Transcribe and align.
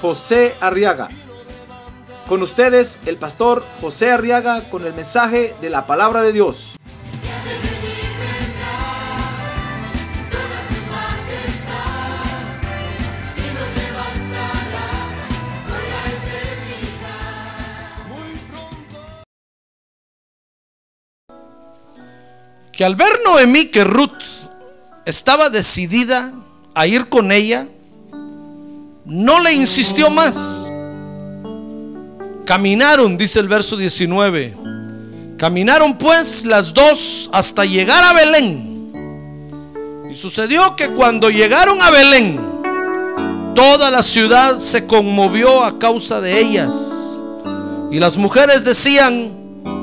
José 0.00 0.54
Arriaga. 0.60 1.08
Con 2.28 2.42
ustedes, 2.42 2.98
el 3.06 3.16
pastor 3.18 3.64
José 3.80 4.10
Arriaga 4.10 4.62
con 4.68 4.84
el 4.84 4.94
mensaje 4.94 5.54
de 5.60 5.70
la 5.70 5.86
palabra 5.86 6.22
de 6.22 6.32
Dios. 6.32 6.76
que 22.76 22.84
al 22.84 22.94
ver 22.94 23.20
Noemí 23.24 23.70
que 23.70 23.84
Ruth 23.84 24.22
estaba 25.06 25.48
decidida 25.48 26.30
a 26.74 26.86
ir 26.86 27.08
con 27.08 27.32
ella, 27.32 27.66
no 29.06 29.40
le 29.40 29.52
insistió 29.52 30.10
más. 30.10 30.72
Caminaron, 32.44 33.16
dice 33.16 33.40
el 33.40 33.48
verso 33.48 33.76
19. 33.76 34.54
Caminaron 35.36 35.96
pues 35.96 36.44
las 36.44 36.72
dos 36.72 37.30
hasta 37.32 37.64
llegar 37.64 38.02
a 38.04 38.12
Belén. 38.12 38.92
Y 40.10 40.14
sucedió 40.14 40.76
que 40.76 40.88
cuando 40.88 41.30
llegaron 41.30 41.80
a 41.82 41.90
Belén, 41.90 42.40
toda 43.54 43.90
la 43.90 44.02
ciudad 44.02 44.58
se 44.58 44.86
conmovió 44.86 45.62
a 45.62 45.78
causa 45.78 46.20
de 46.20 46.40
ellas. 46.40 47.18
Y 47.90 47.98
las 47.98 48.16
mujeres 48.16 48.64
decían, 48.64 49.30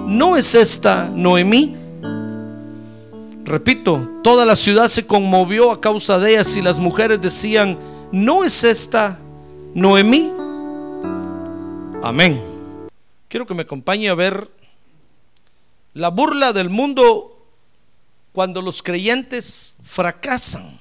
¿no 0.07 0.35
es 0.37 0.55
esta 0.55 1.09
Noemí? 1.13 1.75
Repito, 3.45 4.19
toda 4.23 4.45
la 4.45 4.55
ciudad 4.55 4.87
se 4.87 5.05
conmovió 5.05 5.71
a 5.71 5.81
causa 5.81 6.17
de 6.17 6.31
ellas 6.31 6.55
y 6.55 6.61
las 6.61 6.79
mujeres 6.79 7.21
decían, 7.21 7.77
¿no 8.13 8.43
es 8.43 8.63
esta 8.63 9.19
Noemí? 9.73 10.31
Amén. 12.03 12.39
Quiero 13.27 13.47
que 13.47 13.55
me 13.55 13.63
acompañe 13.63 14.07
a 14.07 14.13
ver 14.13 14.51
la 15.95 16.09
burla 16.09 16.53
del 16.53 16.69
mundo 16.69 17.43
cuando 18.31 18.61
los 18.61 18.83
creyentes 18.83 19.77
fracasan. 19.83 20.79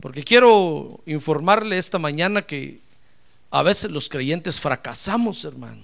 Porque 0.00 0.24
quiero 0.24 1.00
informarle 1.04 1.76
esta 1.76 1.98
mañana 1.98 2.42
que 2.42 2.80
a 3.50 3.62
veces 3.62 3.90
los 3.90 4.08
creyentes 4.08 4.58
fracasamos, 4.58 5.44
hermano. 5.44 5.82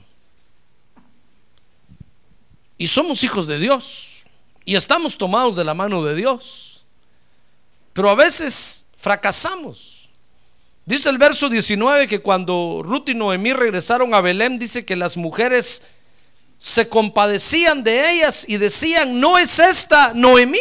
Y 2.79 2.87
somos 2.87 3.23
hijos 3.23 3.47
de 3.47 3.59
Dios. 3.59 4.23
Y 4.65 4.77
estamos 4.77 5.19
tomados 5.19 5.57
de 5.57 5.65
la 5.65 5.75
mano 5.75 6.03
de 6.03 6.15
Dios. 6.15 6.85
Pero 7.93 8.09
a 8.09 8.15
veces 8.15 8.87
fracasamos. 9.01 10.11
Dice 10.85 11.09
el 11.09 11.19
verso 11.19 11.49
19 11.49 12.07
que 12.07 12.21
cuando 12.21 12.81
Ruth 12.85 13.09
y 13.09 13.15
Noemí 13.15 13.53
regresaron 13.53 14.15
a 14.15 14.21
Belén, 14.21 14.59
dice 14.59 14.85
que 14.85 14.97
las 14.97 15.17
mujeres 15.17 15.83
se 16.59 16.89
compadecían 16.89 17.83
de 17.83 18.13
ellas 18.13 18.45
y 18.47 18.59
decían, 18.59 19.19
no 19.19 19.39
es 19.39 19.59
esta 19.59 20.13
Noemí. 20.15 20.59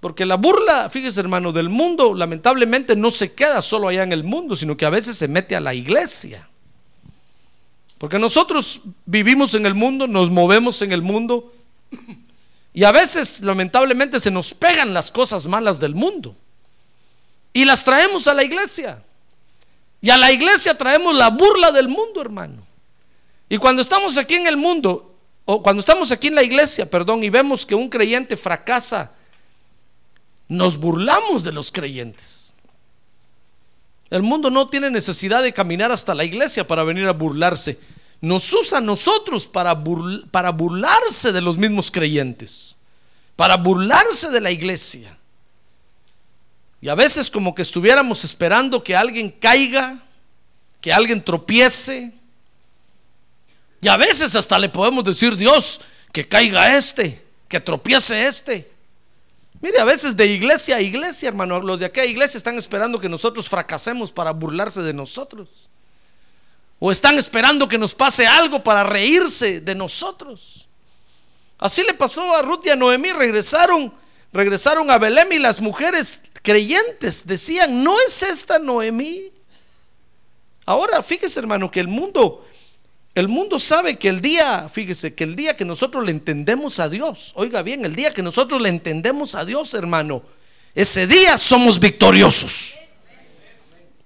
Porque 0.00 0.24
la 0.24 0.36
burla, 0.36 0.88
fíjese 0.88 1.20
hermano, 1.20 1.52
del 1.52 1.68
mundo 1.68 2.14
lamentablemente 2.14 2.96
no 2.96 3.10
se 3.10 3.32
queda 3.32 3.60
solo 3.60 3.88
allá 3.88 4.02
en 4.02 4.12
el 4.12 4.24
mundo, 4.24 4.56
sino 4.56 4.76
que 4.76 4.86
a 4.86 4.90
veces 4.90 5.18
se 5.18 5.28
mete 5.28 5.56
a 5.56 5.60
la 5.60 5.74
iglesia. 5.74 6.48
Porque 7.98 8.18
nosotros 8.18 8.80
vivimos 9.04 9.54
en 9.54 9.66
el 9.66 9.74
mundo, 9.74 10.06
nos 10.06 10.30
movemos 10.30 10.80
en 10.82 10.92
el 10.92 11.02
mundo 11.02 11.52
y 12.76 12.84
a 12.84 12.92
veces 12.92 13.40
lamentablemente 13.40 14.20
se 14.20 14.30
nos 14.30 14.52
pegan 14.52 14.92
las 14.92 15.10
cosas 15.10 15.46
malas 15.46 15.80
del 15.80 15.94
mundo 15.94 16.36
y 17.54 17.64
las 17.64 17.82
traemos 17.82 18.28
a 18.28 18.34
la 18.34 18.44
iglesia. 18.44 19.02
Y 20.02 20.10
a 20.10 20.18
la 20.18 20.30
iglesia 20.30 20.76
traemos 20.76 21.16
la 21.16 21.30
burla 21.30 21.72
del 21.72 21.88
mundo, 21.88 22.20
hermano. 22.20 22.66
Y 23.48 23.56
cuando 23.56 23.80
estamos 23.80 24.18
aquí 24.18 24.34
en 24.34 24.46
el 24.46 24.58
mundo, 24.58 25.16
o 25.46 25.62
cuando 25.62 25.80
estamos 25.80 26.12
aquí 26.12 26.26
en 26.26 26.34
la 26.34 26.42
iglesia, 26.42 26.84
perdón, 26.84 27.24
y 27.24 27.30
vemos 27.30 27.64
que 27.64 27.74
un 27.74 27.88
creyente 27.88 28.36
fracasa, 28.36 29.14
nos 30.46 30.76
burlamos 30.76 31.42
de 31.44 31.52
los 31.52 31.72
creyentes. 31.72 32.52
El 34.10 34.22
mundo 34.22 34.50
no 34.50 34.68
tiene 34.68 34.90
necesidad 34.90 35.42
de 35.42 35.54
caminar 35.54 35.92
hasta 35.92 36.14
la 36.14 36.24
iglesia 36.24 36.66
para 36.66 36.84
venir 36.84 37.08
a 37.08 37.12
burlarse. 37.12 37.78
Nos 38.26 38.52
usa 38.52 38.78
a 38.78 38.80
nosotros 38.80 39.46
para, 39.46 39.80
para 40.32 40.50
burlarse 40.50 41.30
de 41.30 41.40
los 41.40 41.56
mismos 41.58 41.92
creyentes, 41.92 42.76
para 43.36 43.56
burlarse 43.56 44.30
de 44.30 44.40
la 44.40 44.50
iglesia. 44.50 45.16
Y 46.80 46.88
a 46.88 46.96
veces 46.96 47.30
como 47.30 47.54
que 47.54 47.62
estuviéramos 47.62 48.24
esperando 48.24 48.82
que 48.82 48.96
alguien 48.96 49.30
caiga, 49.30 50.02
que 50.80 50.92
alguien 50.92 51.22
tropiece. 51.24 52.12
Y 53.80 53.86
a 53.86 53.96
veces 53.96 54.34
hasta 54.34 54.58
le 54.58 54.70
podemos 54.70 55.04
decir, 55.04 55.36
Dios, 55.36 55.80
que 56.12 56.26
caiga 56.26 56.76
este, 56.76 57.24
que 57.46 57.60
tropiece 57.60 58.26
este. 58.26 58.68
Mire, 59.60 59.78
a 59.78 59.84
veces 59.84 60.16
de 60.16 60.26
iglesia 60.26 60.78
a 60.78 60.80
iglesia, 60.80 61.28
hermano, 61.28 61.60
los 61.60 61.78
de 61.78 61.86
aquella 61.86 62.10
iglesia 62.10 62.38
están 62.38 62.58
esperando 62.58 62.98
que 62.98 63.08
nosotros 63.08 63.48
fracasemos 63.48 64.10
para 64.10 64.32
burlarse 64.32 64.82
de 64.82 64.92
nosotros. 64.92 65.48
O 66.78 66.92
están 66.92 67.16
esperando 67.18 67.68
que 67.68 67.78
nos 67.78 67.94
pase 67.94 68.26
algo 68.26 68.62
para 68.62 68.84
reírse 68.84 69.60
de 69.60 69.74
nosotros. 69.74 70.68
Así 71.58 71.82
le 71.82 71.94
pasó 71.94 72.34
a 72.34 72.42
Ruth 72.42 72.66
y 72.66 72.70
a 72.70 72.76
Noemí, 72.76 73.12
regresaron, 73.12 73.92
regresaron 74.32 74.90
a 74.90 74.98
Belén 74.98 75.32
y 75.32 75.38
las 75.38 75.60
mujeres 75.60 76.22
creyentes 76.42 77.26
decían, 77.26 77.82
¿no 77.82 77.94
es 78.06 78.22
esta 78.22 78.58
Noemí? 78.58 79.30
Ahora, 80.66 81.02
fíjese 81.02 81.40
hermano, 81.40 81.70
que 81.70 81.80
el 81.80 81.88
mundo, 81.88 82.46
el 83.14 83.28
mundo 83.28 83.58
sabe 83.58 83.98
que 83.98 84.08
el 84.08 84.20
día, 84.20 84.68
fíjese, 84.68 85.14
que 85.14 85.24
el 85.24 85.34
día 85.34 85.56
que 85.56 85.64
nosotros 85.64 86.04
le 86.04 86.10
entendemos 86.10 86.78
a 86.78 86.88
Dios, 86.88 87.32
oiga 87.36 87.62
bien, 87.62 87.84
el 87.84 87.96
día 87.96 88.12
que 88.12 88.22
nosotros 88.22 88.60
le 88.60 88.68
entendemos 88.68 89.34
a 89.34 89.44
Dios, 89.44 89.72
hermano, 89.74 90.22
ese 90.74 91.06
día 91.06 91.38
somos 91.38 91.80
victoriosos. 91.80 92.74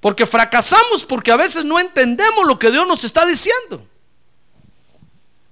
Porque 0.01 0.25
fracasamos 0.27 1.05
porque 1.05 1.31
a 1.31 1.37
veces 1.37 1.65
no 1.65 1.79
entendemos 1.79 2.47
lo 2.47 2.59
que 2.59 2.71
Dios 2.71 2.87
nos 2.89 3.05
está 3.05 3.27
diciendo. 3.27 3.87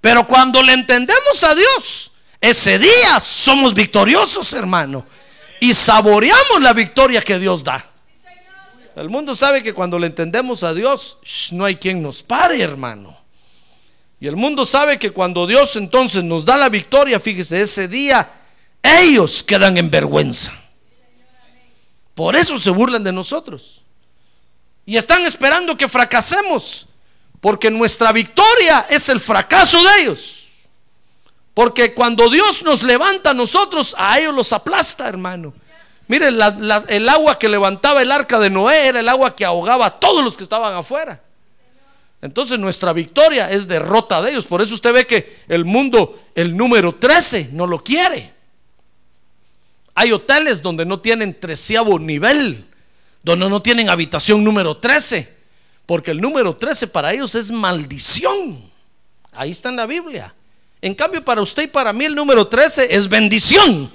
Pero 0.01 0.27
cuando 0.27 0.63
le 0.63 0.73
entendemos 0.73 1.45
a 1.45 1.55
Dios, 1.55 2.13
ese 2.41 2.79
día 2.79 3.21
somos 3.21 3.75
victoriosos, 3.75 4.53
hermano. 4.55 5.05
Y 5.61 5.75
saboreamos 5.75 6.63
la 6.63 6.73
victoria 6.73 7.21
que 7.21 7.39
Dios 7.39 7.63
da. 7.63 7.85
El 8.97 9.11
mundo 9.11 9.35
sabe 9.35 9.63
que 9.63 9.75
cuando 9.75 9.99
le 9.99 10.07
entendemos 10.07 10.63
a 10.63 10.73
Dios, 10.73 11.19
no 11.53 11.65
hay 11.65 11.77
quien 11.77 12.03
nos 12.03 12.23
pare, 12.23 12.61
hermano. 12.61 13.17
Y 14.21 14.27
el 14.27 14.37
mundo 14.37 14.67
sabe 14.67 14.99
que 14.99 15.13
cuando 15.13 15.47
Dios 15.47 15.77
entonces 15.77 16.25
nos 16.25 16.45
da 16.45 16.57
la 16.57 16.69
victoria, 16.69 17.21
fíjese, 17.21 17.63
ese 17.63 17.87
día 17.87 18.29
ellos 18.83 19.45
quedan 19.45 19.77
en 19.77 19.91
vergüenza. 19.91 20.53
Por 22.15 22.35
eso 22.35 22.59
se 22.59 22.71
burlan 22.71 23.05
de 23.05 23.13
nosotros. 23.13 23.83
Y 24.89 24.97
están 24.97 25.21
esperando 25.27 25.77
que 25.77 25.87
fracasemos. 25.87 26.87
Porque 27.43 27.71
nuestra 27.71 28.11
victoria 28.11 28.87
es 28.89 29.11
el 29.11 29.21
fracaso 29.21 29.85
de 29.85 30.01
ellos. 30.01 30.49
Porque 31.53 31.93
cuando 31.93 32.31
Dios 32.31 32.63
nos 32.63 32.83
levanta 32.83 33.31
a 33.31 33.35
nosotros, 33.35 33.95
a 33.99 34.19
ellos 34.19 34.35
los 34.35 34.51
aplasta, 34.55 35.07
hermano. 35.07 35.53
Miren, 36.07 36.35
el 36.89 37.09
agua 37.11 37.39
que 37.39 37.51
levantaba 37.51 38.01
el 38.01 38.11
arca 38.11 38.39
de 38.39 38.49
Noé 38.49 38.87
era 38.87 39.01
el 39.01 39.09
agua 39.11 39.37
que 39.37 39.45
ahogaba 39.45 39.85
a 39.85 39.91
todos 39.91 40.25
los 40.25 40.39
que 40.39 40.45
estaban 40.45 40.73
afuera. 40.73 41.21
Entonces 42.23 42.59
nuestra 42.59 42.95
victoria 42.95 43.51
es 43.51 43.69
derrota 43.69 44.23
de 44.23 44.31
ellos. 44.31 44.47
Por 44.47 44.63
eso 44.63 44.75
usted 44.75 44.95
ve 44.95 45.07
que 45.07 45.41
el 45.49 45.67
mundo, 45.67 46.19
el 46.35 46.57
número 46.57 46.95
13, 46.95 47.51
no 47.53 47.67
lo 47.67 47.85
quiere. 47.85 48.33
Hay 49.95 50.13
hoteles 50.13 50.63
donde 50.63 50.87
no 50.87 50.99
tienen 51.01 51.39
treceavo 51.39 51.99
nivel 51.99 52.68
donde 53.23 53.49
no 53.49 53.61
tienen 53.63 53.89
habitación 53.89 54.43
número 54.45 54.77
13, 54.77 55.37
porque 55.87 56.11
el 56.11 56.21
número 56.21 56.57
13 56.57 56.87
para 56.89 57.13
ellos 57.13 57.35
es 57.35 57.51
maldición. 57.51 58.71
Ahí 59.33 59.51
está 59.51 59.69
en 59.69 59.77
la 59.77 59.87
Biblia. 59.87 60.35
En 60.81 60.95
cambio, 60.95 61.25
para 61.25 61.43
usted 61.43 61.65
y 61.65 61.67
para 61.69 61.93
mí 61.93 62.05
el 62.05 62.15
número 62.15 62.47
13 62.47 62.95
es 62.95 63.09
bendición. 63.09 63.91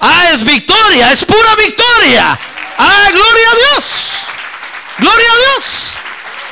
Ah, 0.00 0.30
es 0.32 0.44
victoria, 0.44 1.12
es 1.12 1.24
pura 1.24 1.56
victoria. 1.56 2.38
Ah, 2.78 3.08
gloria 3.10 3.50
a 3.50 3.56
Dios. 3.56 4.26
Gloria 4.98 5.32
a 5.32 5.36
Dios. 5.36 5.96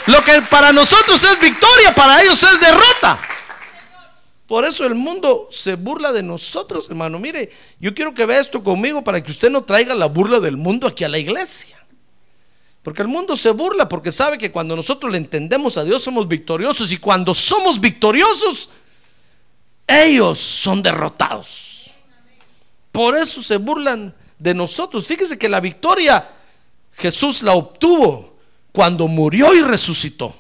Lo 0.06 0.24
que 0.24 0.42
para 0.42 0.72
nosotros 0.72 1.22
es 1.24 1.40
victoria, 1.40 1.94
para 1.94 2.22
ellos 2.22 2.42
es 2.42 2.60
derrota. 2.60 3.20
Por 4.46 4.64
eso 4.64 4.84
el 4.86 4.94
mundo 4.94 5.48
se 5.50 5.74
burla 5.74 6.12
de 6.12 6.22
nosotros, 6.22 6.88
hermano. 6.90 7.18
Mire, 7.18 7.50
yo 7.80 7.94
quiero 7.94 8.12
que 8.12 8.26
vea 8.26 8.40
esto 8.40 8.62
conmigo 8.62 9.02
para 9.02 9.22
que 9.22 9.30
usted 9.30 9.50
no 9.50 9.64
traiga 9.64 9.94
la 9.94 10.06
burla 10.06 10.40
del 10.40 10.56
mundo 10.56 10.86
aquí 10.86 11.04
a 11.04 11.08
la 11.08 11.18
iglesia. 11.18 11.83
Porque 12.84 13.00
el 13.00 13.08
mundo 13.08 13.34
se 13.34 13.50
burla 13.50 13.88
porque 13.88 14.12
sabe 14.12 14.36
que 14.36 14.52
cuando 14.52 14.76
nosotros 14.76 15.10
le 15.10 15.16
entendemos 15.16 15.78
a 15.78 15.84
Dios 15.84 16.02
somos 16.02 16.28
victoriosos 16.28 16.92
y 16.92 16.98
cuando 16.98 17.32
somos 17.32 17.80
victoriosos, 17.80 18.68
ellos 19.86 20.38
son 20.38 20.82
derrotados. 20.82 21.90
Por 22.92 23.16
eso 23.16 23.42
se 23.42 23.56
burlan 23.56 24.14
de 24.38 24.52
nosotros. 24.52 25.06
Fíjese 25.06 25.38
que 25.38 25.48
la 25.48 25.60
victoria 25.60 26.28
Jesús 26.92 27.42
la 27.42 27.54
obtuvo 27.54 28.36
cuando 28.70 29.08
murió 29.08 29.54
y 29.54 29.62
resucitó. 29.62 30.34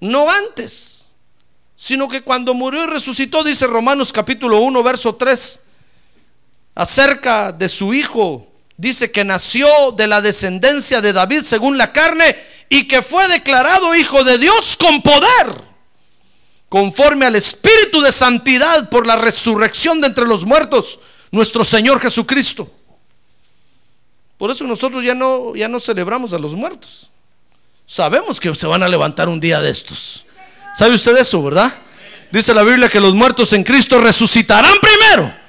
No 0.00 0.30
antes, 0.30 1.12
sino 1.76 2.08
que 2.08 2.20
cuando 2.22 2.52
murió 2.52 2.84
y 2.84 2.88
resucitó, 2.88 3.42
dice 3.42 3.66
Romanos 3.66 4.12
capítulo 4.12 4.60
1, 4.60 4.82
verso 4.82 5.14
3, 5.14 5.64
acerca 6.74 7.52
de 7.52 7.70
su 7.70 7.94
Hijo, 7.94 8.46
dice 8.76 9.10
que 9.10 9.24
nació 9.24 9.66
de 9.92 10.06
la 10.06 10.20
descendencia 10.20 11.00
de 11.00 11.12
David 11.12 11.42
según 11.42 11.78
la 11.78 11.92
carne 11.92 12.36
y 12.68 12.88
que 12.88 13.02
fue 13.02 13.28
declarado 13.28 13.94
Hijo 13.94 14.24
de 14.24 14.38
Dios 14.38 14.76
con 14.76 15.02
poder, 15.02 15.62
conforme 16.68 17.26
al 17.26 17.36
Espíritu 17.36 18.00
de 18.00 18.12
Santidad 18.12 18.88
por 18.90 19.06
la 19.06 19.16
resurrección 19.16 20.00
de 20.00 20.08
entre 20.08 20.26
los 20.26 20.44
muertos, 20.44 20.98
nuestro 21.30 21.64
Señor 21.64 22.00
Jesucristo. 22.00 22.70
Por 24.36 24.50
eso 24.50 24.64
nosotros 24.64 25.04
ya 25.04 25.14
no, 25.14 25.54
ya 25.54 25.68
no 25.68 25.80
celebramos 25.80 26.32
a 26.32 26.38
los 26.38 26.52
muertos. 26.52 27.10
Sabemos 27.86 28.40
que 28.40 28.54
se 28.54 28.66
van 28.66 28.82
a 28.82 28.88
levantar 28.88 29.28
un 29.28 29.40
día 29.40 29.60
de 29.60 29.70
estos. 29.70 30.26
¿Sabe 30.76 30.94
usted 30.94 31.16
eso, 31.16 31.42
verdad? 31.42 31.72
Dice 32.30 32.52
la 32.52 32.64
Biblia 32.64 32.88
que 32.88 33.00
los 33.00 33.14
muertos 33.14 33.52
en 33.52 33.62
Cristo 33.62 33.98
resucitarán 33.98 34.74
primero. 34.80 35.45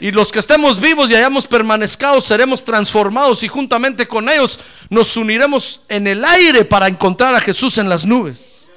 Y 0.00 0.10
los 0.12 0.32
que 0.32 0.38
estemos 0.38 0.80
vivos 0.80 1.10
y 1.10 1.14
hayamos 1.14 1.46
permanezcado 1.46 2.22
seremos 2.22 2.64
transformados 2.64 3.42
y 3.42 3.48
juntamente 3.48 4.08
con 4.08 4.30
ellos 4.30 4.58
nos 4.88 5.14
uniremos 5.16 5.82
en 5.88 6.06
el 6.06 6.24
aire 6.24 6.64
para 6.64 6.88
encontrar 6.88 7.34
a 7.34 7.40
Jesús 7.40 7.76
en 7.76 7.88
las 7.88 8.06
nubes. 8.06 8.70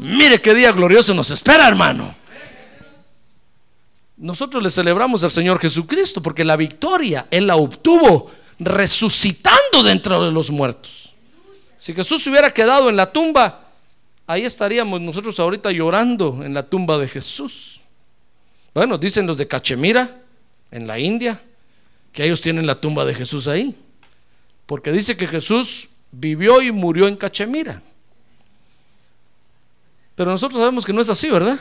Mire 0.00 0.40
qué 0.40 0.52
día 0.52 0.72
glorioso 0.72 1.14
nos 1.14 1.30
espera, 1.30 1.68
hermano. 1.68 2.16
Nosotros 4.16 4.60
le 4.60 4.70
celebramos 4.70 5.22
al 5.22 5.30
Señor 5.30 5.60
Jesucristo 5.60 6.20
porque 6.20 6.44
la 6.44 6.56
victoria 6.56 7.28
Él 7.30 7.46
la 7.46 7.56
obtuvo 7.56 8.30
resucitando 8.58 9.84
dentro 9.84 10.24
de 10.24 10.32
los 10.32 10.50
muertos. 10.50 11.14
Si 11.76 11.94
Jesús 11.94 12.22
se 12.22 12.30
hubiera 12.30 12.50
quedado 12.50 12.88
en 12.88 12.96
la 12.96 13.12
tumba, 13.12 13.68
ahí 14.26 14.44
estaríamos 14.44 15.00
nosotros 15.00 15.38
ahorita 15.38 15.70
llorando 15.70 16.40
en 16.42 16.54
la 16.54 16.64
tumba 16.64 16.98
de 16.98 17.06
Jesús. 17.06 17.82
Bueno, 18.72 18.98
dicen 18.98 19.26
los 19.26 19.36
de 19.36 19.46
Cachemira, 19.46 20.23
en 20.74 20.88
la 20.88 20.98
India, 20.98 21.40
que 22.12 22.24
ellos 22.24 22.40
tienen 22.40 22.66
la 22.66 22.74
tumba 22.74 23.04
de 23.04 23.14
Jesús 23.14 23.46
ahí. 23.46 23.74
Porque 24.66 24.90
dice 24.90 25.16
que 25.16 25.28
Jesús 25.28 25.88
vivió 26.10 26.60
y 26.60 26.72
murió 26.72 27.06
en 27.06 27.16
Cachemira. 27.16 27.80
Pero 30.16 30.32
nosotros 30.32 30.60
sabemos 30.60 30.84
que 30.84 30.92
no 30.92 31.00
es 31.00 31.08
así, 31.08 31.30
¿verdad? 31.30 31.58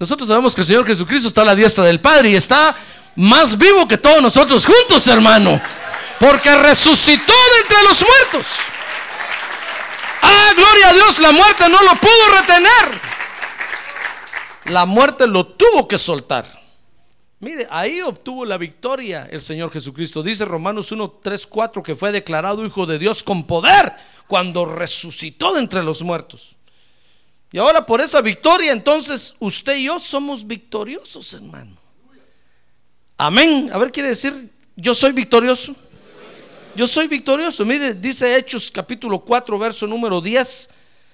Nosotros 0.00 0.28
sabemos 0.28 0.54
que 0.54 0.62
el 0.62 0.66
Señor 0.66 0.86
Jesucristo 0.86 1.28
está 1.28 1.42
a 1.42 1.46
la 1.46 1.54
diestra 1.54 1.84
del 1.84 2.00
Padre 2.00 2.30
y 2.30 2.34
está 2.34 2.76
más 3.14 3.56
vivo 3.56 3.86
que 3.86 3.98
todos 3.98 4.20
nosotros 4.20 4.66
juntos, 4.66 5.06
hermano. 5.06 5.60
Porque 6.18 6.54
resucitó 6.56 7.32
de 7.32 7.60
entre 7.62 7.82
los 7.84 8.04
muertos. 8.04 8.46
Ah, 10.22 10.52
gloria 10.56 10.88
a 10.88 10.94
Dios, 10.94 11.18
la 11.20 11.30
muerte 11.30 11.68
no 11.68 11.80
lo 11.82 11.94
pudo 11.94 12.28
retener. 12.40 13.00
La 14.64 14.86
muerte 14.86 15.28
lo 15.28 15.46
tuvo 15.46 15.86
que 15.86 15.98
soltar. 15.98 16.57
Mire, 17.40 17.68
ahí 17.70 18.00
obtuvo 18.00 18.44
la 18.44 18.58
victoria 18.58 19.28
el 19.30 19.40
Señor 19.40 19.70
Jesucristo. 19.70 20.22
Dice 20.22 20.44
Romanos 20.44 20.90
1, 20.90 21.20
3, 21.22 21.46
4 21.46 21.82
que 21.82 21.94
fue 21.94 22.10
declarado 22.10 22.66
Hijo 22.66 22.84
de 22.84 22.98
Dios 22.98 23.22
con 23.22 23.46
poder 23.46 23.92
cuando 24.26 24.64
resucitó 24.64 25.54
de 25.54 25.60
entre 25.60 25.82
los 25.82 26.02
muertos. 26.02 26.56
Y 27.52 27.58
ahora 27.58 27.86
por 27.86 28.00
esa 28.00 28.20
victoria, 28.20 28.72
entonces 28.72 29.36
usted 29.38 29.76
y 29.76 29.84
yo 29.84 30.00
somos 30.00 30.46
victoriosos, 30.46 31.32
hermano. 31.32 31.76
Amén. 33.16 33.70
A 33.72 33.78
ver, 33.78 33.90
quiere 33.90 34.10
decir, 34.10 34.50
yo 34.76 34.94
soy 34.94 35.12
victorioso. 35.12 35.74
Yo 36.74 36.86
soy 36.86 37.08
victorioso. 37.08 37.64
Mire, 37.64 37.94
dice 37.94 38.36
Hechos 38.36 38.70
capítulo 38.70 39.20
4, 39.20 39.58
verso 39.58 39.86
número 39.86 40.20
10. 40.20 40.70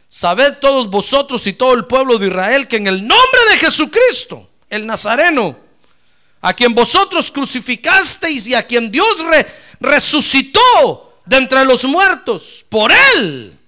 Sabed 0.09 0.59
todos 0.59 0.91
vosotros 0.91 1.47
y 1.47 1.53
todo 1.53 1.75
el 1.75 1.87
pueblo 1.87 2.19
de 2.19 2.27
Israel 2.29 2.67
que 2.67 2.77
en 2.77 2.87
el 2.87 3.07
nombre 3.07 3.41
de 3.51 3.59
Jesucristo, 3.59 4.49
el 4.69 4.87
Nazareno, 4.87 5.64
a 6.47 6.53
quien 6.53 6.75
vosotros 6.75 7.33
crucificasteis 7.33 8.47
y 8.49 8.55
a 8.55 8.67
quien 8.67 8.91
Dios 8.91 9.17
resucitó 9.81 11.21
de 11.25 11.39
entre 11.39 11.65
los 11.65 11.87
muertos, 11.87 12.67
por 12.69 12.93
él, 13.17 13.59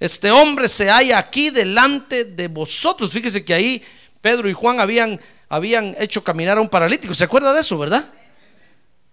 este 0.00 0.28
hombre 0.32 0.68
se 0.68 0.90
halla 0.90 1.18
aquí 1.18 1.50
delante 1.50 2.24
de 2.24 2.48
vosotros. 2.48 3.12
Fíjese 3.12 3.44
que 3.44 3.54
ahí 3.54 3.82
Pedro 4.20 4.48
y 4.48 4.52
Juan 4.52 4.80
habían, 4.80 5.20
habían 5.48 5.94
hecho 6.00 6.24
caminar 6.24 6.58
a 6.58 6.60
un 6.60 6.68
paralítico. 6.68 7.14
¿Se 7.14 7.22
acuerda 7.22 7.52
de 7.52 7.60
eso, 7.60 7.78
verdad? 7.78 8.04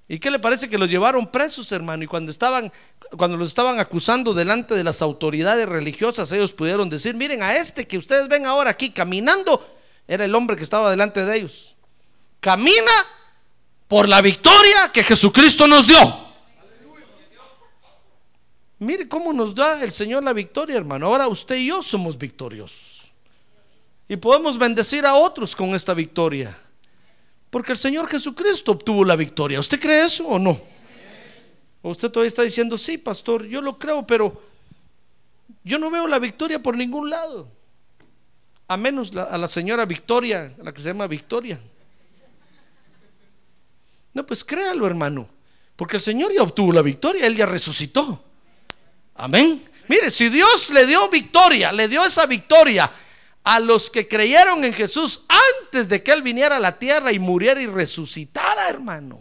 ¿Y 0.07 0.17
qué 0.17 0.31
le 0.31 0.39
parece 0.39 0.67
que 0.67 0.79
los 0.79 0.89
llevaron 0.89 1.27
presos, 1.27 1.71
hermano? 1.71 2.03
Y 2.03 2.07
cuando 2.07 2.31
estaban, 2.31 2.73
cuando 3.15 3.38
los 3.38 3.49
estaban 3.49 3.79
acusando 3.79 4.33
delante 4.33 4.73
de 4.73 4.83
las 4.83 5.03
autoridades 5.03 5.69
religiosas, 5.69 6.31
ellos 6.31 6.51
pudieron 6.51 6.89
decir, 6.89 7.13
miren, 7.13 7.44
a 7.44 7.57
este 7.57 7.85
que 7.85 7.99
ustedes 7.99 8.27
ven 8.27 8.47
ahora 8.47 8.71
aquí 8.71 8.89
caminando, 8.89 9.77
era 10.07 10.25
el 10.25 10.33
hombre 10.33 10.57
que 10.57 10.63
estaba 10.63 10.89
delante 10.89 11.23
de 11.23 11.38
ellos. 11.38 11.76
Camina 12.39 12.91
por 13.87 14.07
la 14.07 14.21
victoria 14.21 14.91
que 14.93 15.03
Jesucristo 15.03 15.67
nos 15.67 15.87
dio. 15.87 16.27
Mire 18.79 19.07
cómo 19.07 19.33
nos 19.33 19.55
da 19.55 19.83
el 19.83 19.91
Señor 19.91 20.23
la 20.23 20.33
victoria, 20.33 20.77
hermano. 20.77 21.07
Ahora 21.07 21.27
usted 21.27 21.55
y 21.55 21.67
yo 21.67 21.81
somos 21.81 22.17
victoriosos. 22.17 23.11
Y 24.07 24.15
podemos 24.17 24.57
bendecir 24.57 25.05
a 25.05 25.15
otros 25.15 25.55
con 25.55 25.69
esta 25.69 25.93
victoria. 25.93 26.57
Porque 27.49 27.71
el 27.71 27.77
Señor 27.77 28.07
Jesucristo 28.07 28.73
obtuvo 28.73 29.03
la 29.03 29.15
victoria. 29.15 29.59
¿Usted 29.59 29.79
cree 29.79 30.05
eso 30.05 30.27
o 30.27 30.37
no? 30.37 30.59
¿O 31.81 31.89
usted 31.89 32.09
todavía 32.11 32.27
está 32.27 32.43
diciendo, 32.43 32.77
sí, 32.77 32.97
pastor, 32.97 33.45
yo 33.45 33.61
lo 33.61 33.77
creo, 33.77 34.05
pero 34.05 34.41
yo 35.63 35.79
no 35.79 35.89
veo 35.89 36.07
la 36.07 36.19
victoria 36.19 36.61
por 36.61 36.77
ningún 36.77 37.09
lado. 37.09 37.51
A 38.67 38.77
menos 38.77 39.15
a 39.15 39.37
la 39.37 39.47
señora 39.47 39.85
Victoria, 39.85 40.53
la 40.61 40.73
que 40.73 40.81
se 40.81 40.89
llama 40.89 41.07
Victoria. 41.07 41.59
No, 44.18 44.26
pues 44.26 44.44
créalo, 44.44 44.88
hermano. 44.88 45.30
Porque 45.76 45.97
el 45.97 46.02
Señor 46.02 46.33
ya 46.33 46.42
obtuvo 46.42 46.74
la 46.74 46.81
victoria, 46.81 47.28
Él 47.28 47.36
ya 47.36 47.45
resucitó. 47.45 48.24
Amén. 49.14 49.64
Mire, 49.88 50.09
si 50.09 50.30
Dios 50.30 50.71
le 50.71 50.88
dio 50.88 51.07
victoria, 51.07 51.71
le 51.71 51.88
dio 51.88 52.04
esa 52.04 52.26
victoria 52.26 52.92
a 53.44 53.59
los 53.59 53.92
que 53.92 54.07
creyeron 54.07 54.66
en 54.66 54.74
Jesús 54.74 55.21
antes 55.62 55.88
de 55.88 56.02
que 56.02 56.12
Él 56.14 56.24
viniera 56.24 56.56
a 56.56 56.59
la 56.59 56.80
tierra 56.80 57.12
y 57.12 57.19
muriera 57.19 57.62
y 57.62 57.68
resucitara, 57.68 58.68
hermano. 58.68 59.19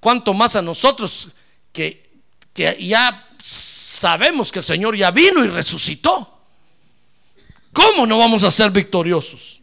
Cuanto 0.00 0.34
más 0.34 0.56
a 0.56 0.62
nosotros 0.62 1.28
que, 1.72 2.18
que 2.52 2.84
ya 2.84 3.28
sabemos 3.40 4.50
que 4.50 4.58
el 4.58 4.64
Señor 4.64 4.96
ya 4.96 5.12
vino 5.12 5.44
y 5.44 5.46
resucitó. 5.46 6.36
¿Cómo 7.72 8.08
no 8.08 8.18
vamos 8.18 8.42
a 8.42 8.50
ser 8.50 8.72
victoriosos? 8.72 9.62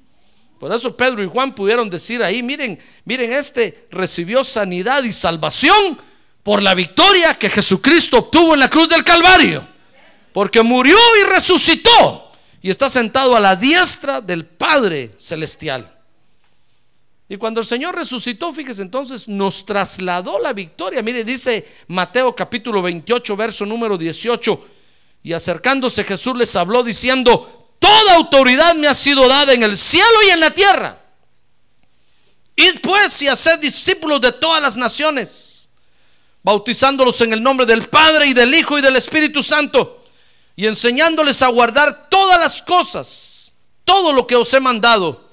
Por 0.60 0.74
eso 0.74 0.96
Pedro 0.96 1.24
y 1.24 1.28
Juan 1.28 1.54
pudieron 1.54 1.90
decir 1.90 2.24
ahí, 2.24 2.42
miren, 2.42 2.80
miren, 3.04 3.32
este 3.32 3.88
recibió 3.92 4.44
sanidad 4.44 5.04
y 5.04 5.12
salvación 5.12 6.00
por 6.44 6.62
la 6.62 6.74
victoria 6.76 7.34
que 7.34 7.50
Jesucristo 7.50 8.20
obtuvo 8.20 8.54
en 8.54 8.60
la 8.62 8.70
cruz 8.70 8.88
del 8.88 9.04
Calvario. 9.04 9.68
Porque 10.32 10.62
murió 10.62 10.98
y 11.22 11.24
resucitó 11.30 12.32
y 12.62 12.70
está 12.70 12.90
sentado 12.90 13.36
a 13.36 13.40
la 13.40 13.56
diestra 13.56 14.22
del 14.22 14.46
Padre 14.46 15.12
Celestial. 15.18 15.92
Y 17.28 17.38
cuando 17.38 17.62
el 17.62 17.66
Señor 17.66 17.96
resucitó, 17.96 18.54
fíjese 18.54 18.84
entonces, 18.84 19.28
nos 19.28 19.66
trasladó 19.66 20.40
la 20.40 20.54
victoria. 20.54 21.02
Mire, 21.02 21.24
dice 21.24 21.66
Mateo 21.88 22.36
capítulo 22.36 22.82
28, 22.82 23.36
verso 23.36 23.66
número 23.66 23.98
18. 23.98 24.68
Y 25.24 25.34
acercándose 25.34 26.04
Jesús 26.04 26.38
les 26.38 26.56
habló 26.56 26.84
diciendo, 26.84 27.65
toda 27.86 28.16
autoridad 28.16 28.74
me 28.74 28.88
ha 28.88 28.96
sido 28.96 29.28
dada 29.28 29.54
en 29.54 29.62
el 29.62 29.78
cielo 29.78 30.24
y 30.26 30.32
en 30.32 30.40
la 30.40 30.50
tierra. 30.50 30.98
Id 32.56 32.80
pues 32.82 33.22
y 33.22 33.28
haced 33.28 33.60
discípulos 33.60 34.22
de 34.22 34.32
todas 34.32 34.60
las 34.60 34.76
naciones, 34.76 35.70
bautizándolos 36.42 37.22
en 37.22 37.34
el 37.34 37.44
nombre 37.44 37.66
del 37.68 37.88
Padre 37.88 38.26
y 38.26 38.34
del 38.34 38.56
Hijo 38.56 38.80
y 38.80 38.82
del 38.82 38.96
Espíritu 38.96 39.44
Santo 39.44 40.04
y 40.56 40.66
enseñándoles 40.66 41.44
a 41.44 41.50
guardar 41.50 42.10
todas 42.10 42.40
las 42.40 42.64
cosas, 42.64 43.52
todo 43.84 44.14
lo 44.14 44.26
que 44.26 44.36
os 44.36 44.52
he 44.54 44.60
mandado. 44.60 45.30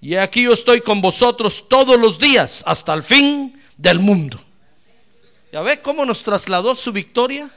Y 0.00 0.14
aquí 0.14 0.42
yo 0.42 0.52
estoy 0.52 0.80
con 0.82 1.00
vosotros 1.00 1.64
todos 1.68 1.98
los 1.98 2.18
días 2.18 2.62
hasta 2.66 2.94
el 2.94 3.02
fin 3.02 3.60
del 3.76 3.98
mundo. 3.98 4.38
¿Ya 5.52 5.62
ve 5.62 5.80
cómo 5.80 6.04
nos 6.04 6.22
trasladó 6.22 6.76
su 6.76 6.92
victoria? 6.92 7.50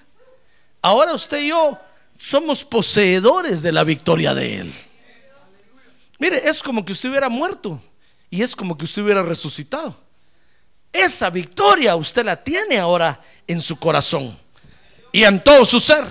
Ahora 0.82 1.14
usted 1.14 1.42
y 1.42 1.50
yo 1.50 1.78
somos 2.22 2.64
poseedores 2.64 3.62
de 3.62 3.72
la 3.72 3.84
victoria 3.84 4.34
de 4.34 4.60
Él. 4.60 4.74
Mire, 6.20 6.42
es 6.48 6.62
como 6.62 6.86
que 6.86 6.92
usted 6.92 7.10
hubiera 7.10 7.30
muerto 7.30 7.82
y 8.30 8.44
es 8.44 8.56
como 8.56 8.78
que 8.78 8.86
usted 8.86 9.02
hubiera 9.02 9.24
resucitado. 9.24 9.96
Esa 10.94 11.30
victoria 11.30 11.96
usted 11.96 12.24
la 12.24 12.42
tiene 12.42 12.78
ahora 12.78 13.22
en 13.48 13.60
su 13.60 13.78
corazón 13.78 14.38
y 15.12 15.24
en 15.24 15.44
todo 15.44 15.66
su 15.66 15.80
ser. 15.80 16.06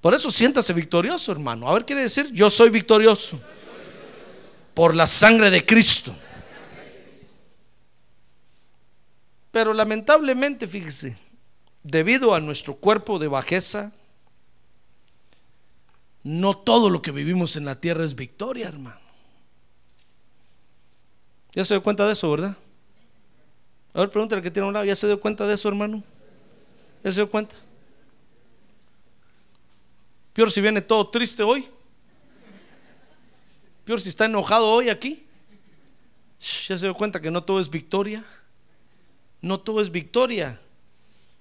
Por 0.00 0.14
eso 0.14 0.30
siéntase 0.30 0.72
victorioso, 0.72 1.30
hermano. 1.30 1.68
A 1.68 1.74
ver, 1.74 1.84
quiere 1.84 2.02
decir, 2.02 2.30
yo 2.32 2.50
soy 2.50 2.70
victorioso 2.70 3.40
por 4.74 4.94
la 4.94 5.06
sangre 5.06 5.48
de 5.50 5.64
Cristo. 5.64 6.14
Pero 9.52 9.72
lamentablemente, 9.72 10.66
fíjese, 10.66 11.16
debido 11.84 12.34
a 12.34 12.40
nuestro 12.40 12.74
cuerpo 12.74 13.18
de 13.20 13.28
bajeza, 13.28 13.92
no 16.24 16.56
todo 16.56 16.88
lo 16.88 17.02
que 17.02 17.12
vivimos 17.12 17.54
en 17.56 17.66
la 17.66 17.78
tierra 17.78 18.02
es 18.02 18.14
victoria, 18.14 18.66
hermano. 18.68 19.00
¿Ya 21.52 21.64
se 21.64 21.74
dio 21.74 21.82
cuenta 21.82 22.06
de 22.06 22.14
eso, 22.14 22.30
verdad? 22.30 22.56
A 23.92 24.00
ver, 24.00 24.10
pregúntale 24.10 24.38
al 24.38 24.42
que 24.42 24.50
tiene 24.50 24.64
a 24.64 24.68
un 24.68 24.74
lado, 24.74 24.86
¿ya 24.86 24.96
se 24.96 25.06
dio 25.06 25.20
cuenta 25.20 25.46
de 25.46 25.54
eso, 25.54 25.68
hermano? 25.68 26.02
¿Ya 27.04 27.12
se 27.12 27.16
dio 27.16 27.30
cuenta? 27.30 27.54
Peor 30.32 30.50
si 30.50 30.60
viene 30.60 30.80
todo 30.80 31.08
triste 31.08 31.42
hoy. 31.42 31.68
Peor 33.84 34.00
si 34.00 34.08
está 34.08 34.24
enojado 34.24 34.66
hoy 34.68 34.88
aquí. 34.88 35.24
Ya 36.66 36.76
se 36.78 36.86
dio 36.86 36.94
cuenta 36.94 37.20
que 37.20 37.30
no 37.30 37.44
todo 37.44 37.60
es 37.60 37.70
victoria. 37.70 38.24
No 39.42 39.60
todo 39.60 39.80
es 39.80 39.90
victoria. 39.92 40.58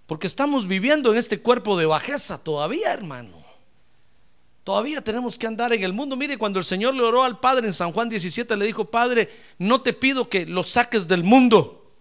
Porque 0.05 0.27
estamos 0.27 0.67
viviendo 0.67 1.11
en 1.13 1.17
este 1.17 1.39
cuerpo 1.39 1.77
de 1.77 1.85
bajeza 1.85 2.43
todavía, 2.43 2.93
hermano. 2.93 3.42
Todavía 4.63 5.01
tenemos 5.01 5.37
que 5.37 5.45
andar 5.45 5.73
en 5.73 5.83
el 5.83 5.91
mundo. 5.91 6.15
Mire, 6.15 6.37
cuando 6.37 6.57
el 6.57 6.65
Señor 6.65 6.93
le 6.93 7.03
oró 7.03 7.23
al 7.23 7.39
Padre 7.39 7.67
en 7.67 7.73
San 7.73 7.91
Juan 7.91 8.07
17, 8.07 8.55
le 8.55 8.65
dijo, 8.65 8.85
Padre, 8.85 9.29
no 9.57 9.81
te 9.81 9.91
pido 9.91 10.29
que 10.29 10.45
lo 10.45 10.63
saques 10.63 11.07
del 11.07 11.23
mundo. 11.23 11.91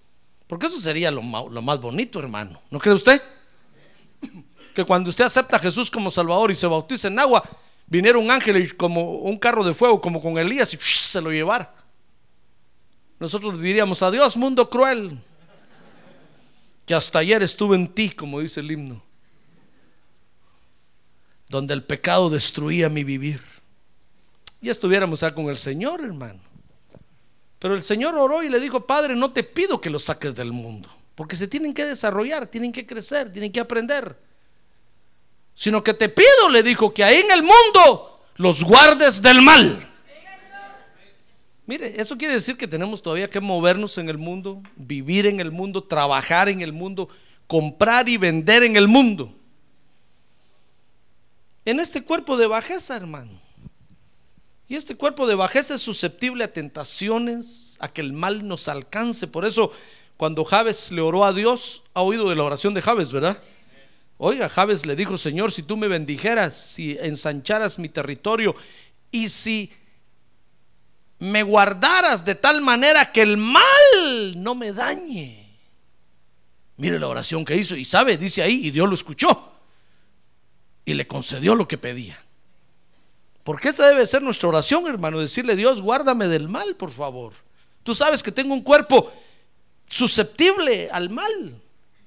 Porque 0.47 0.67
eso 0.67 0.79
sería 0.79 1.11
lo, 1.11 1.23
más 1.23 1.81
bonito, 1.81 2.21
hermano. 2.21 2.61
¿No 2.71 2.79
cree 2.79 2.95
usted? 2.95 3.21
Que 4.73 4.85
cuando 4.87 5.11
usted 5.11 5.25
acepta 5.25 5.57
a 5.57 5.59
Jesús 5.59 5.91
como 5.91 6.11
Salvador 6.11 6.51
y 6.51 6.55
se 6.55 6.67
bautiza 6.67 7.09
en 7.09 7.19
agua, 7.19 7.45
viniera 7.87 8.17
un 8.17 8.31
ángel 8.31 8.57
y 8.57 8.71
como 8.71 9.17
un 9.17 9.37
carro 9.37 9.63
de 9.65 9.75
fuego, 9.75 10.01
como 10.01 10.19
con 10.19 10.39
Elías, 10.39 10.73
y 10.73 10.79
se 10.81 11.21
lo 11.21 11.31
llevara. 11.31 11.75
Nosotros 13.21 13.61
diríamos, 13.61 14.03
adiós, 14.03 14.35
mundo 14.35 14.71
cruel, 14.71 15.19
que 16.87 16.95
hasta 16.95 17.19
ayer 17.19 17.43
estuve 17.43 17.77
en 17.77 17.87
ti, 17.87 18.13
como 18.13 18.41
dice 18.41 18.61
el 18.61 18.71
himno 18.71 19.03
donde 21.53 21.75
el 21.75 21.85
pecado 21.85 22.31
destruía 22.31 22.89
mi 22.89 23.05
vivir. 23.05 23.39
Y 24.63 24.71
estuviéramos 24.71 25.21
ya 25.21 25.35
con 25.35 25.51
el 25.51 25.59
Señor, 25.59 26.03
hermano. 26.03 26.41
Pero 27.59 27.75
el 27.75 27.83
Señor 27.83 28.15
oró 28.15 28.43
y 28.43 28.49
le 28.49 28.59
dijo, 28.59 28.87
Padre, 28.87 29.15
no 29.15 29.33
te 29.33 29.43
pido 29.43 29.79
que 29.79 29.91
los 29.91 30.05
saques 30.05 30.35
del 30.35 30.51
mundo, 30.51 30.89
porque 31.15 31.37
se 31.37 31.47
tienen 31.47 31.75
que 31.75 31.85
desarrollar, 31.85 32.47
tienen 32.47 32.73
que 32.73 32.87
crecer, 32.87 33.31
tienen 33.31 33.53
que 33.53 33.61
aprender. 33.61 34.19
Sino 35.55 35.85
que 35.85 35.93
te 35.93 36.09
pido, 36.09 36.49
le 36.51 36.63
dijo, 36.63 36.95
que 36.95 37.05
ahí 37.05 37.19
en 37.19 37.31
el 37.31 37.43
mundo 37.43 38.25
los 38.37 38.65
guardes 38.65 39.21
del 39.21 39.43
mal. 39.43 39.91
Mire, 41.67 42.01
eso 42.01 42.17
quiere 42.17 42.33
decir 42.33 42.57
que 42.57 42.67
tenemos 42.67 43.03
todavía 43.03 43.29
que 43.29 43.41
movernos 43.41 43.99
en 43.99 44.09
el 44.09 44.17
mundo, 44.17 44.63
vivir 44.75 45.27
en 45.27 45.39
el 45.39 45.53
mundo, 45.53 45.85
trabajar 45.85 46.49
en 46.49 46.63
el 46.63 46.73
mundo, 46.73 47.11
comprar 47.47 48.09
y 48.09 48.17
vender 48.17 48.63
en 48.63 48.77
el 48.77 48.89
mundo 48.89 49.35
en 51.65 51.81
este 51.81 52.03
cuerpo 52.03 52.37
de 52.37 52.47
bajeza, 52.47 52.97
hermano. 52.97 53.41
Y 54.69 54.77
este 54.77 54.95
cuerpo 54.95 55.27
de 55.27 55.35
bajeza 55.35 55.75
es 55.75 55.83
susceptible 55.83 56.45
a 56.45 56.53
tentaciones, 56.53 57.77
a 57.79 57.89
que 57.89 58.01
el 58.01 58.13
mal 58.13 58.49
nos 58.49 58.69
alcance. 58.69 59.27
Por 59.27 59.45
eso, 59.45 59.71
cuando 60.17 60.45
Javes 60.45 60.93
le 60.93 61.03
oró 61.03 61.25
a 61.25 61.33
Dios, 61.33 61.83
ha 61.95 62.03
oído 62.03 62.29
de 62.29 62.37
la 62.37 62.45
oración 62.45 62.73
de 62.75 62.83
Javes, 62.83 63.13
¿verdad? 63.13 63.43
Oiga, 64.19 64.49
Javes 64.49 64.87
le 64.87 64.97
dijo, 64.97 65.19
Señor, 65.19 65.53
si 65.53 65.63
tú 65.63 65.77
me 65.77 65.89
bendijeras, 65.89 66.55
si 66.57 66.97
ensancharas 67.01 67.79
mi 67.79 67.89
territorio 67.89 68.55
y 69.11 69.29
si 69.29 69.71
me 71.19 71.43
guardaras 71.43 72.25
de 72.25 72.35
tal 72.35 72.63
manera 72.63 73.13
que 73.13 73.23
el 73.23 73.37
mal 73.37 73.63
no 74.37 74.55
me 74.55 74.73
dañe. 74.73 75.51
Mire 76.77 76.99
la 76.99 77.09
oración 77.09 77.45
que 77.45 77.57
hizo 77.57 77.77
y 77.77 77.85
sabe, 77.85 78.17
dice 78.17 78.43
ahí, 78.43 78.67
y 78.67 78.71
Dios 78.71 78.89
lo 78.89 78.95
escuchó 78.95 79.52
y 80.85 80.95
le 80.95 81.07
concedió 81.07 81.55
lo 81.55 81.69
que 81.69 81.79
pedía. 81.79 82.19
Porque 83.45 83.71
esa 83.71 83.89
debe 83.89 84.07
ser 84.07 84.23
nuestra 84.23 84.49
oración, 84.49 84.87
hermano, 84.87 85.19
decirle, 85.19 85.57
Dios, 85.57 85.81
guárdame 85.81 86.29
del 86.29 86.49
mal, 86.49 86.77
por 86.77 86.91
favor. 86.91 87.33
Tú 87.83 87.95
sabes 87.95 88.23
que 88.23 88.31
tengo 88.31 88.55
un 88.55 88.63
cuerpo 88.63 89.13
susceptible 89.89 90.89
al 90.93 91.11
mal. 91.11 91.61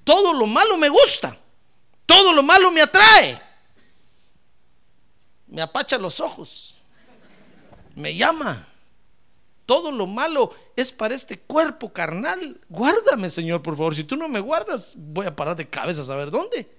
Todo 0.03 0.33
lo 0.33 0.45
malo 0.45 0.77
me 0.77 0.87
gusta. 0.87 1.37
Todo 2.05 2.31
lo 2.31 2.43
malo 2.43 2.71
me 2.71 2.81
atrae. 2.81 3.41
Me 5.47 5.61
apacha 5.61 5.97
los 5.97 6.19
ojos. 6.19 6.75
Me 7.95 8.15
llama. 8.15 8.67
Todo 9.65 9.91
lo 9.91 10.05
malo 10.05 10.53
es 10.75 10.91
para 10.91 11.15
este 11.15 11.39
cuerpo 11.39 11.91
carnal. 11.91 12.61
Guárdame, 12.69 13.29
Señor, 13.29 13.61
por 13.61 13.75
favor. 13.75 13.95
Si 13.95 14.03
tú 14.03 14.15
no 14.15 14.29
me 14.29 14.39
guardas, 14.39 14.93
voy 14.95 15.25
a 15.25 15.35
parar 15.35 15.55
de 15.55 15.67
cabeza 15.67 16.01
a 16.01 16.05
saber 16.05 16.29
dónde. 16.29 16.69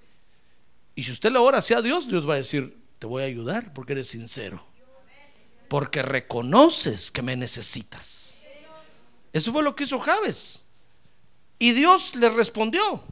Y 0.96 1.04
si 1.04 1.12
usted 1.12 1.30
le 1.30 1.38
ora 1.38 1.58
hacia 1.58 1.82
Dios, 1.82 2.08
Dios 2.08 2.28
va 2.28 2.34
a 2.34 2.38
decir, 2.38 2.82
te 2.98 3.06
voy 3.06 3.22
a 3.22 3.26
ayudar 3.26 3.74
porque 3.74 3.92
eres 3.92 4.08
sincero. 4.08 4.64
Porque 5.68 6.02
reconoces 6.02 7.10
que 7.10 7.20
me 7.20 7.36
necesitas. 7.36 8.40
Eso 9.32 9.52
fue 9.52 9.62
lo 9.62 9.76
que 9.76 9.84
hizo 9.84 10.00
Javes. 10.00 10.64
Y 11.58 11.72
Dios 11.72 12.16
le 12.16 12.30
respondió. 12.30 13.04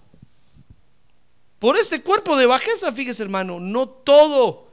Por 1.58 1.76
este 1.76 2.02
cuerpo 2.02 2.36
de 2.38 2.46
bajeza, 2.46 2.90
fíjese 2.90 3.22
hermano, 3.22 3.60
no 3.60 3.86
todo 3.86 4.72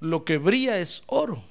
lo 0.00 0.24
que 0.24 0.36
brilla 0.36 0.78
es 0.78 1.02
oro. 1.06 1.42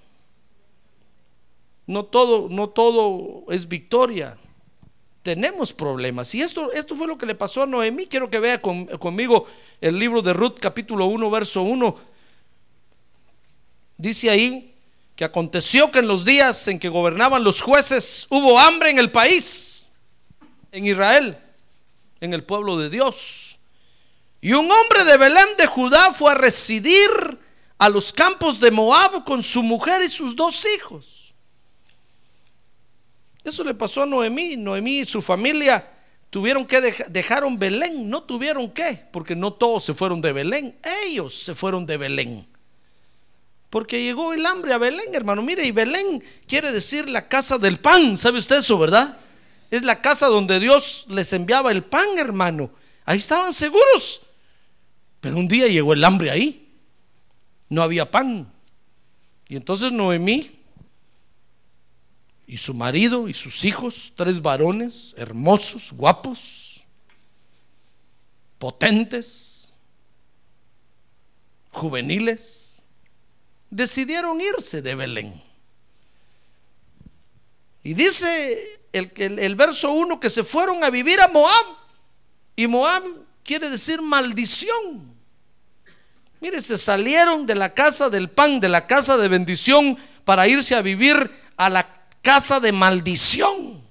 No 1.88 2.06
todo, 2.06 2.50
no 2.50 2.70
todo 2.70 3.46
es 3.52 3.68
victoria 3.68 4.38
tenemos 5.26 5.74
problemas. 5.74 6.36
Y 6.36 6.44
esto, 6.44 6.72
esto 6.72 6.96
fue 6.96 7.08
lo 7.08 7.18
que 7.18 7.26
le 7.26 7.34
pasó 7.34 7.64
a 7.64 7.66
Noemí. 7.66 8.06
Quiero 8.06 8.30
que 8.30 8.38
vea 8.38 8.62
conmigo 8.62 9.48
el 9.82 9.98
libro 9.98 10.22
de 10.22 10.34
Ruth 10.34 10.60
capítulo 10.62 11.08
1, 11.08 11.32
verso 11.32 11.64
1. 11.64 11.98
Dice 13.98 14.30
ahí 14.30 14.76
que 15.16 15.26
aconteció 15.26 15.92
que 15.92 15.98
en 15.98 16.08
los 16.08 16.26
días 16.26 16.68
en 16.68 16.78
que 16.78 16.90
gobernaban 16.90 17.44
los 17.44 17.60
jueces 17.60 18.28
hubo 18.30 18.60
hambre 18.60 18.92
en 18.92 19.00
el 19.00 19.12
país, 19.12 19.88
en 20.72 20.86
Israel, 20.86 21.36
en 22.22 22.36
el 22.36 22.44
pueblo 22.44 22.78
de 22.78 22.92
Dios. 22.92 23.58
Y 24.42 24.54
un 24.54 24.70
hombre 24.72 25.06
de 25.06 25.18
Belén 25.18 25.58
de 25.58 25.66
Judá 25.66 26.14
fue 26.14 26.34
a 26.34 26.36
residir 26.36 27.10
a 27.80 27.90
los 27.90 28.14
campos 28.14 28.60
de 28.60 28.70
Moab 28.70 29.24
con 29.24 29.42
su 29.42 29.64
mujer 29.64 30.04
y 30.04 30.10
sus 30.10 30.36
dos 30.36 30.68
hijos. 30.76 31.15
Eso 33.46 33.64
le 33.64 33.76
pasó 33.76 34.04
a 34.04 34.06
Noemí. 34.08 34.58
Noemí 34.58 35.02
y 35.02 35.06
su 35.06 35.22
familia 35.22 35.88
tuvieron 36.32 36.66
que 36.66 36.82
dejar, 36.82 37.12
dejaron 37.12 37.60
Belén. 37.60 38.10
No 38.10 38.24
tuvieron 38.24 38.72
que, 38.72 39.04
porque 39.12 39.36
no 39.36 39.54
todos 39.54 39.86
se 39.86 39.94
fueron 39.94 40.20
de 40.20 40.34
Belén. 40.34 40.76
Ellos 41.06 41.36
se 41.36 41.54
fueron 41.54 41.86
de 41.86 41.98
Belén. 41.98 42.48
Porque 43.70 44.02
llegó 44.02 44.34
el 44.34 44.46
hambre 44.46 44.74
a 44.74 44.80
Belén, 44.80 45.14
hermano. 45.14 45.44
Mire, 45.44 45.64
y 45.64 45.72
Belén 45.72 46.24
quiere 46.48 46.72
decir 46.72 47.08
la 47.08 47.28
casa 47.28 47.60
del 47.60 47.78
pan. 47.78 48.18
¿Sabe 48.18 48.40
usted 48.40 48.58
eso, 48.58 48.80
verdad? 48.80 49.18
Es 49.70 49.84
la 49.84 50.02
casa 50.02 50.28
donde 50.28 50.60
Dios 50.60 51.06
les 51.10 51.32
enviaba 51.34 51.72
el 51.72 51.84
pan, 51.84 52.18
hermano. 52.18 52.72
Ahí 53.06 53.18
estaban 53.18 53.54
seguros. 53.54 54.22
Pero 55.22 55.38
un 55.38 55.48
día 55.48 55.68
llegó 55.68 55.94
el 55.94 56.04
hambre 56.04 56.32
ahí. 56.32 56.74
No 57.70 57.84
había 57.84 58.10
pan. 58.10 58.52
Y 59.48 59.56
entonces 59.56 59.92
Noemí 59.92 60.65
y 62.48 62.58
su 62.58 62.74
marido 62.74 63.28
y 63.28 63.34
sus 63.34 63.66
hijos, 63.66 64.14
tres 64.16 64.42
varones 64.42 65.16
hermosos, 65.18 65.92
guapos, 65.94 66.82
potentes, 68.60 69.70
juveniles, 71.72 72.84
decidieron 73.70 74.40
irse 74.40 74.82
de 74.82 74.96
Belén. 74.96 75.44
Y 77.84 77.94
dice 77.94 78.82
el, 78.94 79.12
el, 79.18 79.56
verso 79.56 79.92
1 79.92 80.20
que 80.20 80.30
se 80.30 80.44
fueron 80.44 80.84
a 80.84 80.90
vivir 80.90 81.20
a 81.22 81.28
Moab. 81.28 81.66
Y 82.56 82.68
Moab 82.68 83.04
quiere 83.44 83.70
decir 83.70 84.02
maldición. 84.02 85.14
Mire, 86.42 86.62
se 86.62 86.78
salieron 86.78 87.46
de 87.46 87.56
la 87.56 87.74
casa 87.74 88.10
del 88.10 88.30
pan, 88.30 88.60
de 88.60 88.70
la 88.70 88.88
casa 88.88 89.18
de 89.18 89.28
bendición, 89.28 89.98
para 90.24 90.48
irse 90.48 90.76
a 90.76 90.82
vivir 90.82 91.32
a 91.58 91.70
la 91.70 92.05
casa 92.26 92.60
de 92.60 92.72
maldición. 92.72 93.86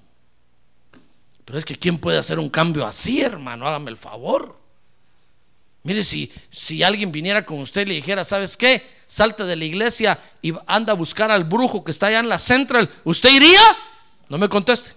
Pero 1.44 1.56
es 1.56 1.64
que 1.64 1.76
¿quién 1.76 1.98
puede 1.98 2.18
hacer 2.18 2.40
un 2.40 2.48
cambio 2.48 2.84
así, 2.84 3.20
hermano? 3.20 3.64
Hágame 3.68 3.92
el 3.92 3.96
favor. 3.96 4.58
Mire, 5.84 6.02
si, 6.02 6.32
si 6.50 6.82
alguien 6.82 7.12
viniera 7.12 7.46
con 7.46 7.60
usted 7.60 7.82
y 7.82 7.84
le 7.84 7.94
dijera, 7.94 8.24
¿sabes 8.24 8.56
qué? 8.56 8.84
Salte 9.06 9.44
de 9.44 9.54
la 9.54 9.64
iglesia 9.64 10.18
y 10.42 10.52
anda 10.66 10.94
a 10.94 10.96
buscar 10.96 11.30
al 11.30 11.44
brujo 11.44 11.84
que 11.84 11.92
está 11.92 12.08
allá 12.08 12.18
en 12.18 12.28
la 12.28 12.38
central, 12.38 12.90
¿usted 13.04 13.30
iría? 13.30 13.60
No 14.28 14.36
me 14.36 14.48
conteste. 14.48 14.90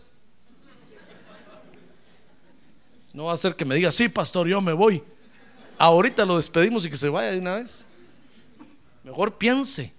No 3.14 3.26
va 3.26 3.34
a 3.34 3.38
ser 3.38 3.56
que 3.56 3.66
me 3.66 3.76
diga, 3.76 3.92
sí, 3.92 4.10
pastor, 4.10 4.48
yo 4.48 4.62
me 4.62 4.74
voy. 4.74 5.04
Ahorita 5.78 6.26
lo 6.26 6.38
despedimos 6.38 6.86
y 6.88 6.90
que 6.90 6.98
se 6.98 7.10
vaya 7.10 7.32
de 7.32 7.38
una 7.38 7.58
vez. 7.58 7.86
Mejor 9.04 9.38
piense, 9.38 9.94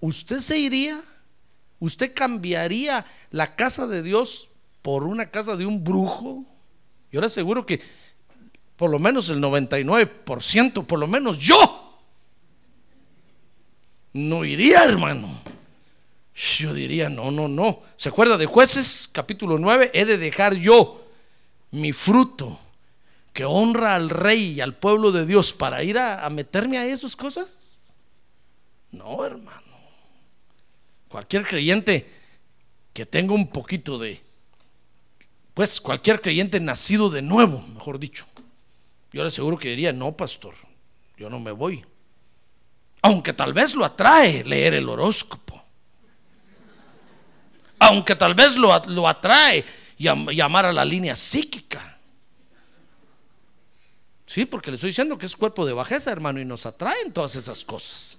¿usted 0.00 0.38
se 0.38 0.58
iría? 0.58 1.02
¿Usted 1.80 2.12
cambiaría 2.14 3.06
la 3.30 3.54
casa 3.54 3.86
de 3.86 4.02
Dios 4.02 4.48
por 4.82 5.04
una 5.04 5.30
casa 5.30 5.56
de 5.56 5.66
un 5.66 5.84
brujo? 5.84 6.44
Yo 7.12 7.20
le 7.20 7.26
aseguro 7.26 7.64
que 7.64 7.80
por 8.76 8.90
lo 8.90 8.98
menos 8.98 9.28
el 9.28 9.40
99%, 9.40 10.86
por 10.86 10.98
lo 10.98 11.06
menos 11.06 11.38
yo, 11.38 11.98
no 14.12 14.44
iría, 14.44 14.84
hermano. 14.84 15.28
Yo 16.34 16.72
diría, 16.72 17.08
no, 17.08 17.32
no, 17.32 17.48
no. 17.48 17.82
¿Se 17.96 18.08
acuerda 18.08 18.36
de 18.36 18.46
jueces 18.46 19.08
capítulo 19.10 19.58
9? 19.58 19.90
He 19.94 20.04
de 20.04 20.18
dejar 20.18 20.54
yo 20.54 21.04
mi 21.72 21.92
fruto 21.92 22.58
que 23.32 23.44
honra 23.44 23.96
al 23.96 24.10
rey 24.10 24.52
y 24.52 24.60
al 24.60 24.76
pueblo 24.76 25.10
de 25.10 25.26
Dios 25.26 25.52
para 25.52 25.82
ir 25.82 25.98
a, 25.98 26.24
a 26.24 26.30
meterme 26.30 26.78
a 26.78 26.86
esas 26.86 27.16
cosas? 27.16 27.94
No, 28.92 29.24
hermano. 29.24 29.67
Cualquier 31.08 31.46
creyente 31.46 32.10
que 32.92 33.06
tenga 33.06 33.32
un 33.32 33.48
poquito 33.48 33.98
de, 33.98 34.20
pues 35.54 35.80
cualquier 35.80 36.20
creyente 36.20 36.60
nacido 36.60 37.10
de 37.10 37.22
nuevo, 37.22 37.64
mejor 37.74 37.98
dicho, 37.98 38.26
yo 39.12 39.22
le 39.22 39.28
aseguro 39.28 39.58
que 39.58 39.70
diría, 39.70 39.92
no, 39.92 40.16
pastor, 40.16 40.54
yo 41.16 41.30
no 41.30 41.40
me 41.40 41.50
voy. 41.50 41.84
Aunque 43.02 43.32
tal 43.32 43.52
vez 43.52 43.74
lo 43.74 43.84
atrae 43.84 44.44
leer 44.44 44.74
el 44.74 44.88
horóscopo. 44.88 45.62
Aunque 47.78 48.16
tal 48.16 48.34
vez 48.34 48.56
lo, 48.56 48.76
lo 48.86 49.08
atrae 49.08 49.64
llamar 49.98 50.66
a 50.66 50.72
la 50.72 50.84
línea 50.84 51.16
psíquica. 51.16 51.98
Sí, 54.26 54.44
porque 54.44 54.70
le 54.70 54.74
estoy 54.74 54.90
diciendo 54.90 55.16
que 55.16 55.26
es 55.26 55.36
cuerpo 55.36 55.64
de 55.64 55.72
bajeza, 55.72 56.12
hermano, 56.12 56.40
y 56.40 56.44
nos 56.44 56.66
atraen 56.66 57.12
todas 57.12 57.34
esas 57.36 57.64
cosas. 57.64 58.18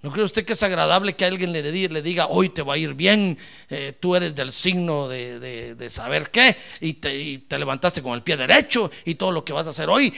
¿No 0.00 0.12
cree 0.12 0.24
usted 0.24 0.44
que 0.44 0.52
es 0.52 0.62
agradable 0.62 1.16
que 1.16 1.24
alguien 1.24 1.52
le, 1.52 2.02
diga, 2.02 2.28
hoy 2.28 2.50
te 2.50 2.62
va 2.62 2.74
a 2.74 2.76
ir 2.78 2.94
bien, 2.94 3.36
eh, 3.68 3.96
tú 3.98 4.14
eres 4.14 4.34
del 4.34 4.52
signo 4.52 5.08
de, 5.08 5.88
saber 5.90 6.30
qué, 6.30 6.56
y 6.80 6.94
te, 6.94 7.38
te, 7.48 7.58
levantaste 7.58 8.00
con 8.00 8.12
el 8.14 8.22
pie 8.22 8.36
derecho, 8.36 8.90
y 9.04 9.16
todo 9.16 9.32
lo 9.32 9.44
que 9.44 9.52
vas 9.52 9.66
a 9.66 9.70
hacer 9.70 9.88
hoy, 9.88 10.14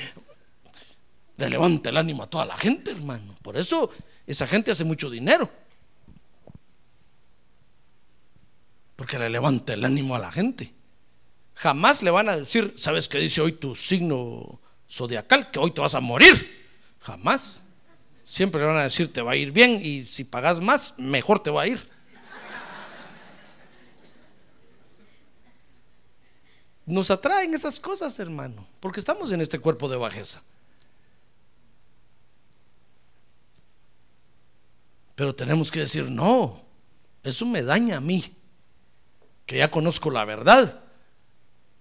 le 1.39 1.49
levanta 1.49 1.89
el 1.89 1.97
ánimo 1.97 2.25
a 2.25 2.27
toda 2.27 2.45
la 2.45 2.59
gente, 2.59 2.91
hermano. 2.91 3.35
Por 3.41 3.57
eso 3.57 3.91
esa 4.27 4.47
gente 4.47 4.71
hace 4.71 4.85
mucho 4.85 5.09
dinero. 5.09 5.51
Porque 8.95 9.19
le 9.19 9.31
levanta 9.31 9.73
el 9.73 9.83
ánimo 9.83 10.15
a 10.15 10.19
la 10.19 10.31
gente. 10.31 10.75
Jamás 11.55 12.03
le 12.03 12.11
van 12.11 12.29
a 12.29 12.37
decir, 12.37 12.75
¿sabes 12.77 13.09
qué 13.09 13.19
dice 13.19 13.41
hoy 13.41 13.53
tu 13.53 13.75
signo 13.75 14.61
zodiacal? 14.91 15.51
Que 15.51 15.59
hoy 15.59 15.71
te 15.71 15.81
vas 15.81 15.95
a 15.95 16.01
morir. 16.01 16.69
Jamás. 17.01 17.65
Siempre 18.31 18.61
le 18.61 18.69
van 18.69 18.77
a 18.77 18.85
decir, 18.85 19.13
te 19.13 19.23
va 19.23 19.33
a 19.33 19.37
ir 19.37 19.51
bien 19.51 19.85
y 19.85 20.05
si 20.05 20.23
pagas 20.23 20.61
más, 20.61 20.95
mejor 20.99 21.43
te 21.43 21.51
va 21.51 21.63
a 21.63 21.67
ir. 21.67 21.91
Nos 26.87 27.11
atraen 27.11 27.55
esas 27.55 27.81
cosas, 27.81 28.17
hermano, 28.21 28.65
porque 28.79 29.01
estamos 29.01 29.33
en 29.33 29.41
este 29.41 29.59
cuerpo 29.59 29.89
de 29.89 29.97
bajeza. 29.97 30.43
Pero 35.17 35.35
tenemos 35.35 35.73
que 35.73 35.81
decir, 35.81 36.09
no, 36.09 36.63
eso 37.25 37.45
me 37.47 37.65
daña 37.65 37.97
a 37.97 38.01
mí, 38.01 38.33
que 39.45 39.59
ya 39.59 39.73
conozco 39.73 40.09
la 40.09 40.25
verdad. 40.25 40.85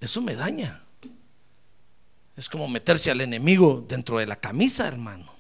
Eso 0.02 0.20
me 0.24 0.34
daña. 0.34 0.84
Es 2.36 2.50
como 2.50 2.68
meterse 2.68 3.12
al 3.12 3.22
enemigo 3.22 3.86
dentro 3.88 4.18
de 4.18 4.26
la 4.26 4.38
camisa, 4.38 4.88
hermano 4.88 5.39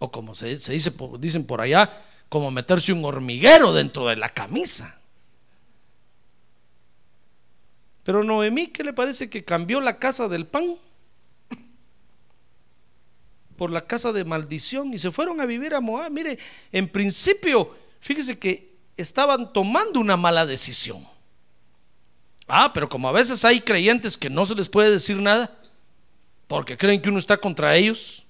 o 0.00 0.10
como 0.10 0.34
se, 0.34 0.48
dice, 0.48 0.92
dicen 1.18 1.44
por 1.44 1.60
allá, 1.60 1.88
como 2.28 2.50
meterse 2.50 2.92
un 2.92 3.04
hormiguero 3.04 3.72
dentro 3.72 4.06
de 4.06 4.16
la 4.16 4.30
camisa. 4.30 4.98
Pero 8.02 8.24
Noemí, 8.24 8.68
¿qué 8.68 8.82
le 8.82 8.94
parece 8.94 9.28
que 9.28 9.44
cambió 9.44 9.80
la 9.80 9.98
casa 9.98 10.26
del 10.26 10.46
pan 10.46 10.64
por 13.56 13.70
la 13.70 13.86
casa 13.86 14.10
de 14.12 14.24
maldición 14.24 14.92
y 14.94 14.98
se 14.98 15.12
fueron 15.12 15.38
a 15.40 15.46
vivir 15.46 15.74
a 15.74 15.80
Moab? 15.80 16.10
Mire, 16.10 16.38
en 16.72 16.88
principio, 16.88 17.76
fíjese 18.00 18.38
que 18.38 18.74
estaban 18.96 19.52
tomando 19.52 20.00
una 20.00 20.16
mala 20.16 20.46
decisión. 20.46 21.06
Ah, 22.48 22.72
pero 22.72 22.88
como 22.88 23.06
a 23.06 23.12
veces 23.12 23.44
hay 23.44 23.60
creyentes 23.60 24.16
que 24.16 24.30
no 24.30 24.46
se 24.46 24.54
les 24.54 24.68
puede 24.68 24.90
decir 24.90 25.18
nada 25.18 25.58
porque 26.46 26.76
creen 26.78 27.02
que 27.02 27.10
uno 27.10 27.18
está 27.18 27.36
contra 27.36 27.76
ellos, 27.76 28.26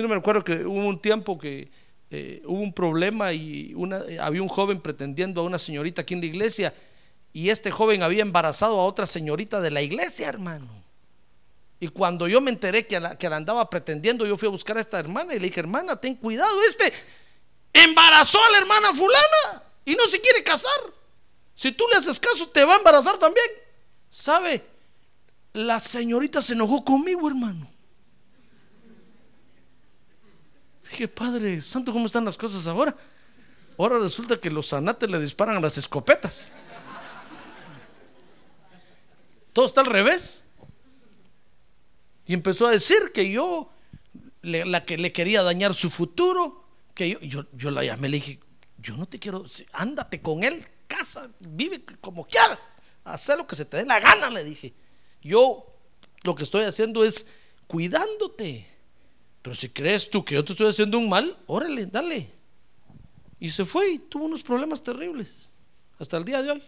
yo 0.00 0.02
no 0.04 0.08
me 0.08 0.14
recuerdo 0.14 0.42
que 0.42 0.64
hubo 0.64 0.86
un 0.86 0.98
tiempo 0.98 1.38
que 1.38 1.70
eh, 2.10 2.42
hubo 2.46 2.60
un 2.60 2.72
problema 2.72 3.34
y 3.34 3.74
eh, 4.08 4.18
había 4.18 4.42
un 4.42 4.48
joven 4.48 4.80
pretendiendo 4.80 5.42
a 5.42 5.44
una 5.44 5.58
señorita 5.58 6.00
aquí 6.00 6.14
en 6.14 6.20
la 6.20 6.26
iglesia 6.26 6.74
y 7.34 7.50
este 7.50 7.70
joven 7.70 8.02
había 8.02 8.22
embarazado 8.22 8.80
a 8.80 8.86
otra 8.86 9.06
señorita 9.06 9.60
de 9.60 9.70
la 9.70 9.82
iglesia, 9.82 10.28
hermano. 10.28 10.68
Y 11.78 11.88
cuando 11.88 12.28
yo 12.28 12.40
me 12.40 12.50
enteré 12.50 12.86
que 12.86 12.98
la, 12.98 13.16
que 13.18 13.28
la 13.28 13.36
andaba 13.36 13.68
pretendiendo, 13.68 14.26
yo 14.26 14.38
fui 14.38 14.48
a 14.48 14.50
buscar 14.50 14.78
a 14.78 14.80
esta 14.80 14.98
hermana 14.98 15.34
y 15.34 15.38
le 15.38 15.46
dije, 15.46 15.60
hermana, 15.60 15.96
ten 15.96 16.14
cuidado, 16.14 16.50
este 16.66 16.92
embarazó 17.72 18.42
a 18.42 18.50
la 18.50 18.58
hermana 18.58 18.92
fulana 18.94 19.62
y 19.84 19.94
no 19.94 20.06
se 20.06 20.20
quiere 20.20 20.42
casar. 20.42 20.80
Si 21.54 21.72
tú 21.72 21.84
le 21.92 21.98
haces 21.98 22.18
caso, 22.18 22.48
te 22.48 22.64
va 22.64 22.74
a 22.74 22.78
embarazar 22.78 23.18
también. 23.18 23.46
¿Sabe? 24.08 24.64
La 25.52 25.78
señorita 25.78 26.40
se 26.40 26.54
enojó 26.54 26.84
conmigo, 26.84 27.28
hermano. 27.28 27.69
Dije, 30.90 31.08
Padre 31.08 31.62
Santo, 31.62 31.92
¿cómo 31.92 32.06
están 32.06 32.24
las 32.24 32.36
cosas 32.36 32.66
ahora? 32.66 32.96
Ahora 33.78 33.98
resulta 33.98 34.38
que 34.38 34.50
los 34.50 34.68
zanates 34.68 35.08
le 35.08 35.20
disparan 35.20 35.56
a 35.56 35.60
las 35.60 35.78
escopetas. 35.78 36.52
Todo 39.52 39.66
está 39.66 39.80
al 39.80 39.86
revés. 39.86 40.44
Y 42.26 42.34
empezó 42.34 42.66
a 42.66 42.72
decir 42.72 43.10
que 43.12 43.30
yo, 43.30 43.72
la 44.42 44.84
que 44.84 44.98
le 44.98 45.12
quería 45.12 45.42
dañar 45.42 45.74
su 45.74 45.90
futuro, 45.90 46.64
que 46.94 47.18
yo, 47.22 47.44
yo, 47.52 47.70
la 47.70 47.84
llamé, 47.84 48.08
le 48.08 48.16
dije, 48.18 48.40
yo 48.78 48.96
no 48.96 49.06
te 49.06 49.18
quiero, 49.18 49.44
ándate 49.72 50.20
con 50.20 50.44
él, 50.44 50.64
casa, 50.86 51.30
vive 51.40 51.84
como 52.00 52.24
quieras, 52.26 52.70
haz 53.04 53.28
lo 53.36 53.46
que 53.46 53.56
se 53.56 53.64
te 53.64 53.78
dé 53.78 53.84
la 53.84 53.98
gana, 53.98 54.30
le 54.30 54.44
dije. 54.44 54.74
Yo 55.22 55.66
lo 56.22 56.34
que 56.34 56.44
estoy 56.44 56.64
haciendo 56.64 57.04
es 57.04 57.26
cuidándote. 57.66 58.69
Pero 59.42 59.56
si 59.56 59.68
crees 59.68 60.10
tú 60.10 60.24
que 60.24 60.34
yo 60.34 60.44
te 60.44 60.52
estoy 60.52 60.68
haciendo 60.68 60.98
un 60.98 61.08
mal, 61.08 61.36
órale, 61.46 61.86
dale. 61.86 62.30
Y 63.38 63.50
se 63.50 63.64
fue 63.64 63.92
y 63.92 63.98
tuvo 63.98 64.26
unos 64.26 64.42
problemas 64.42 64.82
terribles 64.82 65.50
hasta 65.98 66.16
el 66.18 66.24
día 66.24 66.42
de 66.42 66.50
hoy. 66.50 66.62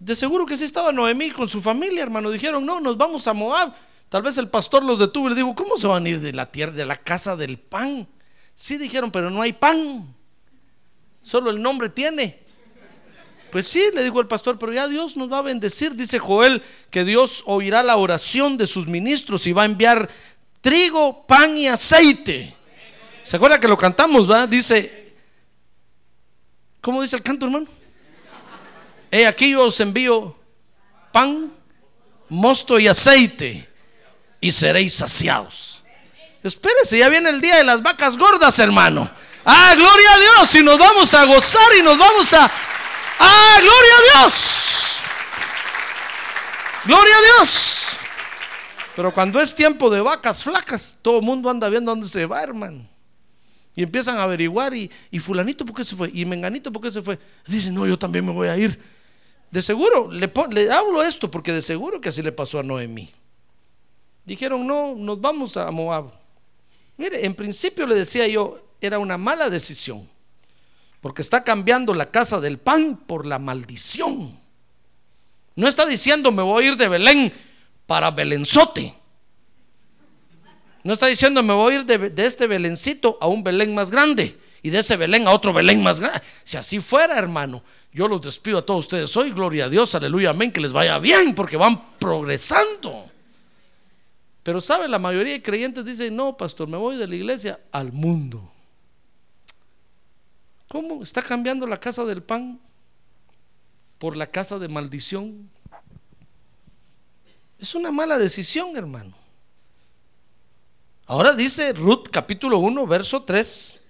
De 0.00 0.16
seguro 0.16 0.46
que 0.46 0.56
sí 0.56 0.64
estaba 0.64 0.92
Noemí 0.92 1.30
con 1.30 1.46
su 1.46 1.60
familia, 1.60 2.02
hermano. 2.02 2.30
Dijeron, 2.30 2.64
no, 2.64 2.80
nos 2.80 2.96
vamos 2.96 3.26
a 3.26 3.34
Moab. 3.34 3.72
Tal 4.08 4.22
vez 4.22 4.38
el 4.38 4.48
pastor 4.48 4.82
los 4.82 4.98
detuvo 4.98 5.26
y 5.26 5.30
le 5.30 5.36
dijo, 5.36 5.54
¿cómo 5.54 5.76
se 5.76 5.86
van 5.86 6.04
a 6.04 6.08
ir 6.08 6.20
de 6.20 6.32
la 6.32 6.50
tierra, 6.50 6.72
de 6.72 6.86
la 6.86 6.96
casa 6.96 7.36
del 7.36 7.58
pan? 7.58 8.08
Sí 8.54 8.76
dijeron, 8.76 9.12
pero 9.12 9.30
no 9.30 9.42
hay 9.42 9.52
pan. 9.52 10.14
Solo 11.20 11.50
el 11.50 11.62
nombre 11.62 11.90
tiene. 11.90 12.42
Pues 13.50 13.66
sí, 13.66 13.82
le 13.94 14.04
dijo 14.04 14.20
el 14.20 14.26
pastor, 14.26 14.58
pero 14.58 14.72
ya 14.72 14.86
Dios 14.86 15.16
nos 15.16 15.30
va 15.30 15.38
a 15.38 15.42
bendecir. 15.42 15.94
Dice 15.94 16.18
Joel 16.18 16.62
que 16.90 17.04
Dios 17.04 17.42
oirá 17.46 17.82
la 17.82 17.96
oración 17.96 18.56
de 18.56 18.66
sus 18.66 18.86
ministros 18.86 19.46
y 19.46 19.52
va 19.52 19.62
a 19.62 19.66
enviar 19.66 20.08
trigo, 20.60 21.26
pan 21.26 21.56
y 21.56 21.66
aceite. 21.66 22.54
¿Se 23.22 23.36
acuerda 23.36 23.60
que 23.60 23.68
lo 23.68 23.76
cantamos, 23.76 24.30
va? 24.30 24.46
Dice, 24.46 25.14
¿cómo 26.80 27.02
dice 27.02 27.16
el 27.16 27.22
canto, 27.22 27.46
hermano? 27.46 27.66
He 29.10 29.26
aquí 29.26 29.50
yo 29.50 29.66
os 29.66 29.80
envío 29.80 30.36
pan, 31.12 31.52
mosto 32.28 32.78
y 32.78 32.86
aceite 32.86 33.68
y 34.40 34.52
seréis 34.52 34.94
saciados. 34.94 35.82
Espérese, 36.42 36.98
ya 36.98 37.08
viene 37.08 37.28
el 37.30 37.40
día 37.40 37.56
de 37.56 37.64
las 37.64 37.82
vacas 37.82 38.16
gordas, 38.16 38.58
hermano. 38.58 39.10
Ah, 39.44 39.74
gloria 39.76 40.14
a 40.14 40.18
Dios. 40.18 40.54
Y 40.54 40.62
nos 40.62 40.78
vamos 40.78 41.12
a 41.12 41.24
gozar 41.24 41.76
y 41.78 41.82
nos 41.82 41.98
vamos 41.98 42.32
a 42.32 42.50
¡Ah, 43.20 43.58
gloria 43.60 43.94
a 43.94 44.22
Dios! 44.22 44.96
¡Gloria 46.86 47.14
a 47.16 47.22
Dios! 47.22 47.80
Pero 48.96 49.12
cuando 49.12 49.40
es 49.40 49.54
tiempo 49.54 49.90
de 49.90 50.00
vacas 50.00 50.42
flacas, 50.42 50.98
todo 51.00 51.18
el 51.18 51.24
mundo 51.24 51.48
anda 51.48 51.68
viendo 51.68 51.90
dónde 51.90 52.08
se 52.08 52.26
va, 52.26 52.42
hermano. 52.42 52.88
Y 53.76 53.82
empiezan 53.82 54.16
a 54.16 54.24
averiguar, 54.24 54.74
y, 54.74 54.90
fulanito, 55.20 55.64
¿por 55.64 55.76
qué 55.76 55.84
se 55.84 55.94
fue? 55.94 56.10
Y 56.12 56.24
menganito, 56.24 56.72
¿por 56.72 56.82
qué 56.82 56.90
se 56.90 57.02
fue? 57.02 57.18
Dicen, 57.46 57.74
no, 57.74 57.86
yo 57.86 57.98
también 57.98 58.26
me 58.26 58.32
voy 58.32 58.48
a 58.48 58.56
ir. 58.56 58.78
De 59.50 59.62
seguro, 59.62 60.10
le, 60.10 60.32
le 60.50 60.70
hablo 60.70 61.02
esto 61.02 61.30
porque 61.30 61.52
de 61.52 61.62
seguro 61.62 62.00
que 62.00 62.08
así 62.08 62.22
le 62.22 62.32
pasó 62.32 62.58
a 62.58 62.62
Noemí. 62.62 63.10
Dijeron, 64.24 64.66
no, 64.66 64.94
nos 64.96 65.20
vamos 65.20 65.56
a 65.56 65.70
Moab. 65.70 66.12
Mire, 66.96 67.24
en 67.24 67.34
principio 67.34 67.86
le 67.86 67.94
decía 67.94 68.26
yo, 68.26 68.62
era 68.80 68.98
una 68.98 69.16
mala 69.16 69.50
decisión, 69.50 70.08
porque 71.00 71.22
está 71.22 71.44
cambiando 71.44 71.94
la 71.94 72.10
casa 72.10 72.40
del 72.40 72.58
pan 72.58 72.96
por 73.06 73.26
la 73.26 73.38
maldición. 73.38 74.38
No 75.56 75.68
está 75.68 75.86
diciendo, 75.86 76.30
me 76.30 76.42
voy 76.42 76.64
a 76.64 76.68
ir 76.68 76.76
de 76.76 76.88
Belén 76.88 77.32
para 77.86 78.10
Belenzote. 78.10 78.94
No 80.82 80.92
está 80.92 81.06
diciendo, 81.06 81.42
me 81.42 81.52
voy 81.52 81.74
a 81.74 81.76
ir 81.78 81.84
de, 81.84 82.10
de 82.10 82.26
este 82.26 82.46
Belencito 82.46 83.18
a 83.20 83.26
un 83.26 83.42
Belén 83.42 83.74
más 83.74 83.90
grande 83.90 84.38
y 84.62 84.70
de 84.70 84.78
ese 84.78 84.96
Belén 84.96 85.26
a 85.26 85.32
otro 85.32 85.52
Belén 85.52 85.82
más 85.82 86.00
grande. 86.00 86.20
Si 86.44 86.56
así 86.56 86.80
fuera, 86.80 87.18
hermano, 87.18 87.62
yo 87.92 88.08
los 88.08 88.20
despido 88.22 88.58
a 88.58 88.62
todos 88.66 88.86
ustedes 88.86 89.14
hoy. 89.16 89.30
Gloria 89.32 89.66
a 89.66 89.68
Dios, 89.68 89.94
aleluya, 89.94 90.30
amén, 90.30 90.52
que 90.52 90.60
les 90.60 90.72
vaya 90.72 90.98
bien 90.98 91.34
porque 91.34 91.56
van 91.56 91.98
progresando. 91.98 93.04
Pero 94.42 94.60
sabe, 94.60 94.88
la 94.88 94.98
mayoría 94.98 95.34
de 95.34 95.42
creyentes 95.42 95.84
dicen, 95.84 96.16
no, 96.16 96.36
pastor, 96.36 96.68
me 96.68 96.76
voy 96.76 96.96
de 96.96 97.06
la 97.06 97.14
iglesia 97.14 97.60
al 97.72 97.92
mundo. 97.92 98.50
¿Cómo 100.70 101.02
está 101.02 101.20
cambiando 101.20 101.66
la 101.66 101.80
casa 101.80 102.04
del 102.04 102.22
pan 102.22 102.60
por 103.98 104.16
la 104.16 104.28
casa 104.28 104.56
de 104.60 104.68
maldición? 104.68 105.50
Es 107.58 107.74
una 107.74 107.90
mala 107.90 108.16
decisión, 108.18 108.76
hermano. 108.76 109.12
Ahora 111.06 111.32
dice 111.32 111.72
Ruth 111.72 112.04
capítulo 112.12 112.58
1, 112.58 112.86
verso 112.86 113.24
3, 113.24 113.80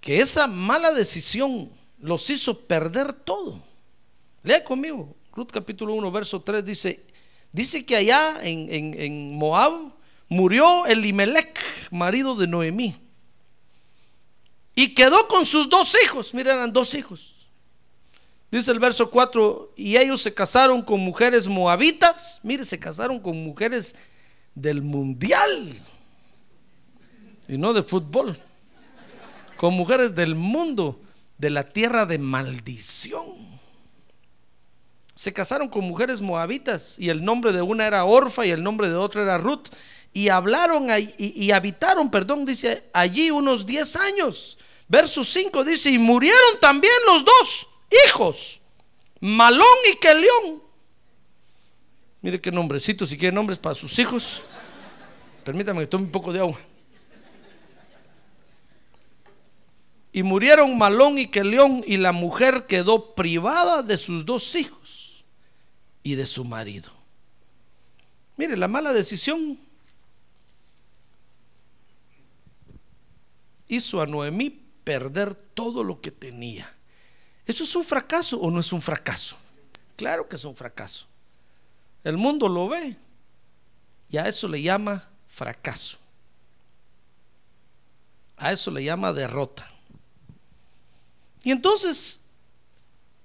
que 0.00 0.20
esa 0.20 0.46
mala 0.46 0.92
decisión 0.92 1.68
los 1.98 2.30
hizo 2.30 2.56
perder 2.60 3.12
todo. 3.12 3.60
Lea 4.44 4.62
conmigo, 4.62 5.16
Ruth 5.34 5.50
capítulo 5.52 5.92
1, 5.94 6.12
verso 6.12 6.40
3 6.40 6.64
dice, 6.64 7.04
dice 7.50 7.84
que 7.84 7.96
allá 7.96 8.44
en, 8.44 8.72
en- 8.72 9.00
en 9.00 9.36
Moab 9.36 9.92
murió 10.28 10.86
Elimelech, 10.86 11.58
marido 11.90 12.36
de 12.36 12.46
Noemí, 12.46 13.01
y 14.74 14.94
quedó 14.94 15.28
con 15.28 15.44
sus 15.46 15.68
dos 15.68 15.96
hijos, 16.04 16.32
miren, 16.34 16.56
eran 16.56 16.72
dos 16.72 16.94
hijos. 16.94 17.34
Dice 18.50 18.70
el 18.70 18.78
verso 18.78 19.10
4, 19.10 19.72
y 19.76 19.96
ellos 19.96 20.20
se 20.20 20.34
casaron 20.34 20.82
con 20.82 21.00
mujeres 21.00 21.48
moabitas, 21.48 22.40
mire, 22.42 22.64
se 22.64 22.78
casaron 22.78 23.18
con 23.18 23.42
mujeres 23.42 23.94
del 24.54 24.82
mundial 24.82 25.74
y 27.48 27.56
no 27.56 27.72
de 27.72 27.82
fútbol, 27.82 28.36
con 29.56 29.74
mujeres 29.74 30.14
del 30.14 30.34
mundo, 30.34 31.00
de 31.38 31.50
la 31.50 31.64
tierra 31.72 32.06
de 32.06 32.18
maldición. 32.18 33.26
Se 35.14 35.32
casaron 35.32 35.68
con 35.68 35.84
mujeres 35.84 36.20
moabitas 36.20 36.98
y 36.98 37.10
el 37.10 37.24
nombre 37.24 37.52
de 37.52 37.62
una 37.62 37.86
era 37.86 38.04
Orfa 38.04 38.46
y 38.46 38.50
el 38.50 38.62
nombre 38.62 38.88
de 38.88 38.96
otra 38.96 39.22
era 39.22 39.38
Ruth. 39.38 39.68
Y 40.12 40.28
hablaron 40.28 40.88
y 41.18 41.50
habitaron, 41.52 42.10
perdón, 42.10 42.44
dice 42.44 42.88
allí 42.92 43.30
unos 43.30 43.64
10 43.64 43.96
años. 43.96 44.58
Verso 44.92 45.24
5 45.24 45.64
dice, 45.64 45.90
y 45.90 45.98
murieron 45.98 46.60
también 46.60 46.92
los 47.06 47.24
dos 47.24 47.68
hijos, 48.06 48.60
Malón 49.20 49.66
y 49.90 49.96
Kelión. 49.96 50.62
Mire 52.20 52.38
qué 52.40 52.52
nombrecito, 52.52 53.06
si 53.06 53.16
quiere 53.16 53.34
nombres 53.34 53.58
para 53.58 53.74
sus 53.74 53.98
hijos. 53.98 54.42
Permítame 55.44 55.80
que 55.80 55.86
tome 55.86 56.04
un 56.04 56.10
poco 56.10 56.30
de 56.30 56.40
agua. 56.40 56.58
Y 60.12 60.22
murieron 60.22 60.76
Malón 60.76 61.18
y 61.18 61.28
Kelión 61.28 61.82
y 61.86 61.96
la 61.96 62.12
mujer 62.12 62.66
quedó 62.66 63.14
privada 63.14 63.82
de 63.82 63.96
sus 63.96 64.26
dos 64.26 64.54
hijos 64.54 65.24
y 66.02 66.16
de 66.16 66.26
su 66.26 66.44
marido. 66.44 66.90
Mire, 68.36 68.58
la 68.58 68.68
mala 68.68 68.92
decisión 68.92 69.58
hizo 73.72 74.02
a 74.02 74.06
Noemí 74.06 74.50
perder 74.84 75.34
todo 75.34 75.82
lo 75.82 76.00
que 76.00 76.10
tenía. 76.10 76.70
¿Eso 77.46 77.64
es 77.64 77.74
un 77.74 77.84
fracaso 77.84 78.38
o 78.38 78.50
no 78.50 78.60
es 78.60 78.70
un 78.72 78.82
fracaso? 78.82 79.38
Claro 79.96 80.28
que 80.28 80.36
es 80.36 80.44
un 80.44 80.54
fracaso. 80.54 81.06
El 82.04 82.18
mundo 82.18 82.48
lo 82.48 82.68
ve 82.68 82.96
y 84.10 84.18
a 84.18 84.28
eso 84.28 84.46
le 84.46 84.60
llama 84.60 85.08
fracaso. 85.26 85.98
A 88.36 88.52
eso 88.52 88.70
le 88.70 88.84
llama 88.84 89.12
derrota. 89.12 89.68
Y 91.42 91.50
entonces, 91.50 92.20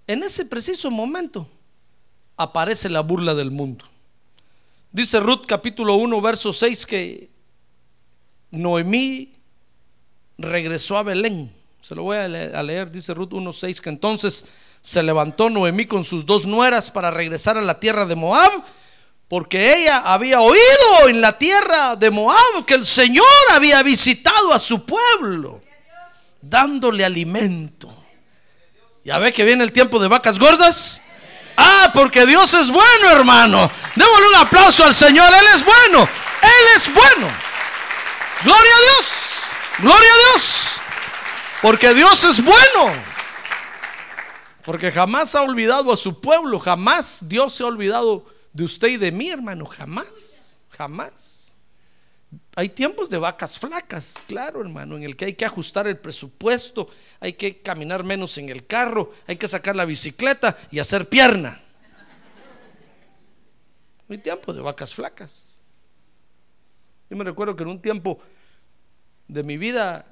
en 0.07 0.23
ese 0.23 0.45
preciso 0.45 0.89
momento, 0.89 1.47
aparece 2.38 2.89
la 2.89 3.01
burla 3.01 3.33
del 3.36 3.51
mundo. 3.51 3.83
Dice 4.93 5.19
Ruth 5.19 5.45
capítulo 5.45 5.95
1, 5.95 6.21
verso 6.21 6.53
6 6.53 6.86
que 6.86 7.29
Noemí 8.51 9.37
regresó 10.38 10.97
a 10.97 11.04
Belén. 11.04 11.54
Se 11.82 11.95
lo 11.95 12.04
voy 12.04 12.17
a 12.17 12.28
le- 12.28 12.56
a 12.56 12.63
leer, 12.63 12.91
dice 12.91 13.13
Ruth 13.13 13.32
1.6, 13.34 13.80
que 13.80 13.89
entonces 13.89 14.45
se 14.82 15.02
levantó 15.04 15.50
Noemí 15.50 15.86
con 15.86 16.04
sus 16.04 16.26
dos 16.26 16.45
nueras 16.45 16.91
para 16.91 17.12
regresar 17.12 17.58
a 17.58 17.62
la 17.62 17.80
tierra 17.80 18.06
de 18.06 18.15
Moab, 18.15 18.52
porque 19.28 19.76
ella 19.76 20.00
había 20.06 20.39
oído 20.41 21.08
en 21.08 21.21
la 21.21 21.38
tierra 21.38 21.95
de 21.95 22.10
Moab 22.12 22.65
que 22.65 22.76
el 22.76 22.86
Señor 22.86 23.26
había 23.52 23.82
visitado 23.84 24.54
a 24.54 24.60
su 24.60 24.86
pueblo, 24.86 25.62
dándole 26.41 27.04
alimento. 27.04 27.93
¿Ya 29.04 29.17
ve 29.19 29.32
que 29.34 29.43
viene 29.45 29.63
el 29.63 29.71
tiempo 29.71 30.00
de 30.00 30.08
vacas 30.10 30.38
gordas? 30.39 31.02
Ah, 31.56 31.91
porque 31.93 32.26
Dios 32.26 32.54
es 32.54 32.69
bueno, 32.69 33.12
hermano. 33.12 33.69
Démosle 33.95 34.28
un 34.28 34.36
aplauso 34.36 34.84
al 34.84 34.93
Señor. 34.93 35.28
Él 35.34 35.45
es 35.56 35.65
bueno. 35.65 36.08
Él 36.41 36.65
es 36.76 36.93
bueno. 36.93 37.28
Gloria 38.43 38.71
a 38.76 38.82
Dios. 38.82 39.12
Gloria 39.79 40.09
a 40.09 40.31
Dios. 40.31 40.81
Porque 41.61 41.93
Dios 41.93 42.23
es 42.23 42.43
bueno. 42.43 42.93
Porque 44.65 44.91
jamás 44.91 45.35
ha 45.35 45.43
olvidado 45.43 45.93
a 45.93 45.97
su 45.97 46.19
pueblo. 46.19 46.59
Jamás 46.59 47.27
Dios 47.29 47.53
se 47.53 47.63
ha 47.63 47.67
olvidado 47.67 48.25
de 48.53 48.63
usted 48.63 48.89
y 48.89 48.97
de 48.97 49.11
mí, 49.11 49.29
hermano. 49.29 49.65
Jamás. 49.65 50.59
Jamás. 50.71 51.37
Hay 52.55 52.69
tiempos 52.69 53.09
de 53.09 53.19
vacas 53.19 53.59
flacas, 53.59 54.23
claro, 54.27 54.61
hermano, 54.61 54.97
en 54.97 55.03
el 55.03 55.15
que 55.15 55.25
hay 55.25 55.33
que 55.35 55.45
ajustar 55.45 55.85
el 55.85 55.97
presupuesto, 55.97 56.89
hay 57.19 57.33
que 57.33 57.61
caminar 57.61 58.03
menos 58.03 58.35
en 58.39 58.49
el 58.49 58.65
carro, 58.65 59.13
hay 59.27 59.37
que 59.37 59.47
sacar 59.47 59.75
la 59.75 59.85
bicicleta 59.85 60.57
y 60.71 60.79
hacer 60.79 61.07
pierna. 61.07 61.61
Hay 64.09 64.17
tiempos 64.17 64.55
de 64.55 64.61
vacas 64.63 64.93
flacas. 64.93 65.59
Yo 67.09 67.15
me 67.15 67.23
recuerdo 67.23 67.55
que 67.55 67.61
en 67.61 67.69
un 67.69 67.79
tiempo 67.79 68.19
de 69.27 69.43
mi 69.43 69.57
vida 69.57 70.05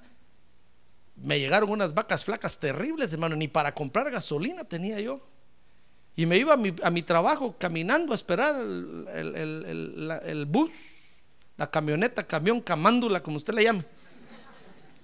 me 1.15 1.39
llegaron 1.39 1.69
unas 1.69 1.93
vacas 1.93 2.25
flacas 2.25 2.60
terribles, 2.60 3.13
hermano, 3.13 3.36
ni 3.36 3.47
para 3.47 3.73
comprar 3.73 4.12
gasolina 4.12 4.63
tenía 4.63 4.99
yo. 4.99 5.19
Y 6.17 6.25
me 6.25 6.38
iba 6.38 6.54
a 6.54 6.58
mi, 6.58 6.73
a 6.84 6.89
mi 6.89 7.01
trabajo 7.04 7.56
caminando 7.58 8.12
a 8.12 8.15
esperar 8.15 8.56
el, 8.56 9.06
el- 9.13 9.36
el- 9.65 10.12
el- 10.23 10.45
bus, 10.45 10.71
la 11.58 11.69
camioneta, 11.69 12.25
camión, 12.25 12.62
camándula, 12.62 13.21
como 13.21 13.38
usted 13.38 13.54
le 13.54 13.63
llame. 13.63 13.84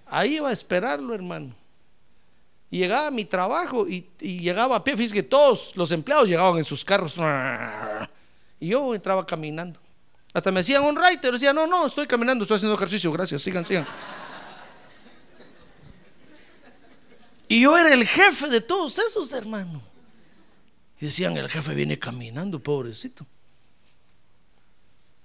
Ahí 0.05 0.35
iba 0.35 0.49
a 0.49 0.53
esperarlo, 0.53 1.13
hermano. 1.13 1.53
Y 2.69 2.79
llegaba 2.79 3.07
a 3.07 3.11
mi 3.11 3.25
trabajo 3.25 3.87
y, 3.87 4.09
y 4.21 4.39
llegaba 4.39 4.77
a 4.77 4.83
pie. 4.83 4.95
Fíjese 4.95 5.15
que 5.15 5.23
todos 5.23 5.75
los 5.75 5.91
empleados 5.91 6.27
llegaban 6.29 6.57
en 6.57 6.63
sus 6.63 6.83
carros. 6.85 7.17
Y 8.59 8.67
yo 8.69 8.93
entraba 8.95 9.25
caminando. 9.25 9.79
Hasta 10.33 10.51
me 10.51 10.61
decían 10.61 10.83
un 10.83 10.97
writer. 10.97 11.33
Decía, 11.33 11.53
no, 11.53 11.67
no, 11.67 11.87
estoy 11.87 12.07
caminando, 12.07 12.43
estoy 12.43 12.57
haciendo 12.57 12.75
ejercicio. 12.75 13.11
Gracias, 13.11 13.41
sigan, 13.41 13.65
sigan. 13.65 13.85
Y 17.47 17.61
yo 17.61 17.77
era 17.77 17.93
el 17.93 18.07
jefe 18.07 18.47
de 18.47 18.61
todos 18.61 18.97
esos, 18.97 19.33
hermano. 19.33 19.81
Y 21.01 21.05
decían, 21.05 21.35
el 21.35 21.49
jefe 21.49 21.73
viene 21.75 21.99
caminando, 21.99 22.63
pobrecito. 22.63 23.25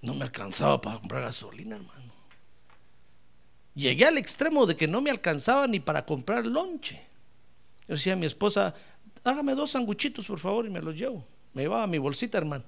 No 0.02 0.14
me 0.14 0.24
alcanzaba 0.24 0.80
para 0.80 0.98
comprar 0.98 1.22
gasolina, 1.22 1.76
hermano. 1.76 2.12
Llegué 3.74 4.06
al 4.06 4.18
extremo 4.18 4.66
de 4.66 4.74
que 4.74 4.88
no 4.88 5.00
me 5.00 5.10
alcanzaba 5.10 5.66
ni 5.66 5.80
para 5.80 6.04
comprar 6.04 6.46
lonche. 6.46 7.06
Yo 7.86 7.94
decía 7.94 8.14
a 8.14 8.16
mi 8.16 8.26
esposa, 8.26 8.74
hágame 9.22 9.54
dos 9.54 9.70
sanguchitos, 9.70 10.26
por 10.26 10.40
favor, 10.40 10.66
y 10.66 10.70
me 10.70 10.80
los 10.80 10.96
llevo. 10.96 11.24
Me 11.52 11.62
llevaba 11.62 11.86
mi 11.86 11.98
bolsita, 11.98 12.38
hermano, 12.38 12.64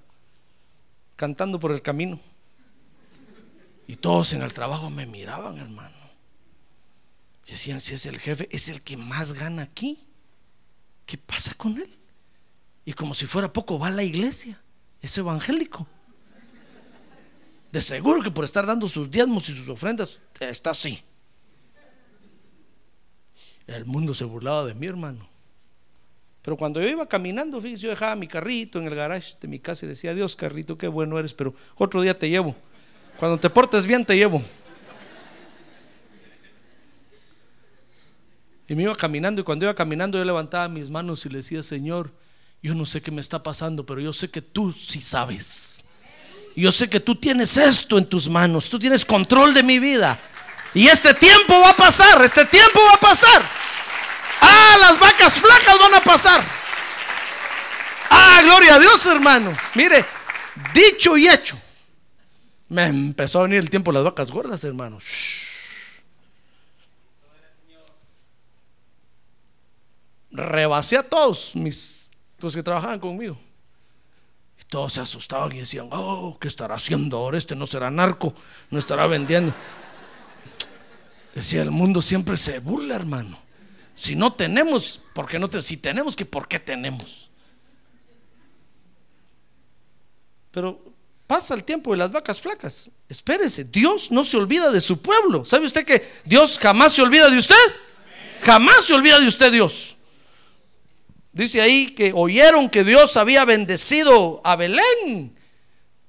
cantando 1.18 1.58
por 1.58 1.72
el 1.72 1.82
camino. 1.82 2.20
Y 3.88 3.96
todos 3.96 4.32
en 4.34 4.42
el 4.42 4.52
trabajo 4.52 4.88
me 4.88 5.04
miraban, 5.04 5.58
hermano. 5.58 5.96
Y 7.44 7.50
decían, 7.50 7.80
si 7.80 7.94
es 7.94 8.06
el 8.06 8.20
jefe, 8.20 8.48
es 8.52 8.68
el 8.68 8.82
que 8.82 8.96
más 8.96 9.32
gana 9.32 9.62
aquí. 9.62 9.98
¿Qué 11.06 11.18
pasa 11.18 11.54
con 11.54 11.76
él? 11.76 11.90
Y 12.84 12.92
como 12.92 13.16
si 13.16 13.26
fuera 13.26 13.52
poco, 13.52 13.80
va 13.80 13.88
a 13.88 13.90
la 13.90 14.04
iglesia. 14.04 14.60
Es 15.02 15.18
evangélico. 15.18 15.88
De 17.72 17.82
seguro 17.82 18.22
que 18.22 18.30
por 18.30 18.44
estar 18.44 18.64
dando 18.64 18.88
sus 18.88 19.10
diezmos 19.10 19.48
y 19.48 19.56
sus 19.56 19.68
ofrendas 19.68 20.20
está 20.38 20.70
así. 20.70 21.02
El 23.66 23.86
mundo 23.86 24.14
se 24.14 24.24
burlaba 24.24 24.64
de 24.66 24.74
mí, 24.74 24.86
hermano. 24.86 25.28
Pero 26.42 26.56
cuando 26.56 26.80
yo 26.80 26.88
iba 26.88 27.06
caminando, 27.06 27.60
fíjese, 27.60 27.82
yo 27.82 27.90
dejaba 27.90 28.16
mi 28.16 28.26
carrito 28.26 28.78
en 28.78 28.86
el 28.86 28.94
garage 28.94 29.34
de 29.40 29.48
mi 29.48 29.58
casa 29.58 29.84
y 29.84 29.88
decía, 29.88 30.14
Dios, 30.14 30.36
carrito, 30.36 30.78
qué 30.78 30.88
bueno 30.88 31.18
eres, 31.18 31.34
pero 31.34 31.54
otro 31.76 32.00
día 32.00 32.18
te 32.18 32.28
llevo. 32.28 32.56
Cuando 33.18 33.38
te 33.38 33.50
portes 33.50 33.84
bien, 33.84 34.04
te 34.04 34.16
llevo. 34.16 34.42
Y 38.68 38.74
me 38.74 38.82
iba 38.82 38.94
caminando 38.94 39.40
y 39.40 39.44
cuando 39.44 39.64
iba 39.64 39.74
caminando 39.74 40.18
yo 40.18 40.24
levantaba 40.24 40.68
mis 40.68 40.90
manos 40.90 41.24
y 41.24 41.30
le 41.30 41.38
decía, 41.38 41.62
Señor, 41.62 42.12
yo 42.62 42.74
no 42.74 42.84
sé 42.86 43.00
qué 43.00 43.10
me 43.10 43.20
está 43.20 43.42
pasando, 43.42 43.84
pero 43.86 44.00
yo 44.00 44.12
sé 44.12 44.30
que 44.30 44.42
tú 44.42 44.72
sí 44.72 45.00
sabes. 45.00 45.84
Yo 46.54 46.70
sé 46.70 46.88
que 46.88 47.00
tú 47.00 47.14
tienes 47.14 47.56
esto 47.56 47.98
en 47.98 48.06
tus 48.06 48.28
manos, 48.28 48.68
tú 48.68 48.78
tienes 48.78 49.04
control 49.04 49.54
de 49.54 49.62
mi 49.62 49.78
vida. 49.78 50.20
Y 50.74 50.86
este 50.86 51.14
tiempo 51.14 51.54
va 51.60 51.70
a 51.70 51.76
pasar, 51.76 52.22
este 52.22 52.44
tiempo 52.44 52.80
va 52.86 52.94
a 52.94 53.00
pasar. 53.00 53.42
Ah, 54.40 54.76
las 54.80 54.98
vacas 54.98 55.40
flacas 55.40 55.78
van 55.78 55.94
a 55.94 56.00
pasar. 56.02 56.44
Ah, 58.10 58.40
gloria 58.42 58.76
a 58.76 58.78
Dios, 58.78 59.04
hermano. 59.06 59.56
Mire, 59.74 60.04
dicho 60.72 61.16
y 61.16 61.28
hecho. 61.28 61.58
Me 62.68 62.86
empezó 62.86 63.40
a 63.40 63.42
venir 63.44 63.58
el 63.58 63.70
tiempo 63.70 63.92
las 63.92 64.04
vacas 64.04 64.30
gordas, 64.30 64.62
hermano. 64.64 64.98
Rebasé 70.30 70.98
a 70.98 71.02
todos 71.02 71.52
mis 71.54 72.10
los 72.38 72.54
que 72.54 72.62
trabajaban 72.62 73.00
conmigo. 73.00 73.36
Y 74.60 74.64
todos 74.64 74.92
se 74.92 75.00
asustaban 75.00 75.52
y 75.52 75.58
decían, 75.58 75.88
oh, 75.90 76.36
¿qué 76.40 76.48
estará 76.48 76.74
haciendo 76.74 77.18
ahora? 77.18 77.38
Este 77.38 77.56
no 77.56 77.66
será 77.66 77.90
narco, 77.90 78.34
no 78.70 78.78
estará 78.78 79.06
vendiendo. 79.06 79.54
Decía, 81.34 81.62
el 81.62 81.70
mundo 81.70 82.02
siempre 82.02 82.36
se 82.36 82.58
burla, 82.58 82.96
hermano. 82.96 83.38
Si 83.98 84.14
no 84.14 84.32
tenemos, 84.32 85.00
¿por 85.12 85.28
qué 85.28 85.40
no 85.40 85.50
tenemos? 85.50 85.66
Si 85.66 85.76
tenemos, 85.76 86.14
que 86.14 86.24
¿por 86.24 86.46
qué 86.46 86.60
tenemos? 86.60 87.28
Pero 90.52 90.80
pasa 91.26 91.52
el 91.54 91.64
tiempo 91.64 91.90
de 91.90 91.96
las 91.96 92.12
vacas 92.12 92.40
flacas. 92.40 92.92
Espérese, 93.08 93.64
Dios 93.64 94.12
no 94.12 94.22
se 94.22 94.36
olvida 94.36 94.70
de 94.70 94.80
su 94.80 95.02
pueblo. 95.02 95.44
¿Sabe 95.44 95.66
usted 95.66 95.84
que 95.84 96.08
Dios 96.24 96.60
jamás 96.60 96.92
se 96.92 97.02
olvida 97.02 97.28
de 97.28 97.38
usted? 97.38 97.56
Jamás 98.42 98.84
se 98.84 98.94
olvida 98.94 99.18
de 99.18 99.26
usted, 99.26 99.50
Dios. 99.50 99.96
Dice 101.32 101.60
ahí 101.60 101.88
que 101.88 102.12
oyeron 102.14 102.70
que 102.70 102.84
Dios 102.84 103.16
había 103.16 103.44
bendecido 103.44 104.40
a 104.44 104.54
Belén, 104.54 105.36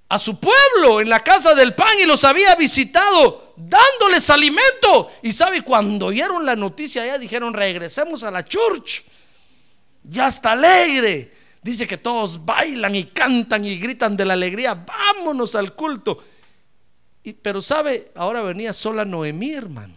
a 0.09 0.19
su 0.19 0.39
pueblo, 0.39 1.01
en 1.01 1.09
la 1.09 1.21
casa 1.21 1.55
del 1.55 1.73
pan 1.73 1.97
y 1.99 2.05
los 2.05 2.23
había 2.23 2.53
visitado, 2.53 3.48
dándoles 3.59 4.29
alimento. 4.29 5.11
Y 5.21 5.31
sabe, 5.31 5.61
cuando 5.61 6.07
oyeron 6.07 6.45
la 6.45 6.55
noticia, 6.55 7.05
ya 7.05 7.17
dijeron, 7.17 7.53
regresemos 7.53 8.23
a 8.23 8.31
la 8.31 8.45
church. 8.45 9.03
Ya 10.03 10.27
está 10.27 10.53
alegre. 10.53 11.33
Dice 11.61 11.85
que 11.85 11.97
todos 11.97 12.45
bailan 12.45 12.95
y 12.95 13.05
cantan 13.05 13.65
y 13.65 13.77
gritan 13.77 14.15
de 14.15 14.25
la 14.25 14.33
alegría. 14.33 14.73
Vámonos 14.73 15.55
al 15.55 15.75
culto. 15.75 16.23
Y, 17.23 17.33
pero 17.33 17.61
sabe, 17.61 18.11
ahora 18.15 18.41
venía 18.41 18.71
sola 18.71 19.03
Noemí, 19.03 19.51
hermano. 19.51 19.93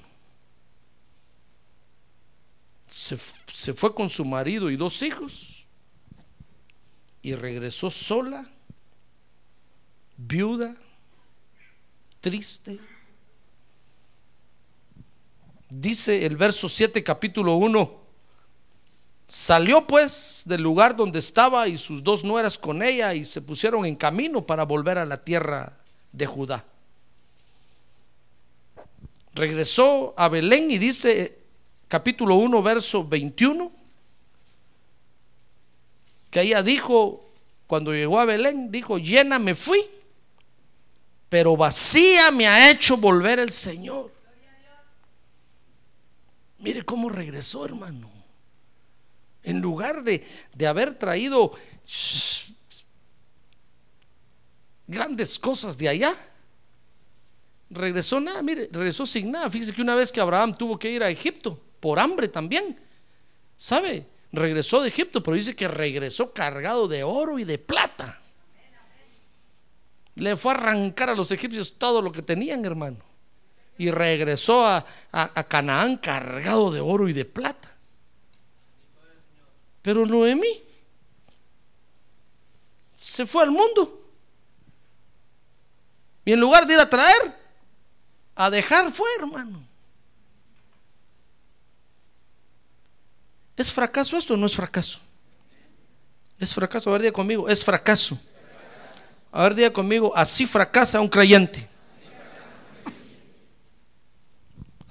Se, 2.88 3.16
se 3.52 3.72
fue 3.72 3.94
con 3.94 4.10
su 4.10 4.24
marido 4.24 4.70
y 4.70 4.76
dos 4.76 5.00
hijos 5.02 5.52
y 7.22 7.36
regresó 7.36 7.88
sola, 7.90 8.44
viuda, 10.16 10.74
triste. 12.20 12.80
Dice 15.74 16.26
el 16.26 16.36
verso 16.36 16.68
7, 16.68 17.02
capítulo 17.02 17.54
1. 17.56 18.02
Salió 19.26 19.86
pues 19.86 20.42
del 20.44 20.60
lugar 20.60 20.94
donde 20.94 21.18
estaba 21.18 21.66
y 21.66 21.78
sus 21.78 22.04
dos 22.04 22.24
nueras 22.24 22.58
con 22.58 22.82
ella 22.82 23.14
y 23.14 23.24
se 23.24 23.40
pusieron 23.40 23.86
en 23.86 23.94
camino 23.94 24.44
para 24.44 24.64
volver 24.64 24.98
a 24.98 25.06
la 25.06 25.24
tierra 25.24 25.78
de 26.12 26.26
Judá. 26.26 26.62
Regresó 29.34 30.12
a 30.18 30.28
Belén 30.28 30.70
y 30.70 30.76
dice 30.76 31.38
capítulo 31.88 32.34
1, 32.34 32.62
verso 32.62 33.08
21, 33.08 33.72
que 36.30 36.42
ella 36.42 36.62
dijo, 36.62 37.24
cuando 37.66 37.94
llegó 37.94 38.20
a 38.20 38.26
Belén, 38.26 38.70
dijo, 38.70 38.98
llena 38.98 39.38
me 39.38 39.54
fui, 39.54 39.82
pero 41.30 41.56
vacía 41.56 42.30
me 42.30 42.46
ha 42.46 42.70
hecho 42.70 42.98
volver 42.98 43.38
el 43.38 43.50
Señor. 43.50 44.12
Mire 46.62 46.84
cómo 46.84 47.08
regresó, 47.08 47.64
hermano. 47.64 48.08
En 49.42 49.60
lugar 49.60 50.04
de, 50.04 50.24
de 50.54 50.66
haber 50.68 50.94
traído 50.94 51.50
grandes 54.86 55.40
cosas 55.40 55.76
de 55.76 55.88
allá, 55.88 56.14
regresó 57.68 58.20
nada, 58.20 58.40
mire, 58.42 58.68
regresó 58.70 59.04
sin 59.06 59.32
nada. 59.32 59.50
Fíjese 59.50 59.74
que 59.74 59.82
una 59.82 59.96
vez 59.96 60.12
que 60.12 60.20
Abraham 60.20 60.54
tuvo 60.54 60.78
que 60.78 60.88
ir 60.88 61.02
a 61.02 61.10
Egipto, 61.10 61.60
por 61.80 61.98
hambre 61.98 62.28
también. 62.28 62.78
¿Sabe? 63.56 64.06
Regresó 64.30 64.80
de 64.80 64.88
Egipto, 64.88 65.20
pero 65.20 65.36
dice 65.36 65.56
que 65.56 65.66
regresó 65.66 66.32
cargado 66.32 66.86
de 66.86 67.02
oro 67.02 67.40
y 67.40 67.44
de 67.44 67.58
plata. 67.58 68.20
Le 70.14 70.36
fue 70.36 70.52
a 70.52 70.54
arrancar 70.54 71.10
a 71.10 71.16
los 71.16 71.32
egipcios 71.32 71.74
todo 71.76 72.00
lo 72.00 72.12
que 72.12 72.22
tenían, 72.22 72.64
hermano. 72.64 73.11
Y 73.78 73.90
regresó 73.90 74.66
a, 74.66 74.84
a, 75.10 75.44
Canaán 75.44 75.96
cargado 75.96 76.70
de 76.70 76.80
oro 76.80 77.08
y 77.08 77.12
de 77.12 77.24
plata. 77.24 77.76
Pero 79.80 80.06
Noemí 80.06 80.62
se 82.94 83.26
fue 83.26 83.42
al 83.42 83.50
mundo. 83.50 84.00
Y 86.24 86.32
en 86.32 86.40
lugar 86.40 86.66
de 86.66 86.74
ir 86.74 86.80
a 86.80 86.88
traer, 86.88 87.34
a 88.36 88.50
dejar 88.50 88.92
fue, 88.92 89.08
hermano. 89.18 89.66
¿Es 93.56 93.72
fracaso 93.72 94.16
esto 94.16 94.34
o 94.34 94.36
no 94.36 94.46
es 94.46 94.54
fracaso? 94.54 95.00
Es 96.38 96.54
fracaso. 96.54 96.90
A 96.90 96.94
ver, 96.94 97.02
día 97.02 97.12
conmigo, 97.12 97.48
es 97.48 97.64
fracaso. 97.64 98.18
A 99.30 99.44
ver, 99.44 99.54
día 99.54 99.72
conmigo, 99.72 100.12
así 100.14 100.46
fracasa 100.46 101.00
un 101.00 101.08
creyente. 101.08 101.68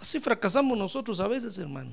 Así 0.02 0.20
fracasamos 0.20 0.78
nosotros 0.78 1.22
a 1.22 1.30
veces, 1.30 1.58
hermano. 1.58 1.92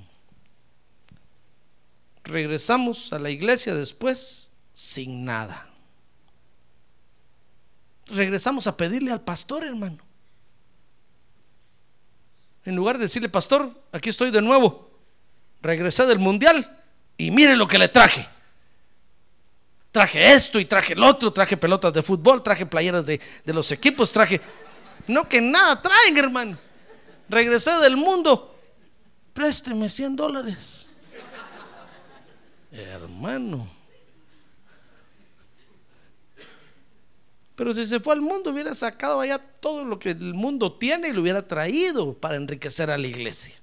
Regresamos 2.25 3.13
a 3.13 3.21
la 3.21 3.31
iglesia 3.31 3.75
después 3.75 4.51
sin 4.75 5.25
nada. 5.25 5.69
Regresamos 8.07 8.67
a 8.67 8.77
pedirle 8.77 9.13
al 9.13 9.21
pastor, 9.21 9.63
hermano. 9.63 9.99
En 12.65 12.75
lugar 12.75 12.97
de 12.97 13.05
decirle, 13.05 13.29
pastor, 13.29 13.73
aquí 13.93 14.09
estoy 14.09 14.33
de 14.33 14.43
nuevo 14.43 14.89
regresé 15.61 16.07
del 16.07 16.19
mundial 16.19 16.81
y 17.17 17.31
mire 17.31 17.57
lo 17.57 17.67
que 17.67 17.79
le 17.79 17.89
traje. 17.89 18.27
Traje 19.91 20.35
esto 20.35 20.61
y 20.61 20.65
traje 20.65 20.93
el 20.93 21.03
otro, 21.03 21.33
traje 21.33 21.57
pelotas 21.57 21.93
de 21.93 22.03
fútbol, 22.03 22.43
traje 22.43 22.67
playeras 22.67 23.07
de, 23.07 23.21
los 23.47 23.73
equipos, 23.73 24.13
traje... 24.13 24.41
No 25.07 25.27
que 25.27 25.41
nada 25.41 25.81
traen, 25.81 26.19
hermano. 26.19 26.59
Regresé 27.29 27.79
del 27.79 27.97
mundo. 27.97 28.55
Présteme 29.33 29.89
100 29.89 30.17
dólares. 30.17 30.57
Hermano. 32.73 33.69
Pero 37.55 37.75
si 37.75 37.87
se 37.87 37.99
fue 37.99 38.15
al 38.15 38.21
mundo, 38.21 38.51
hubiera 38.51 38.75
sacado 38.75 39.21
allá 39.21 39.39
todo 39.39 39.85
lo 39.85 39.99
que 39.99 40.11
el 40.11 40.33
mundo 40.33 40.73
tiene 40.73 41.09
y 41.09 41.13
lo 41.13 41.23
hubiera 41.23 41.47
traído 41.47 42.15
para 42.15 42.37
enriquecer 42.37 42.89
a 42.91 42.97
la 42.97 43.07
iglesia. 43.07 43.57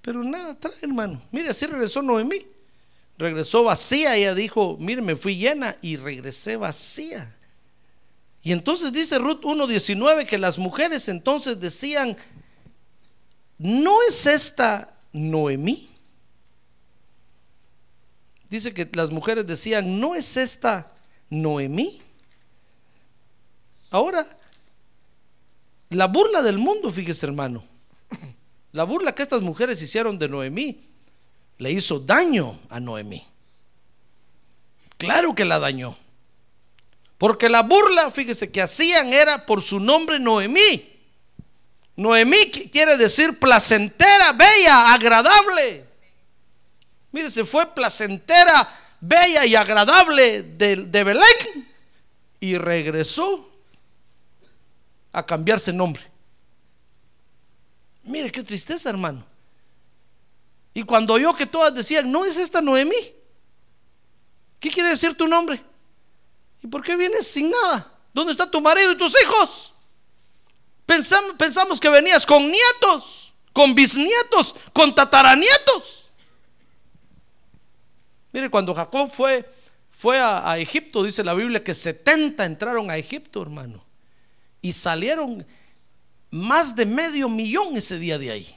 Pero 0.00 0.24
nada 0.24 0.58
trae, 0.58 0.74
hermano. 0.80 1.20
Mire, 1.30 1.50
así 1.50 1.66
regresó 1.66 2.00
Noemí. 2.00 2.46
Regresó 3.18 3.62
vacía. 3.62 4.16
Ella 4.16 4.34
dijo, 4.34 4.78
mire, 4.80 5.02
me 5.02 5.14
fui 5.14 5.36
llena 5.36 5.76
y 5.82 5.96
regresé 5.98 6.56
vacía. 6.56 7.36
Y 8.42 8.52
entonces 8.52 8.92
dice 8.92 9.18
Ruth 9.18 9.42
1.19 9.42 10.26
que 10.26 10.38
las 10.38 10.58
mujeres 10.58 11.08
entonces 11.08 11.60
decían, 11.60 12.16
¿no 13.58 14.02
es 14.08 14.26
esta 14.26 14.96
Noemí? 15.12 15.90
Dice 18.48 18.72
que 18.72 18.88
las 18.94 19.10
mujeres 19.10 19.46
decían, 19.46 20.00
¿no 20.00 20.14
es 20.14 20.36
esta 20.36 20.92
Noemí? 21.28 22.00
Ahora, 23.90 24.26
la 25.90 26.06
burla 26.06 26.42
del 26.42 26.58
mundo, 26.58 26.90
fíjese 26.90 27.26
hermano, 27.26 27.62
la 28.72 28.84
burla 28.84 29.14
que 29.14 29.22
estas 29.22 29.42
mujeres 29.42 29.82
hicieron 29.82 30.18
de 30.18 30.28
Noemí 30.28 30.80
le 31.58 31.72
hizo 31.72 32.00
daño 32.00 32.58
a 32.70 32.80
Noemí. 32.80 33.22
Claro 34.96 35.34
que 35.34 35.44
la 35.44 35.58
dañó. 35.58 35.96
Porque 37.20 37.50
la 37.50 37.62
burla, 37.62 38.10
fíjese, 38.10 38.50
que 38.50 38.62
hacían 38.62 39.12
era 39.12 39.44
por 39.44 39.60
su 39.60 39.78
nombre 39.78 40.18
Noemí. 40.18 40.90
Noemí 41.94 42.50
quiere 42.72 42.96
decir 42.96 43.38
placentera, 43.38 44.32
bella, 44.32 44.94
agradable. 44.94 45.86
Mire, 47.12 47.28
se 47.28 47.44
fue 47.44 47.74
placentera, 47.74 48.66
bella 49.02 49.44
y 49.44 49.54
agradable 49.54 50.42
de, 50.44 51.04
Belén 51.04 51.68
y 52.40 52.56
regresó 52.56 53.52
a 55.12 55.26
cambiarse 55.26 55.74
nombre. 55.74 56.02
Mire 58.04 58.32
qué 58.32 58.42
tristeza, 58.42 58.88
hermano. 58.88 59.26
Y 60.72 60.84
cuando 60.84 61.12
oyó 61.12 61.34
que 61.34 61.44
todas 61.44 61.74
decían, 61.74 62.10
no 62.10 62.24
es 62.24 62.38
esta 62.38 62.62
Noemí. 62.62 63.14
¿Qué 64.58 64.70
quiere 64.70 64.88
decir 64.88 65.14
tu 65.14 65.28
nombre? 65.28 65.62
¿Y 66.62 66.66
por 66.66 66.82
qué 66.82 66.96
vienes 66.96 67.26
sin 67.26 67.50
nada? 67.50 67.92
¿Dónde 68.12 68.32
está 68.32 68.50
tu 68.50 68.60
marido 68.60 68.92
y 68.92 68.96
tus 68.96 69.14
hijos? 69.22 69.74
Pensamos, 71.38 71.78
que 71.78 71.88
venías 71.88 72.26
con 72.26 72.42
nietos, 72.42 73.32
con 73.52 73.74
bisnietos, 73.74 74.56
con 74.72 74.92
tataranietos. 74.92 76.10
Mire, 78.32 78.50
cuando 78.50 78.74
Jacob 78.74 79.08
fue, 79.10 79.48
fue 79.90 80.18
a, 80.18 80.50
a 80.50 80.58
Egipto, 80.58 81.04
dice 81.04 81.22
la 81.22 81.34
Biblia 81.34 81.62
que 81.62 81.74
70 81.74 82.44
entraron 82.44 82.90
a 82.90 82.96
Egipto, 82.96 83.40
hermano. 83.40 83.84
Y 84.60 84.72
salieron 84.72 85.46
más 86.30 86.74
de 86.74 86.86
medio 86.86 87.28
millón 87.28 87.76
ese 87.76 87.98
día 87.98 88.18
de 88.18 88.32
ahí. 88.32 88.56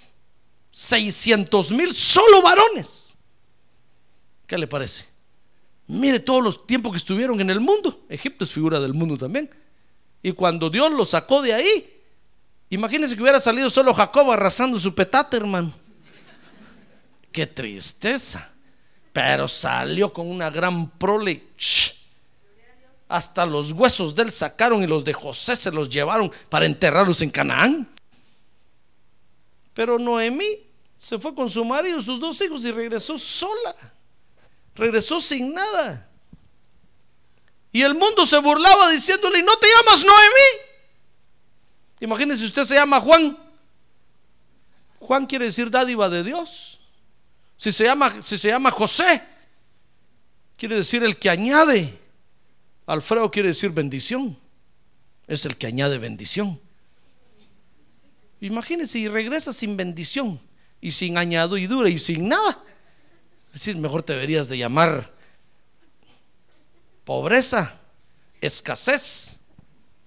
600 0.71 1.71
mil 1.71 1.93
solo 1.93 2.41
varones. 2.41 3.15
¿Qué 4.47 4.57
le 4.57 4.67
parece? 4.67 5.12
Mire 5.93 6.19
todos 6.19 6.43
los 6.43 6.65
tiempos 6.65 6.91
que 6.91 6.97
estuvieron 6.97 7.39
en 7.39 7.51
el 7.51 7.60
mundo. 7.60 8.03
Egipto 8.10 8.45
es 8.45 8.51
figura 8.51 8.79
del 8.79 8.95
mundo 8.95 9.15
también. 9.15 9.47
Y 10.23 10.32
cuando 10.32 10.69
Dios 10.69 10.91
los 10.91 11.12
sacó 11.12 11.43
de 11.43 11.53
ahí, 11.53 12.01
imagínense 12.71 13.15
que 13.15 13.21
hubiera 13.21 13.39
salido 13.39 13.69
solo 13.69 13.93
Jacob 13.93 14.32
arrastrando 14.32 14.79
su 14.79 14.95
petate, 14.95 15.38
hermano. 15.38 15.71
Qué 17.32 17.45
tristeza. 17.45 18.51
Pero 19.12 19.47
salió 19.47 20.12
con 20.12 20.32
una 20.32 20.49
gran 20.49 20.89
prole. 20.89 21.43
Hasta 23.08 23.45
los 23.45 23.71
huesos 23.71 24.15
de 24.15 24.23
él 24.23 24.32
sacaron 24.32 24.82
y 24.82 24.88
los 24.88 25.03
de 25.03 25.13
José 25.13 25.56
se 25.56 25.71
los 25.71 25.89
llevaron 25.89 26.32
para 26.49 26.65
enterrarlos 26.65 27.21
en 27.21 27.29
Canaán. 27.29 27.88
Pero 29.75 29.99
Noemí 29.99 30.58
se 30.97 31.19
fue 31.19 31.36
con 31.36 31.51
su 31.51 31.63
marido, 31.63 32.01
sus 32.01 32.19
dos 32.19 32.41
hijos 32.41 32.65
y 32.65 32.71
regresó 32.71 33.19
sola. 33.19 33.75
Regresó 34.75 35.21
sin 35.21 35.53
nada. 35.53 36.09
Y 37.71 37.81
el 37.81 37.95
mundo 37.95 38.25
se 38.25 38.38
burlaba 38.39 38.89
diciéndole, 38.89 39.41
¿no 39.43 39.55
te 39.57 39.67
llamas 39.67 40.05
Noemí? 40.05 40.73
Imagínese 42.01 42.45
usted 42.45 42.63
se 42.63 42.75
llama 42.75 42.99
Juan. 42.99 43.38
Juan 44.99 45.25
quiere 45.25 45.45
decir 45.45 45.69
dádiva 45.69 46.09
de 46.09 46.23
Dios. 46.23 46.81
Si 47.57 47.71
se 47.71 47.86
llama, 47.86 48.21
si 48.21 48.38
se 48.38 48.49
llama 48.49 48.71
José, 48.71 49.23
quiere 50.57 50.75
decir 50.75 51.03
el 51.03 51.17
que 51.17 51.29
añade. 51.29 51.99
Alfredo 52.86 53.31
quiere 53.31 53.49
decir 53.49 53.71
bendición. 53.71 54.38
Es 55.27 55.45
el 55.45 55.55
que 55.57 55.67
añade 55.67 55.97
bendición. 55.97 56.59
Imagínese 58.41 58.99
y 58.99 59.07
regresa 59.07 59.53
sin 59.53 59.77
bendición 59.77 60.39
y 60.81 60.91
sin 60.91 61.17
añadidura 61.17 61.89
y 61.89 61.97
sin 61.97 62.27
nada. 62.27 62.62
Es 63.53 63.59
decir, 63.59 63.77
mejor 63.77 64.01
te 64.01 64.13
deberías 64.13 64.49
de 64.49 64.57
llamar 64.57 65.13
pobreza, 67.05 67.79
escasez. 68.41 69.39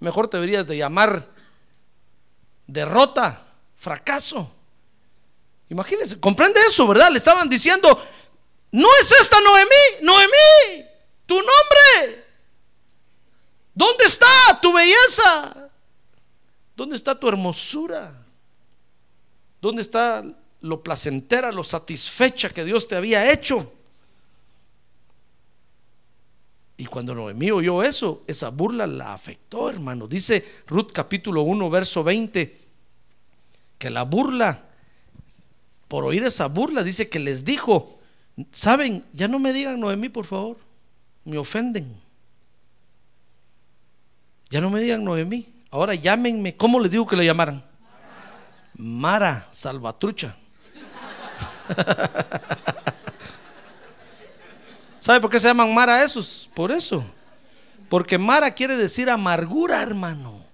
Mejor 0.01 0.29
te 0.29 0.37
deberías 0.37 0.67
de 0.67 0.77
llamar 0.77 1.29
derrota, 2.67 3.47
fracaso. 3.77 4.53
Imagínense, 5.69 6.19
comprende 6.19 6.61
eso, 6.69 6.89
¿verdad? 6.89 7.09
Le 7.11 7.19
estaban 7.19 7.49
diciendo, 7.49 7.89
no 8.73 8.89
es 9.01 9.13
esta 9.13 9.37
Noemí, 9.41 10.03
Noemí, 10.03 10.87
tu 11.25 11.37
nombre. 11.37 12.25
¿Dónde 13.73 14.07
está 14.07 14.27
tu 14.61 14.73
belleza? 14.73 15.71
¿Dónde 16.75 16.97
está 16.97 17.19
tu 17.19 17.29
hermosura? 17.29 18.13
¿Dónde 19.61 19.83
está 19.83 20.25
lo 20.67 20.83
placentera, 20.83 21.53
lo 21.53 21.65
satisfecha 21.65 22.51
que 22.51 22.65
Dios 22.65 22.89
te 22.89 22.97
había 22.97 23.33
hecho? 23.33 23.73
Y 26.79 26.85
cuando 26.87 27.15
Noemí 27.15 27.51
oyó 27.51 27.83
eso, 27.83 28.23
esa 28.27 28.51
burla 28.51 28.87
la 28.87 29.15
afectó, 29.15 29.71
hermano. 29.71 30.07
Dice 30.07 30.45
Ruth 30.67 30.91
capítulo 30.93 31.43
1, 31.43 31.71
verso 31.71 32.05
20, 32.05 32.59
que 33.79 33.91
la 33.91 34.03
burla, 34.03 34.65
por 35.89 36.05
oír 36.05 36.25
esa 36.25 36.49
burla, 36.49 36.83
dice 36.83 37.09
que 37.09 37.19
les 37.19 37.45
dijo, 37.45 37.99
saben, 38.53 39.05
ya 39.15 39.27
no 39.27 39.39
me 39.39 39.55
digan 39.55 39.81
Noemí, 39.81 40.11
por 40.11 40.27
favor, 40.27 40.59
me 41.25 41.39
ofenden. 41.39 41.91
Ya 44.51 44.61
no 44.61 44.69
me 44.69 44.81
digan 44.81 45.03
Noemí, 45.03 45.47
ahora 45.71 45.95
llámenme, 45.95 46.57
¿cómo 46.57 46.79
les 46.79 46.91
digo 46.91 47.07
que 47.07 47.17
le 47.17 47.25
llamaran? 47.25 47.65
Mara 48.75 49.49
Salvatrucha. 49.51 50.37
¿Sabe 55.01 55.21
por 55.21 55.31
qué 55.31 55.39
se 55.39 55.49
llaman 55.49 55.75
Mara 55.75 56.03
esos? 56.03 56.49
Por 56.55 56.73
eso. 56.73 57.05
Porque 57.89 58.19
Mara 58.19 58.53
quiere 58.53 58.77
decir 58.77 59.09
amargura, 59.09 59.83
hermano. 59.83 60.45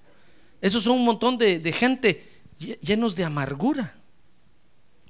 Esos 0.61 0.85
son 0.85 0.99
un 0.99 1.05
montón 1.05 1.39
de, 1.39 1.73
gente 1.73 2.31
llenos 2.59 3.17
de 3.17 3.25
amargura. 3.25 3.95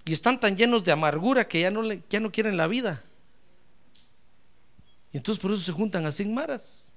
Y 0.04 0.12
están 0.12 0.38
tan 0.38 0.56
llenos 0.56 0.84
de 0.84 0.92
amargura 0.92 1.46
que 1.46 1.60
ya 1.60 1.70
no, 1.70 1.82
le, 1.82 2.02
ya 2.08 2.20
no 2.20 2.30
quieren 2.30 2.56
la 2.56 2.66
vida. 2.66 3.02
Y 5.12 5.18
entonces 5.18 5.42
por 5.42 5.52
eso 5.52 5.62
se 5.62 5.72
juntan 5.72 6.06
así 6.06 6.22
en 6.22 6.34
Maras. 6.34 6.92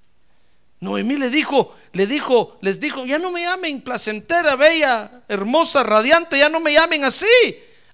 Noemí 0.80 1.18
le 1.18 1.30
dijo, 1.30 1.76
le 1.94 2.06
dijo, 2.06 2.58
les 2.62 2.80
dijo, 2.80 3.06
ya 3.06 3.18
no 3.18 3.32
me 3.32 3.42
llamen 3.42 3.82
placentera, 3.82 4.56
bella, 4.56 5.24
hermosa, 5.28 5.84
radiante, 5.84 6.38
ya 6.38 6.50
no 6.50 6.60
me 6.60 6.74
llamen 6.74 7.06
así. 7.06 7.26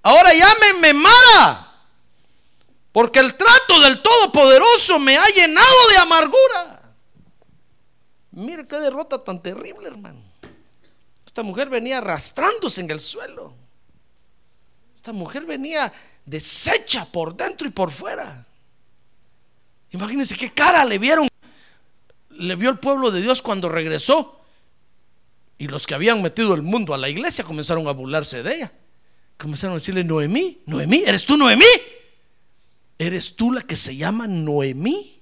Ahora 0.03 0.33
llámenme 0.33 0.93
Mara. 0.93 1.67
Porque 2.91 3.19
el 3.19 3.35
trato 3.35 3.79
del 3.79 4.01
Todopoderoso 4.01 4.99
me 4.99 5.17
ha 5.17 5.25
llenado 5.27 5.87
de 5.89 5.97
amargura. 5.97 6.95
Mire 8.31 8.67
qué 8.67 8.77
derrota 8.77 9.23
tan 9.23 9.41
terrible, 9.41 9.87
hermano. 9.87 10.21
Esta 11.25 11.43
mujer 11.43 11.69
venía 11.69 11.99
arrastrándose 11.99 12.81
en 12.81 12.91
el 12.91 12.99
suelo. 12.99 13.53
Esta 14.93 15.13
mujer 15.13 15.45
venía 15.45 15.91
deshecha 16.25 17.05
por 17.05 17.35
dentro 17.35 17.67
y 17.67 17.71
por 17.71 17.91
fuera. 17.91 18.45
Imagínense 19.91 20.35
qué 20.35 20.53
cara 20.53 20.83
le 20.83 20.97
vieron 20.97 21.27
le 22.41 22.55
vio 22.55 22.69
el 22.69 22.79
pueblo 22.79 23.11
de 23.11 23.21
Dios 23.21 23.41
cuando 23.41 23.69
regresó. 23.69 24.39
Y 25.57 25.67
los 25.67 25.85
que 25.85 25.93
habían 25.93 26.21
metido 26.21 26.55
el 26.55 26.63
mundo 26.63 26.93
a 26.93 26.97
la 26.97 27.07
iglesia 27.07 27.43
comenzaron 27.43 27.87
a 27.87 27.91
burlarse 27.91 28.41
de 28.41 28.55
ella. 28.55 28.71
Comenzaron 29.41 29.73
a 29.73 29.79
decirle, 29.79 30.03
Noemí, 30.03 30.61
Noemí, 30.67 31.03
¿eres 31.03 31.25
tú 31.25 31.35
Noemí? 31.35 31.65
¿Eres 32.99 33.35
tú 33.35 33.51
la 33.51 33.63
que 33.63 33.75
se 33.75 33.95
llama 33.95 34.27
Noemí? 34.27 35.19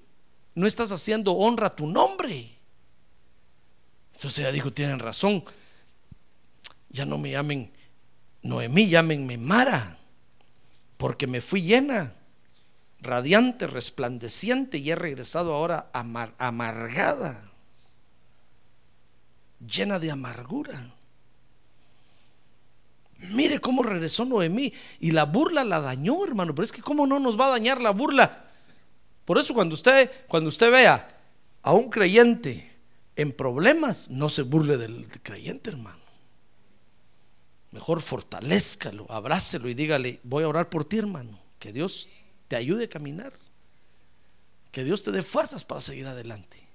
No 0.55 0.67
estás 0.67 0.91
haciendo 0.91 1.31
honra 1.31 1.67
a 1.67 1.75
tu 1.75 1.87
nombre. 1.87 2.59
Entonces 4.15 4.39
ella 4.39 4.51
dijo, 4.51 4.73
tienen 4.73 4.99
razón. 4.99 5.41
Ya 6.89 7.05
no 7.05 7.17
me 7.17 7.31
llamen 7.31 7.71
Noemí, 8.41 8.89
llámenme 8.89 9.37
Mara, 9.37 9.97
porque 10.97 11.25
me 11.25 11.39
fui 11.39 11.61
llena 11.61 12.13
radiante, 12.99 13.67
resplandeciente 13.67 14.79
y 14.79 14.91
he 14.91 14.95
regresado 14.95 15.53
ahora 15.53 15.89
amargada, 15.93 17.49
llena 19.65 19.97
de 19.97 20.11
amargura. 20.11 20.93
Mire 23.31 23.59
cómo 23.59 23.83
regresó 23.83 24.23
Noemí 24.25 24.73
y 24.99 25.11
la 25.11 25.25
burla 25.25 25.63
la 25.63 25.79
dañó, 25.81 26.23
hermano, 26.23 26.55
pero 26.55 26.63
es 26.63 26.71
que 26.71 26.81
cómo 26.81 27.05
no 27.05 27.19
nos 27.19 27.39
va 27.39 27.47
a 27.47 27.51
dañar 27.51 27.81
la 27.81 27.91
burla. 27.91 28.45
Por 29.25 29.37
eso 29.37 29.53
cuando 29.53 29.75
usted 29.75 30.09
cuando 30.27 30.47
usted 30.47 30.71
vea 30.71 31.19
a 31.61 31.73
un 31.73 31.89
creyente 31.89 32.71
en 33.15 33.33
problemas, 33.33 34.09
no 34.09 34.29
se 34.29 34.43
burle 34.43 34.77
del 34.77 35.07
creyente, 35.21 35.69
hermano. 35.69 35.99
Mejor 37.71 38.01
fortalezcalo, 38.01 39.05
abrácelo 39.09 39.69
y 39.69 39.73
dígale, 39.73 40.19
voy 40.23 40.43
a 40.43 40.47
orar 40.47 40.69
por 40.69 40.85
ti, 40.85 40.97
hermano. 40.97 41.39
Que 41.59 41.73
Dios 41.73 42.07
te 42.47 42.55
ayude 42.55 42.85
a 42.85 42.89
caminar. 42.89 43.33
Que 44.71 44.83
Dios 44.83 45.03
te 45.03 45.11
dé 45.11 45.21
fuerzas 45.21 45.65
para 45.65 45.81
seguir 45.81 46.07
adelante. 46.07 46.65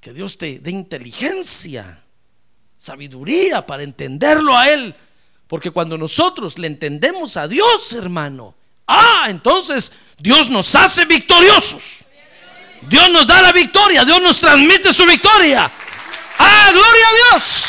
Que 0.00 0.12
Dios 0.12 0.38
te 0.38 0.58
dé 0.58 0.70
inteligencia, 0.70 2.04
sabiduría 2.78 3.66
para 3.66 3.82
entenderlo 3.82 4.56
a 4.56 4.70
Él. 4.70 4.94
Porque 5.46 5.70
cuando 5.70 5.98
nosotros 5.98 6.58
le 6.58 6.66
entendemos 6.66 7.36
a 7.36 7.48
Dios, 7.48 7.92
hermano, 7.92 8.54
ah, 8.86 9.26
entonces 9.28 9.92
Dios 10.18 10.48
nos 10.48 10.74
hace 10.74 11.04
victoriosos. 11.04 12.04
Dios 12.82 13.10
nos 13.10 13.26
da 13.26 13.42
la 13.42 13.52
victoria, 13.52 14.04
Dios 14.04 14.22
nos 14.22 14.40
transmite 14.40 14.92
su 14.92 15.04
victoria. 15.04 15.70
Ah, 16.38 16.70
gloria 16.70 17.08
a 17.08 17.32
Dios. 17.32 17.64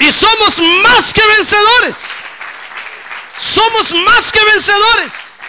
Y 0.00 0.10
somos 0.10 0.60
más 0.82 1.12
que 1.12 1.26
vencedores. 1.26 2.20
Somos 3.38 3.94
más 4.04 4.32
que 4.32 4.44
vencedores. 4.44 5.40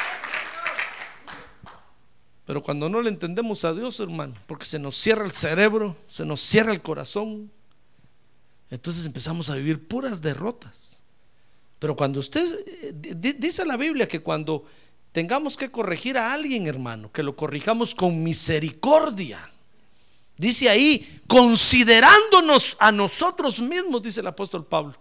Pero 2.45 2.61
cuando 2.61 2.89
no 2.89 3.01
le 3.01 3.09
entendemos 3.09 3.63
a 3.63 3.73
Dios, 3.73 3.99
hermano, 4.01 4.33
porque 4.45 4.65
se 4.65 4.77
nos 4.77 4.97
cierra 4.97 5.25
el 5.25 5.31
cerebro, 5.31 5.95
se 6.07 6.25
nos 6.25 6.41
cierra 6.41 6.73
el 6.73 6.81
corazón, 6.81 7.51
entonces 8.71 9.05
empezamos 9.05 9.49
a 9.49 9.55
vivir 9.55 9.87
puras 9.87 10.21
derrotas. 10.21 11.01
Pero 11.77 11.95
cuando 11.95 12.19
usted, 12.19 12.43
eh, 12.67 12.93
di- 12.95 13.33
dice 13.33 13.65
la 13.65 13.77
Biblia 13.77 14.07
que 14.07 14.21
cuando 14.21 14.65
tengamos 15.11 15.57
que 15.57 15.69
corregir 15.69 16.17
a 16.17 16.31
alguien, 16.33 16.67
hermano, 16.67 17.11
que 17.11 17.21
lo 17.21 17.35
corrijamos 17.35 17.93
con 17.93 18.23
misericordia. 18.23 19.47
Dice 20.37 20.69
ahí, 20.69 21.21
considerándonos 21.27 22.77
a 22.79 22.91
nosotros 22.91 23.59
mismos, 23.59 24.01
dice 24.01 24.21
el 24.21 24.27
apóstol 24.27 24.65
Pablo. 24.65 24.95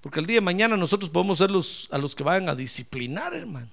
Porque 0.00 0.20
el 0.20 0.26
día 0.26 0.36
de 0.36 0.42
mañana 0.42 0.76
nosotros 0.76 1.10
podemos 1.10 1.38
ser 1.38 1.50
los, 1.50 1.88
a 1.90 1.98
los 1.98 2.14
que 2.14 2.22
vayan 2.22 2.48
a 2.48 2.54
disciplinar, 2.54 3.34
hermano. 3.34 3.68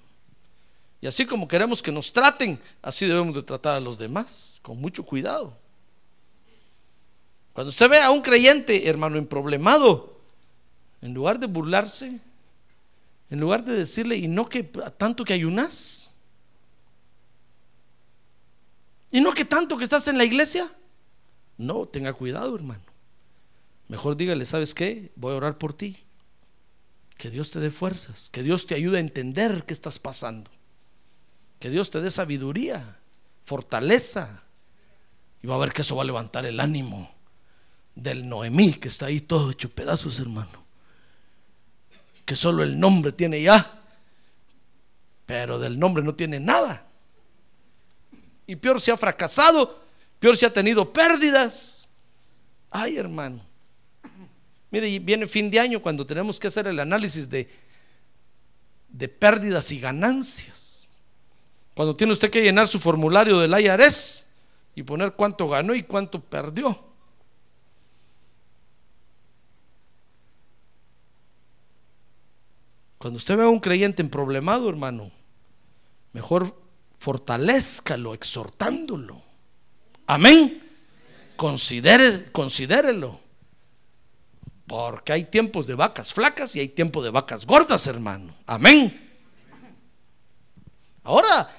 Y 1.00 1.08
así 1.08 1.26
como 1.26 1.48
queremos 1.48 1.84
que 1.84 1.92
nos 1.92 2.12
traten, 2.12 2.60
así 2.82 3.06
debemos 3.06 3.36
de 3.36 3.44
tratar 3.44 3.76
a 3.76 3.80
los 3.80 3.98
demás, 3.98 4.60
con 4.62 4.80
mucho 4.80 5.04
cuidado. 5.06 5.56
Cuando 7.54 7.70
usted 7.70 7.90
ve 7.90 8.02
a 8.02 8.10
un 8.10 8.22
creyente, 8.22 8.90
hermano, 8.90 9.18
emproblemado, 9.18 10.20
en 11.02 11.14
lugar 11.14 11.40
de 11.40 11.46
burlarse, 11.46 12.20
en 13.30 13.40
lugar 13.40 13.64
de 13.64 13.74
decirle, 13.74 14.18
y 14.18 14.28
no 14.28 14.50
que 14.50 14.64
tanto 14.64 15.24
que 15.24 15.34
ayunas, 15.34 16.14
y 19.12 19.22
no 19.22 19.32
que 19.34 19.46
tanto 19.46 19.78
que 19.78 19.84
estás 19.84 20.08
en 20.08 20.18
la 20.18 20.26
iglesia, 20.26 20.68
no, 21.58 21.86
tenga 21.86 22.14
cuidado, 22.14 22.56
hermano. 22.56 22.82
Mejor 23.88 24.18
dígale, 24.18 24.46
¿sabes 24.48 24.74
qué? 24.74 25.12
Voy 25.16 25.34
a 25.34 25.38
orar 25.38 25.60
por 25.60 25.74
ti. 25.74 25.98
Que 27.18 27.30
Dios 27.30 27.52
te 27.52 27.60
dé 27.60 27.70
fuerzas, 27.70 28.30
que 28.32 28.42
Dios 28.42 28.66
te 28.66 28.74
ayude 28.74 28.98
a 28.98 29.02
entender 29.02 29.66
qué 29.66 29.74
estás 29.74 30.00
pasando. 30.00 30.50
Que 31.60 31.70
Dios 31.70 31.92
te 31.92 32.02
dé 32.02 32.10
sabiduría, 32.10 32.98
fortaleza. 33.46 34.44
Y 35.44 35.48
va 35.48 35.56
a 35.56 35.60
ver 35.60 35.74
que 35.74 35.84
eso 35.84 35.96
va 35.96 36.02
a 36.02 36.06
levantar 36.06 36.48
el 36.48 36.60
ánimo 36.60 37.13
del 37.96 38.28
Noemí, 38.28 38.74
que 38.74 38.88
está 38.88 39.08
ahí 39.08 39.22
todo 39.22 39.52
hecho 39.52 39.70
pedazos, 39.70 40.20
hermano. 40.20 40.64
Que 42.26 42.36
solo 42.36 42.64
el 42.64 42.80
nombre 42.80 43.12
tiene 43.12 43.42
ya, 43.42 43.82
pero 45.26 45.60
del 45.60 45.78
nombre 45.78 46.04
no 46.04 46.16
tiene 46.16 46.40
nada. 46.40 46.88
Y 48.48 48.56
peor 48.56 48.80
si 48.80 48.92
ha 48.92 48.98
fracasado, 48.98 49.82
peor 50.20 50.38
si 50.38 50.46
ha 50.46 50.54
tenido 50.54 50.92
pérdidas. 50.92 51.90
Ay, 52.70 52.98
hermano. 52.98 53.42
Mire, 54.72 55.00
viene 55.00 55.28
fin 55.28 55.52
de 55.52 55.60
año 55.60 55.82
cuando 55.82 56.06
tenemos 56.06 56.40
que 56.40 56.48
hacer 56.48 56.66
el 56.68 56.80
análisis 56.80 57.30
de, 57.30 57.48
de 58.90 59.08
pérdidas 59.08 59.72
y 59.72 59.80
ganancias. 59.80 60.90
Cuando 61.76 61.96
tiene 61.96 62.14
usted 62.14 62.32
que 62.32 62.42
llenar 62.42 62.68
su 62.68 62.80
formulario 62.80 63.40
del 63.40 63.60
IRS 63.60 64.26
y 64.76 64.84
poner 64.84 65.14
cuánto 65.14 65.48
ganó 65.48 65.76
y 65.76 65.84
cuánto 65.84 66.20
perdió. 66.20 66.93
Cuando 73.04 73.18
usted 73.18 73.36
ve 73.36 73.44
a 73.44 73.50
un 73.50 73.60
creyente 73.60 74.02
en 74.02 74.08
problemado, 74.08 74.70
hermano, 74.70 75.12
mejor 76.14 76.56
fortalezcalo 76.98 78.14
exhortándolo. 78.14 79.22
Amén. 80.08 80.64
Considere, 81.36 82.32
considérelo. 82.32 83.20
Porque 84.68 85.12
hay 85.12 85.26
tiempos 85.26 85.68
de 85.68 85.76
vacas 85.76 86.14
flacas 86.14 86.56
y 86.56 86.62
hay 86.62 86.70
tiempos 86.70 87.04
de 87.04 87.10
vacas 87.10 87.46
gordas, 87.46 87.88
hermano. 87.88 88.34
Amén. 88.46 89.12
Ahora, 91.04 91.50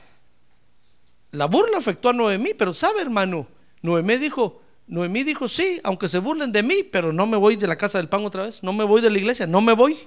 la 1.31 1.45
burla 1.45 1.77
afectó 1.77 2.09
a 2.09 2.15
Noemí, 2.15 2.55
pero 2.55 2.73
sabe, 2.73 3.03
hermano, 3.03 3.47
Noemí 3.83 4.17
dijo, 4.17 4.63
Noemí 4.87 5.25
dijo, 5.25 5.47
sí, 5.47 5.79
aunque 5.85 6.09
se 6.09 6.21
burlen 6.21 6.53
de 6.53 6.63
mí, 6.63 6.85
pero 6.85 7.13
no 7.13 7.27
me 7.27 7.37
voy 7.37 7.57
de 7.57 7.67
la 7.67 7.77
casa 7.77 7.99
del 7.99 8.09
pan 8.09 8.25
otra 8.25 8.45
vez, 8.45 8.63
no 8.63 8.73
me 8.73 8.85
voy 8.85 9.03
de 9.03 9.11
la 9.11 9.19
iglesia, 9.19 9.47
no 9.47 9.61
me 9.61 9.75
voy. 9.75 9.99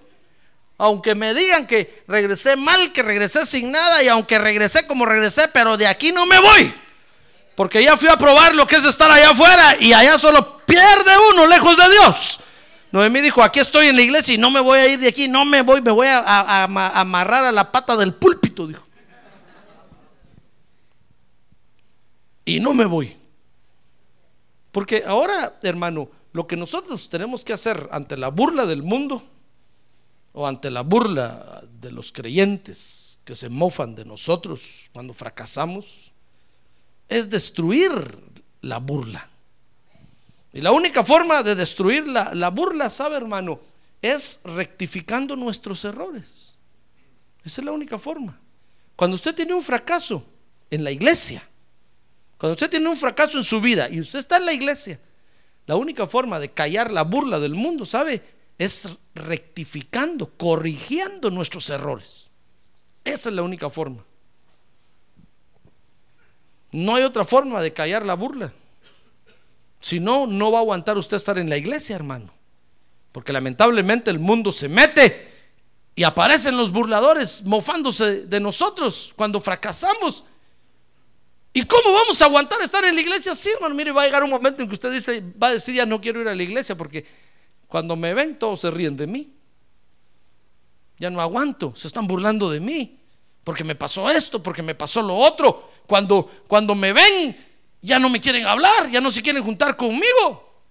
Aunque 0.79 1.15
me 1.15 1.33
digan 1.33 1.65
que 1.65 2.03
regresé 2.07 2.55
mal, 2.55 2.91
que 2.93 3.01
regresé 3.01 3.45
sin 3.45 3.71
nada, 3.71 4.03
y 4.03 4.07
aunque 4.09 4.37
regresé 4.37 4.85
como 4.85 5.05
regresé, 5.05 5.47
pero 5.47 5.75
de 5.77 5.87
aquí 5.87 6.11
no 6.11 6.25
me 6.25 6.39
voy. 6.39 6.73
Porque 7.55 7.83
ya 7.83 7.97
fui 7.97 8.07
a 8.09 8.17
probar 8.17 8.53
lo 8.53 8.67
que 8.67 8.75
es 8.75 8.85
estar 8.85 9.09
allá 9.09 9.31
afuera 9.31 9.75
y 9.79 9.91
allá 9.93 10.17
solo 10.19 10.59
pierde 10.65 11.11
uno 11.33 11.47
lejos 11.47 11.75
de 11.75 11.89
Dios. 11.89 12.39
Noemí 12.91 13.21
dijo, 13.21 13.41
aquí 13.41 13.59
estoy 13.59 13.87
en 13.87 13.95
la 13.95 14.03
iglesia 14.03 14.35
y 14.35 14.37
no 14.37 14.51
me 14.51 14.59
voy 14.59 14.77
a 14.79 14.87
ir 14.87 14.99
de 14.99 15.07
aquí, 15.07 15.27
no 15.27 15.43
me 15.45 15.63
voy, 15.63 15.81
me 15.81 15.91
voy 15.91 16.07
a, 16.07 16.19
a- 16.19 16.41
a 16.41 16.63
ama- 16.65 16.89
amarrar 16.89 17.43
a 17.45 17.51
la 17.51 17.71
pata 17.71 17.97
del 17.97 18.13
púlpito, 18.13 18.67
dijo. 18.67 18.83
Y 22.45 22.59
no 22.59 22.73
me 22.73 22.85
voy. 22.85 23.15
Porque 24.71 25.03
ahora, 25.05 25.57
hermano, 25.63 26.09
lo 26.33 26.47
que 26.47 26.55
nosotros 26.55 27.09
tenemos 27.09 27.43
que 27.43 27.53
hacer 27.53 27.89
ante 27.91 28.15
la 28.15 28.29
burla 28.29 28.65
del 28.65 28.83
mundo 28.83 29.23
o 30.39 30.45
ante 30.45 30.69
la 30.69 30.81
burla 30.81 31.63
de 31.81 31.89
los 31.89 32.11
creyentes 32.11 33.19
que 33.25 33.33
se 33.33 33.49
mofan 33.49 33.95
de 33.95 34.05
nosotros 34.05 34.87
cuando 34.93 35.11
fracasamos, 35.11 36.13
es 37.09 37.27
destruir 37.27 37.91
la 38.61 38.77
burla. 38.77 39.27
Y 40.53 40.61
la 40.61 40.71
única 40.71 41.03
forma 41.03 41.41
de 41.41 41.55
destruir 41.55 42.07
la, 42.07 42.35
la 42.35 42.51
burla, 42.51 42.91
¿sabe, 42.91 43.15
hermano? 43.15 43.59
Es 43.99 44.41
rectificando 44.43 45.35
nuestros 45.35 45.83
errores. 45.85 46.53
Esa 47.43 47.61
es 47.61 47.65
la 47.65 47.71
única 47.71 47.97
forma. 47.97 48.39
Cuando 48.95 49.15
usted 49.15 49.33
tiene 49.33 49.55
un 49.55 49.63
fracaso 49.63 50.23
en 50.69 50.83
la 50.83 50.91
iglesia, 50.91 51.41
cuando 52.37 52.53
usted 52.53 52.69
tiene 52.69 52.87
un 52.87 52.97
fracaso 52.97 53.39
en 53.39 53.43
su 53.43 53.59
vida 53.59 53.89
y 53.89 53.99
usted 54.01 54.19
está 54.19 54.37
en 54.37 54.45
la 54.45 54.53
iglesia, 54.53 54.99
la 55.65 55.75
única 55.75 56.05
forma 56.05 56.39
de 56.39 56.49
callar 56.49 56.91
la 56.91 57.01
burla 57.01 57.39
del 57.39 57.55
mundo, 57.55 57.87
¿sabe? 57.87 58.36
Es 58.57 58.89
rectificando, 59.13 60.31
corrigiendo 60.35 61.29
nuestros 61.29 61.69
errores. 61.69 62.31
Esa 63.03 63.29
es 63.29 63.35
la 63.35 63.43
única 63.43 63.69
forma. 63.69 64.03
No 66.71 66.95
hay 66.95 67.03
otra 67.03 67.23
forma 67.23 67.61
de 67.61 67.73
callar 67.73 68.05
la 68.05 68.15
burla. 68.15 68.51
Si 69.79 69.99
no, 69.99 70.27
no 70.27 70.51
va 70.51 70.59
a 70.59 70.61
aguantar 70.61 70.97
usted 70.97 71.17
estar 71.17 71.37
en 71.37 71.49
la 71.49 71.57
iglesia, 71.57 71.95
hermano. 71.95 72.33
Porque 73.11 73.31
lamentablemente 73.31 74.11
el 74.11 74.19
mundo 74.19 74.51
se 74.51 74.67
mete 74.67 75.31
y 75.95 76.03
aparecen 76.03 76.57
los 76.57 76.71
burladores 76.71 77.43
mofándose 77.43 78.25
de 78.25 78.39
nosotros 78.39 79.13
cuando 79.15 79.39
fracasamos. 79.39 80.25
¿Y 81.53 81.63
cómo 81.63 81.91
vamos 81.93 82.21
a 82.21 82.25
aguantar 82.25 82.61
estar 82.61 82.85
en 82.85 82.93
la 82.93 83.01
iglesia 83.01 83.31
así, 83.31 83.49
hermano? 83.49 83.73
Mire, 83.73 83.91
va 83.91 84.03
a 84.03 84.05
llegar 84.05 84.23
un 84.23 84.29
momento 84.29 84.61
en 84.61 84.67
que 84.67 84.75
usted 84.75 84.91
dice, 84.91 85.23
va 85.41 85.47
a 85.47 85.53
decir, 85.53 85.73
ya 85.73 85.85
no 85.85 85.99
quiero 85.99 86.21
ir 86.21 86.27
a 86.27 86.35
la 86.35 86.43
iglesia 86.43 86.75
porque 86.75 87.03
cuando 87.67 87.95
me 87.95 88.13
ven 88.13 88.39
todos 88.39 88.61
se 88.61 88.71
ríen 88.71 88.95
de 88.95 89.07
mí. 89.07 89.33
Ya 90.97 91.09
no 91.09 91.21
aguanto, 91.21 91.73
se 91.75 91.87
están 91.87 92.07
burlando 92.07 92.49
de 92.49 92.59
mí. 92.59 92.99
Porque 93.43 93.63
me 93.63 93.75
pasó 93.75 94.09
esto, 94.09 94.41
porque 94.41 94.61
me 94.61 94.75
pasó 94.75 95.01
lo 95.01 95.15
otro. 95.15 95.69
Cuando, 95.85 96.29
cuando 96.47 96.75
me 96.75 96.91
ven, 96.91 97.37
ya 97.81 97.99
no 97.99 98.09
me 98.09 98.19
quieren 98.19 98.45
hablar, 98.45 98.89
ya 98.91 98.99
no 98.99 99.11
se 99.11 99.21
quieren 99.21 99.43
juntar 99.43 99.77
conmigo. 99.77 100.63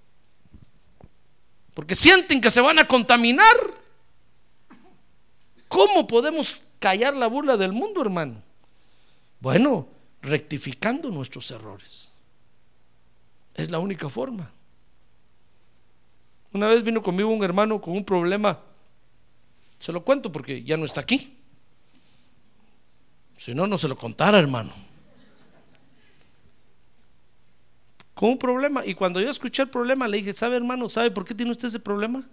Porque 1.75 1.95
sienten 1.95 2.41
que 2.41 2.51
se 2.51 2.61
van 2.61 2.79
a 2.79 2.89
contaminar. 2.89 3.57
¿Cómo 5.69 6.07
podemos 6.07 6.63
callar 6.79 7.15
la 7.15 7.27
burla 7.27 7.57
del 7.57 7.73
mundo, 7.73 8.03
hermano? 8.03 8.43
Bueno, 9.41 9.89
rectificando 10.23 11.11
nuestros 11.11 11.51
errores. 11.51 12.09
Es 13.55 13.71
la 13.71 13.79
única 13.79 14.09
forma. 14.09 14.53
Una 16.57 16.69
vez 16.69 16.83
vino 16.83 17.03
conmigo 17.03 17.29
un 17.29 17.45
hermano 17.45 17.79
con 17.79 17.95
un 17.95 18.03
problema. 18.03 18.59
Se 19.79 19.93
lo 19.93 20.03
cuento 20.03 20.33
porque 20.33 20.63
ya 20.63 20.79
no 20.79 20.87
está 20.87 21.03
aquí. 21.03 21.37
Si 23.37 23.55
no, 23.55 23.67
no 23.67 23.77
se 23.77 23.89
lo 23.89 23.95
contara, 23.95 24.39
hermano. 24.39 24.73
Con 28.15 28.31
un 28.31 28.39
problema. 28.39 28.87
Y 28.87 28.95
cuando 28.95 29.21
yo 29.21 29.29
escuché 29.29 29.65
el 29.65 29.69
problema, 29.69 30.09
le 30.09 30.17
dije, 30.17 30.33
¿sabe, 30.33 30.57
hermano? 30.57 30.89
¿Sabe 30.89 31.11
por 31.11 31.27
qué 31.27 31.35
tiene 31.35 31.53
usted 31.53 31.69
ese 31.69 31.79
problema? 31.79 32.27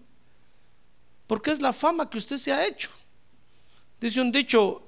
Porque 1.27 1.51
es 1.51 1.59
la 1.59 1.73
fama 1.73 2.09
que 2.09 2.17
usted 2.17 2.37
se 2.37 2.53
ha 2.53 2.65
hecho. 2.65 2.91
Dice 3.99 4.21
un 4.21 4.31
dicho, 4.31 4.87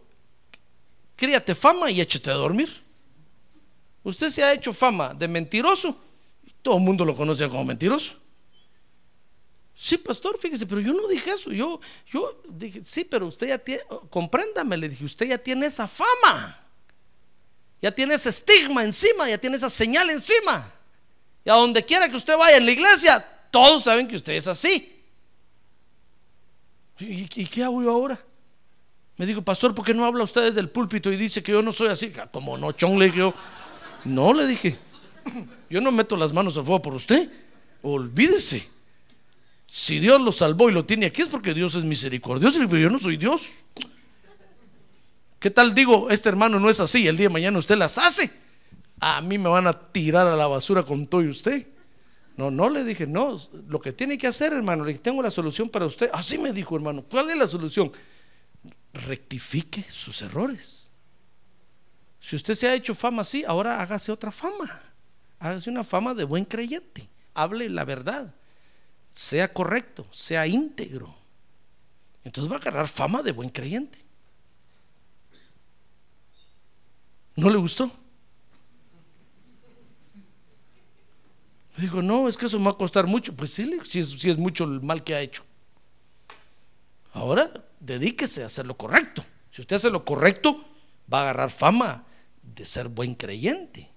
críate 1.18 1.54
fama 1.54 1.92
y 1.92 2.00
échate 2.00 2.32
a 2.32 2.36
dormir. 2.36 2.70
Usted 4.02 4.30
se 4.30 4.46
ha 4.46 4.54
hecho 4.54 4.72
fama 4.72 5.14
de 5.14 5.28
mentiroso. 5.28 6.00
Todo 6.62 6.78
el 6.78 6.84
mundo 6.84 7.04
lo 7.04 7.14
conoce 7.14 7.50
como 7.50 7.66
mentiroso. 7.66 8.24
Sí, 9.78 9.98
pastor, 9.98 10.38
fíjese, 10.40 10.66
pero 10.66 10.80
yo 10.80 10.94
no 10.94 11.08
dije 11.08 11.32
eso. 11.32 11.52
Yo, 11.52 11.82
yo 12.12 12.42
dije, 12.48 12.82
sí, 12.86 13.04
pero 13.04 13.28
usted 13.28 13.48
ya 13.48 13.58
tiene, 13.58 13.84
compréndame, 14.10 14.78
le 14.78 14.88
dije, 14.88 15.04
usted 15.04 15.28
ya 15.28 15.38
tiene 15.38 15.66
esa 15.66 15.88
fama. 15.88 16.62
Ya 17.82 17.92
tiene 17.92 18.16
ese 18.16 18.30
estigma 18.30 18.84
encima, 18.84 19.30
ya 19.30 19.38
tiene 19.38 19.58
esa 19.58 19.70
señal 19.70 20.10
encima. 20.10 20.72
Y 21.44 21.50
a 21.50 21.54
donde 21.54 21.84
quiera 21.84 22.10
que 22.10 22.16
usted 22.16 22.38
vaya 22.38 22.58
en 22.58 22.66
la 22.66 22.72
iglesia, 22.72 23.32
Todos 23.52 23.84
saben 23.86 24.08
que 24.08 24.16
usted 24.16 24.34
es 24.34 24.48
así. 24.48 24.92
¿Y, 27.00 27.26
qué 27.28 27.64
hago 27.64 27.82
yo 27.82 27.92
ahora? 27.92 28.20
Me 29.18 29.26
dijo, 29.26 29.42
pastor, 29.42 29.74
¿por 29.74 29.86
qué 29.86 29.94
no 29.94 30.04
habla 30.04 30.24
usted 30.24 30.44
desde 30.44 30.60
el 30.60 30.70
púlpito 30.70 31.12
y 31.12 31.16
dice 31.16 31.42
que 31.42 31.54
yo 31.54 31.62
no 31.62 31.72
soy 31.72 31.88
así? 31.88 32.12
Ah, 32.20 32.28
Como 32.28 32.58
no, 32.58 32.72
chon, 32.74 33.00
le 33.00 33.06
dije 33.06 33.20
yo. 33.20 33.34
No, 34.04 34.34
le 34.34 34.46
dije, 34.46 34.78
yo 35.70 35.80
no 35.80 35.92
meto 35.92 36.18
las 36.18 36.34
manos 36.34 36.58
al 36.58 36.66
fuego 36.66 36.82
por 36.82 36.96
usted. 36.96 37.30
Olvídese. 37.82 38.75
Si 39.78 40.00
Dios 40.00 40.22
lo 40.22 40.32
salvó 40.32 40.70
y 40.70 40.72
lo 40.72 40.86
tiene 40.86 41.08
aquí 41.08 41.22
es 41.22 41.28
porque 41.28 41.54
Dios 41.54 41.76
es 41.76 41.84
misericordioso, 41.84 42.60
pero 42.60 42.78
yo 42.78 42.90
no 42.90 42.98
soy 42.98 43.18
Dios. 43.18 43.42
¿Qué 45.38 45.52
tal 45.52 45.74
digo, 45.74 46.10
este 46.10 46.30
hermano 46.30 46.62
no 46.62 46.70
es 46.70 46.80
así? 46.80 47.06
El 47.06 47.18
día 47.18 47.28
de 47.28 47.34
mañana 47.34 47.60
usted 47.60 47.76
las 47.76 47.98
hace. 47.98 48.32
A 49.02 49.20
mí 49.20 49.38
me 49.38 49.50
van 49.50 49.68
a 49.68 49.78
tirar 49.92 50.28
a 50.28 50.38
la 50.38 50.48
basura 50.48 50.84
con 50.84 51.06
todo 51.08 51.24
y 51.24 51.28
usted. 51.28 51.68
No, 52.38 52.50
no 52.52 52.70
le 52.70 52.86
dije, 52.86 53.06
no, 53.06 53.38
lo 53.68 53.82
que 53.82 53.92
tiene 53.92 54.18
que 54.18 54.28
hacer, 54.28 54.54
hermano, 54.54 54.86
le 54.86 54.94
dije, 54.94 55.04
tengo 55.04 55.22
la 55.22 55.30
solución 55.30 55.68
para 55.68 55.86
usted. 55.86 56.10
Así 56.14 56.38
me 56.38 56.54
dijo, 56.54 56.78
hermano, 56.78 57.04
¿cuál 57.04 57.30
es 57.32 57.36
la 57.36 57.48
solución? 57.50 57.92
Rectifique 58.94 59.84
sus 59.84 60.22
errores. 60.22 60.90
Si 62.22 62.38
usted 62.38 62.56
se 62.56 62.70
ha 62.70 62.76
hecho 62.76 62.96
fama 62.96 63.24
así, 63.24 63.44
ahora 63.46 63.82
hágase 63.82 64.10
otra 64.10 64.32
fama. 64.32 64.82
Hágase 65.38 65.70
una 65.70 65.84
fama 65.84 66.14
de 66.14 66.24
buen 66.24 66.46
creyente. 66.46 67.10
Hable 67.34 67.68
la 67.70 67.84
verdad. 67.84 68.34
Sea 69.16 69.52
correcto, 69.54 70.06
sea 70.12 70.46
íntegro. 70.46 71.16
Entonces 72.26 72.52
va 72.52 72.58
a 72.58 72.60
agarrar 72.60 72.88
fama 72.88 73.24
de 73.24 73.32
buen 73.32 73.50
creyente. 73.50 73.98
¿No 77.38 77.50
le 77.50 77.58
gustó? 77.58 77.90
Dijo, 81.78 82.02
no, 82.02 82.28
es 82.28 82.38
que 82.38 82.46
eso 82.46 82.60
me 82.60 82.66
va 82.66 82.72
a 82.72 82.78
costar 82.78 83.08
mucho. 83.08 83.34
Pues 83.34 83.52
sí, 83.52 83.70
si 83.86 84.00
es, 84.00 84.10
si 84.10 84.30
es 84.30 84.38
mucho 84.38 84.66
el 84.66 84.82
mal 84.82 85.04
que 85.04 85.16
ha 85.16 85.22
hecho. 85.22 85.44
Ahora 87.14 87.50
dedíquese 87.80 88.44
a 88.44 88.48
hacer 88.48 88.66
lo 88.66 88.76
correcto. 88.76 89.24
Si 89.52 89.62
usted 89.62 89.78
hace 89.78 89.90
lo 89.90 90.04
correcto, 90.04 90.62
va 91.12 91.20
a 91.20 91.22
agarrar 91.22 91.52
fama 91.52 92.06
de 92.44 92.66
ser 92.66 92.90
buen 92.90 93.16
creyente. 93.16 93.95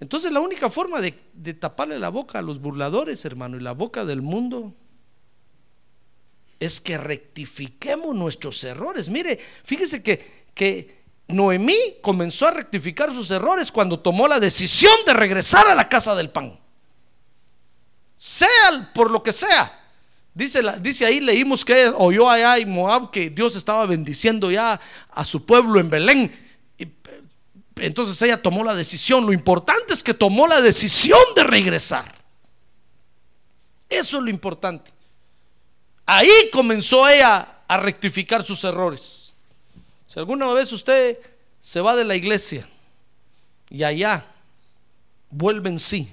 Entonces 0.00 0.32
la 0.32 0.40
única 0.40 0.70
forma 0.70 1.00
de, 1.00 1.12
taparle 1.54 1.98
la 1.98 2.08
boca 2.10 2.38
a 2.38 2.42
los 2.42 2.60
burladores, 2.60 3.24
hermano, 3.24 3.56
y 3.56 3.60
la 3.60 3.72
boca 3.72 4.04
del 4.04 4.22
mundo, 4.22 4.74
es 6.60 6.80
que 6.80 6.98
rectifiquemos 6.98 8.14
nuestros 8.14 8.62
errores. 8.64 9.08
Mire, 9.08 9.38
fíjese 9.64 10.02
que, 10.02 10.46
que 10.54 11.02
Noemí 11.28 11.76
comenzó 12.00 12.46
a 12.46 12.52
rectificar 12.52 13.12
sus 13.12 13.30
errores 13.30 13.72
cuando 13.72 13.98
tomó 14.00 14.28
la 14.28 14.40
decisión 14.40 14.94
de 15.06 15.14
regresar 15.14 15.66
a 15.66 15.74
la 15.74 15.88
casa 15.88 16.14
del 16.14 16.30
pan. 16.30 16.58
Sea 18.18 18.90
por 18.94 19.10
lo 19.10 19.22
que 19.22 19.32
sea. 19.32 19.74
Dice, 20.34 20.62
dice 20.80 21.04
ahí, 21.04 21.20
leímos 21.20 21.64
que 21.64 21.88
oyó 21.96 22.30
allá 22.30 22.58
en 22.58 22.70
Moab 22.70 23.10
que 23.10 23.30
Dios 23.30 23.56
estaba 23.56 23.86
bendiciendo 23.86 24.50
ya 24.50 24.80
a 25.10 25.24
su 25.24 25.44
pueblo 25.44 25.80
en 25.80 25.90
Belén. 25.90 26.47
Entonces 27.80 28.20
ella 28.22 28.42
tomó 28.42 28.64
la 28.64 28.74
decisión. 28.74 29.24
Lo 29.24 29.32
importante 29.32 29.94
es 29.94 30.02
que 30.02 30.14
tomó 30.14 30.46
la 30.46 30.60
decisión 30.60 31.20
de 31.36 31.44
regresar. 31.44 32.04
Eso 33.88 34.18
es 34.18 34.22
lo 34.24 34.30
importante. 34.30 34.92
Ahí 36.04 36.30
comenzó 36.52 37.08
ella 37.08 37.56
a 37.66 37.76
rectificar 37.76 38.44
sus 38.44 38.64
errores. 38.64 39.34
Si 40.06 40.18
alguna 40.18 40.52
vez 40.52 40.72
usted 40.72 41.18
se 41.60 41.80
va 41.80 41.94
de 41.94 42.04
la 42.04 42.14
iglesia 42.14 42.68
y 43.68 43.82
allá 43.82 44.24
vuelve 45.30 45.68
en 45.68 45.78
sí, 45.78 46.10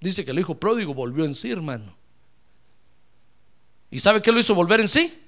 dice 0.00 0.24
que 0.24 0.30
el 0.30 0.38
hijo 0.38 0.54
pródigo 0.54 0.92
volvió 0.92 1.24
en 1.24 1.34
sí, 1.34 1.50
hermano. 1.50 1.94
¿Y 3.90 4.00
sabe 4.00 4.20
qué 4.20 4.32
lo 4.32 4.40
hizo 4.40 4.54
volver 4.54 4.80
en 4.80 4.88
sí? 4.88 5.22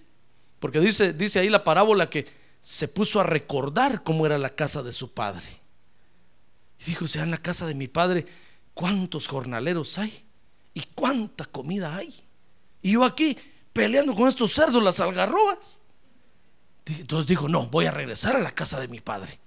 Porque 0.61 0.81
dice, 0.81 1.13
dice 1.13 1.39
ahí 1.39 1.49
la 1.49 1.65
parábola 1.65 2.11
que 2.11 2.27
se 2.61 2.89
puso 2.89 3.21
a 3.21 3.25
recordar 3.25 4.03
cómo 4.03 4.27
era 4.27 4.39
la 4.39 4.55
casa 4.55 4.83
de 4.83 4.93
su 4.93 5.13
padre. 5.13 5.47
Y 6.81 6.85
dijo, 6.85 7.07
sea 7.07 7.23
en 7.23 7.31
la 7.31 7.39
casa 7.39 7.67
de 7.67 7.75
mi 7.75 7.89
padre, 7.89 8.27
¿cuántos 8.75 9.27
jornaleros 9.27 9.99
hay? 9.99 10.25
¿Y 10.75 10.83
cuánta 10.95 11.45
comida 11.45 11.97
hay? 11.97 12.15
Y 12.83 12.93
yo 12.93 13.05
aquí 13.05 13.37
peleando 13.73 14.15
con 14.15 14.29
estos 14.29 14.53
cerdos, 14.53 14.83
las 14.83 15.01
algarrobas. 15.01 15.81
Entonces 16.87 17.27
dijo, 17.27 17.49
no, 17.49 17.67
voy 17.67 17.87
a 17.87 17.91
regresar 17.91 18.37
a 18.37 18.41
la 18.41 18.51
casa 18.51 18.81
de 18.81 18.89
mi 18.89 19.01
padre. 19.01 19.39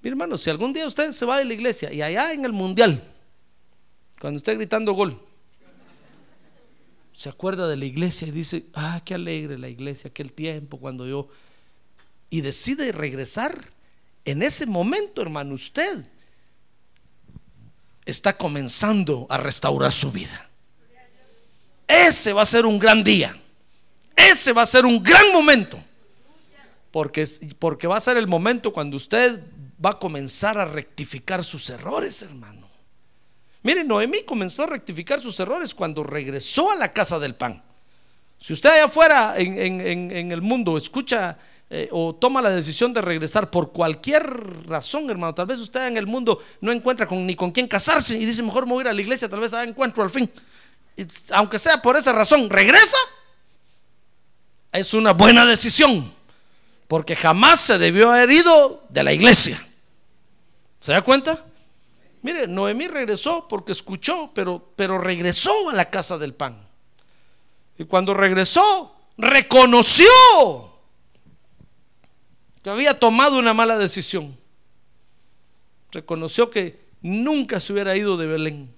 Mi 0.00 0.10
hermano, 0.10 0.36
si 0.36 0.50
algún 0.50 0.72
día 0.72 0.86
usted 0.86 1.12
se 1.12 1.24
va 1.24 1.38
de 1.38 1.44
la 1.44 1.54
iglesia 1.54 1.92
y 1.92 2.02
allá 2.02 2.32
en 2.32 2.44
el 2.44 2.52
mundial, 2.52 3.02
cuando 4.20 4.38
esté 4.38 4.54
gritando 4.54 4.92
gol, 4.92 5.20
se 7.12 7.28
acuerda 7.28 7.68
de 7.68 7.76
la 7.76 7.84
iglesia 7.84 8.28
y 8.28 8.32
dice, 8.32 8.66
ah, 8.74 9.00
qué 9.04 9.14
alegre 9.14 9.58
la 9.58 9.68
iglesia, 9.68 10.08
aquel 10.08 10.32
tiempo 10.32 10.78
cuando 10.78 11.06
yo... 11.06 11.28
Y 12.32 12.40
decide 12.40 12.92
regresar, 12.92 13.62
en 14.24 14.42
ese 14.42 14.64
momento, 14.64 15.20
hermano, 15.20 15.52
usted 15.52 16.02
está 18.06 18.38
comenzando 18.38 19.26
a 19.28 19.36
restaurar 19.36 19.92
su 19.92 20.10
vida. 20.10 20.48
Ese 21.86 22.32
va 22.32 22.40
a 22.40 22.46
ser 22.46 22.64
un 22.64 22.78
gran 22.78 23.04
día. 23.04 23.38
Ese 24.16 24.54
va 24.54 24.62
a 24.62 24.66
ser 24.66 24.86
un 24.86 25.02
gran 25.02 25.30
momento. 25.30 25.78
Porque, 26.90 27.28
porque 27.58 27.86
va 27.86 27.98
a 27.98 28.00
ser 28.00 28.16
el 28.16 28.26
momento 28.26 28.72
cuando 28.72 28.96
usted 28.96 29.38
va 29.84 29.90
a 29.90 29.98
comenzar 29.98 30.56
a 30.56 30.64
rectificar 30.64 31.44
sus 31.44 31.68
errores, 31.68 32.22
hermano. 32.22 32.66
Miren, 33.62 33.86
Noemí 33.86 34.22
comenzó 34.22 34.62
a 34.62 34.68
rectificar 34.68 35.20
sus 35.20 35.38
errores 35.38 35.74
cuando 35.74 36.02
regresó 36.02 36.70
a 36.70 36.76
la 36.76 36.94
casa 36.94 37.18
del 37.18 37.34
pan. 37.34 37.62
Si 38.40 38.54
usted 38.54 38.70
allá 38.70 38.86
afuera 38.86 39.34
en 39.36 40.32
el 40.32 40.40
mundo 40.40 40.78
escucha 40.78 41.38
eh, 41.74 41.88
o 41.90 42.14
toma 42.14 42.42
la 42.42 42.50
decisión 42.50 42.92
de 42.92 43.00
regresar 43.00 43.48
por 43.48 43.72
cualquier 43.72 44.22
razón, 44.66 45.08
hermano, 45.08 45.34
tal 45.34 45.46
vez 45.46 45.58
usted 45.58 45.86
en 45.86 45.96
el 45.96 46.06
mundo 46.06 46.38
no 46.60 46.70
encuentra 46.70 47.08
ni 47.10 47.34
con 47.34 47.50
quién 47.50 47.66
casarse 47.66 48.18
y 48.18 48.26
dice, 48.26 48.42
mejor 48.42 48.66
me 48.66 48.74
voy 48.74 48.82
a 48.82 48.84
ir 48.84 48.88
a 48.88 48.92
la 48.92 49.00
iglesia, 49.00 49.26
tal 49.26 49.40
vez 49.40 49.54
encuentro 49.54 50.02
al 50.02 50.10
fin. 50.10 50.30
Aunque 51.30 51.58
sea 51.58 51.80
por 51.80 51.96
esa 51.96 52.12
razón, 52.12 52.50
regresa. 52.50 52.98
Es 54.70 54.92
una 54.92 55.14
buena 55.14 55.46
decisión, 55.46 56.12
porque 56.88 57.16
jamás 57.16 57.60
se 57.60 57.78
debió 57.78 58.12
haber 58.12 58.30
ido 58.32 58.84
de 58.90 59.04
la 59.04 59.14
iglesia. 59.14 59.66
¿Se 60.78 60.92
da 60.92 61.00
cuenta? 61.00 61.42
Mire, 62.20 62.48
Noemí 62.48 62.86
regresó 62.86 63.48
porque 63.48 63.72
escuchó, 63.72 64.30
pero, 64.34 64.74
pero 64.76 64.98
regresó 64.98 65.70
a 65.70 65.72
la 65.72 65.88
casa 65.88 66.18
del 66.18 66.34
pan. 66.34 66.68
Y 67.78 67.84
cuando 67.84 68.12
regresó, 68.12 68.94
reconoció 69.16 70.71
que 72.62 72.70
había 72.70 72.98
tomado 72.98 73.38
una 73.38 73.52
mala 73.52 73.76
decisión. 73.76 74.36
Reconoció 75.90 76.50
que 76.50 76.80
nunca 77.02 77.60
se 77.60 77.72
hubiera 77.72 77.96
ido 77.96 78.16
de 78.16 78.26
Belén. 78.26 78.74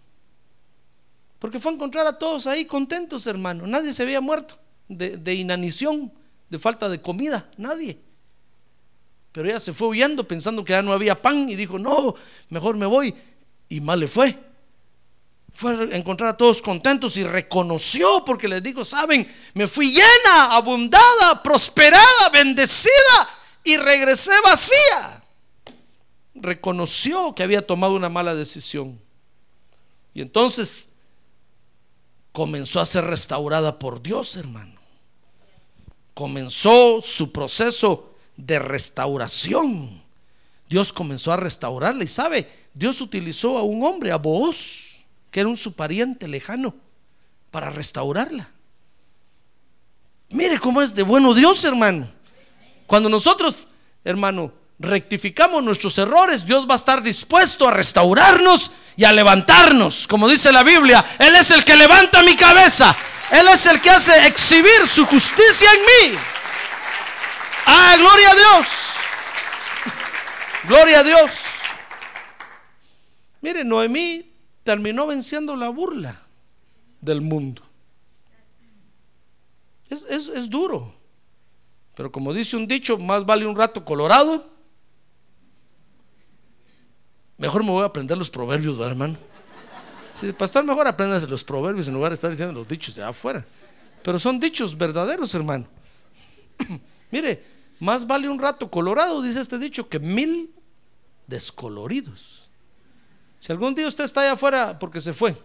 Porque 1.39 1.61
fue 1.61 1.73
a 1.73 1.75
encontrar 1.75 2.07
a 2.07 2.19
todos 2.19 2.47
ahí 2.47 2.65
contentos, 2.65 3.27
hermano. 3.27 3.67
Nadie 3.67 3.93
se 3.93 4.03
había 4.03 4.21
muerto 4.21 4.59
de, 4.89 5.35
inanición, 5.35 6.11
de 6.49 6.59
falta 6.59 6.89
de 6.89 7.01
comida, 7.01 7.49
nadie. 7.59 7.99
Pero 9.31 9.49
ella 9.49 9.61
se 9.61 9.75
fue 9.75 9.89
huyendo 9.89 10.27
pensando 10.27 10.65
que 10.65 10.73
ya 10.73 10.81
no 10.81 10.93
había 10.93 11.21
pan 11.21 11.51
y 11.51 11.55
dijo, 11.55 11.79
no, 11.79 12.15
mejor 12.49 12.77
me 12.77 12.87
voy 12.87 13.15
y 13.69 13.81
mal 13.81 14.01
le 14.01 14.09
fue. 14.09 14.39
Fue 15.53 15.73
a 15.73 15.97
encontrar 15.97 16.31
a 16.31 16.37
todos 16.37 16.63
contentos 16.63 17.17
y 17.17 17.25
reconoció, 17.25 18.25
porque 18.25 18.49
les 18.49 18.63
digo, 18.63 18.85
saben, 18.85 19.29
me 19.53 19.69
fui 19.69 19.91
llena, 19.91 20.57
abundada, 20.57 21.43
prosperada, 21.43 22.29
bendecida 22.33 23.34
y 23.65 23.77
regresé 23.79 24.33
vacía. 24.45 25.23
Reconoció 26.35 27.35
que 27.35 27.43
había 27.43 27.67
tomado 27.67 27.95
una 27.95 28.11
mala 28.11 28.35
decisión. 28.35 29.01
Y 30.13 30.21
entonces 30.21 30.89
comenzó 32.33 32.81
a 32.81 32.87
ser 32.87 33.05
restaurada 33.05 33.79
por 33.79 34.03
Dios, 34.03 34.37
hermano. 34.37 34.75
Comenzó 36.13 37.01
su 37.03 37.33
proceso 37.33 38.15
de 38.37 38.59
restauración. 38.59 40.03
Dios 40.69 40.93
comenzó 40.93 41.33
a 41.33 41.37
restaurarla 41.37 42.05
y 42.05 42.09
sabe, 42.09 42.49
Dios 42.75 43.01
utilizó 43.01 43.59
a 43.59 43.63
un 43.63 43.85
hombre, 43.85 44.13
a 44.13 44.17
Booz, 44.17 45.07
que 45.31 45.41
era 45.41 45.49
un 45.49 45.57
su 45.57 45.73
pariente 45.75 46.29
lejano, 46.29 46.75
para 47.51 47.71
restaurarla. 47.71 48.51
Mire 50.31 50.59
cómo 50.59 50.83
es 50.83 50.95
de 50.95 51.03
bueno 51.03 51.35
Dios, 51.35 51.65
hermano. 51.65 52.09
Cuando 52.87 53.09
nosotros, 53.09 53.67
hermano, 54.05 54.53
rectificamos 54.79 55.63
nuestros 55.63 55.97
errores, 55.99 56.45
Dios 56.45 56.69
va 56.69 56.75
a 56.75 56.77
estar 56.77 57.03
dispuesto 57.03 57.67
a 57.67 57.71
restaurarnos 57.71 58.71
y 58.97 59.05
a 59.05 59.13
levantarnos. 59.13 60.07
Como 60.07 60.29
dice 60.29 60.53
la 60.53 60.63
Biblia, 60.63 61.05
Él 61.19 61.35
es 61.37 61.51
el 61.51 61.65
que 61.65 61.77
levanta 61.77 62.23
mi 62.23 62.37
cabeza. 62.37 62.95
Él 63.31 63.47
es 63.49 63.67
el 63.67 63.81
que 63.81 63.91
hace 63.91 64.27
exhibir 64.27 64.87
su 64.89 65.07
justicia 65.07 65.69
en 65.73 66.13
mí. 66.13 66.19
Ah, 67.67 67.95
gloria 67.99 68.31
a 68.31 68.35
Dios. 68.35 68.69
Gloria 70.65 71.01
a 71.01 71.03
Dios. 71.03 71.31
Mire, 73.41 73.65
Noemí 73.65 74.31
terminó 74.63 75.07
venciendo 75.07 75.57
la 75.57 75.69
burla. 75.71 76.21
del 77.01 77.21
mundo. 77.21 77.61
Es, 79.91 80.05
es- 80.09 80.29
es 80.29 80.49
duro. 80.49 80.95
Pero 81.95 82.11
como 82.11 82.33
dice 82.33 82.57
un 82.57 82.67
dicho, 82.67 82.99
más 82.99 83.25
vale 83.25 83.47
un 83.47 83.57
rato 83.57 83.85
colorado. 83.85 84.51
Mejor 87.39 87.65
me 87.65 87.71
voy 87.71 87.83
a 87.83 87.87
aprender 87.87 88.17
los 88.17 88.31
proverbios, 88.31 88.77
¿verdad, 88.77 88.93
hermano? 88.93 89.17
Sí, 90.13 90.33
pastor, 90.33 90.65
mejor 90.65 90.87
aprendas 90.87 91.29
los 91.29 91.43
proverbios 91.43 91.89
en 91.89 91.95
lugar 91.95 92.11
de 92.11 92.15
estar 92.15 92.31
diciendo 92.31 92.55
los 92.55 92.69
dichos 92.69 92.95
de 92.95 93.03
afuera. 93.03 93.45
Pero 94.03 94.19
son 94.19 94.39
dichos 94.39 94.77
verdaderos, 94.77 95.35
hermano. 95.35 95.67
Mire, 97.11 97.43
más 97.81 98.07
vale 98.07 98.29
un 98.29 98.39
rato 98.39 98.71
colorado, 98.71 99.23
dice 99.23 99.41
este 99.41 99.59
dicho, 99.59 99.89
que 99.89 99.99
mil 99.99 100.55
descoloridos. 101.27 102.49
Si 103.41 103.53
algún 103.53 103.75
día 103.75 103.89
usted 103.89 104.05
está 104.05 104.23
allá 104.23 104.33
afuera 104.33 104.79
porque 104.79 105.01
se 105.01 105.13
fue 105.13 105.37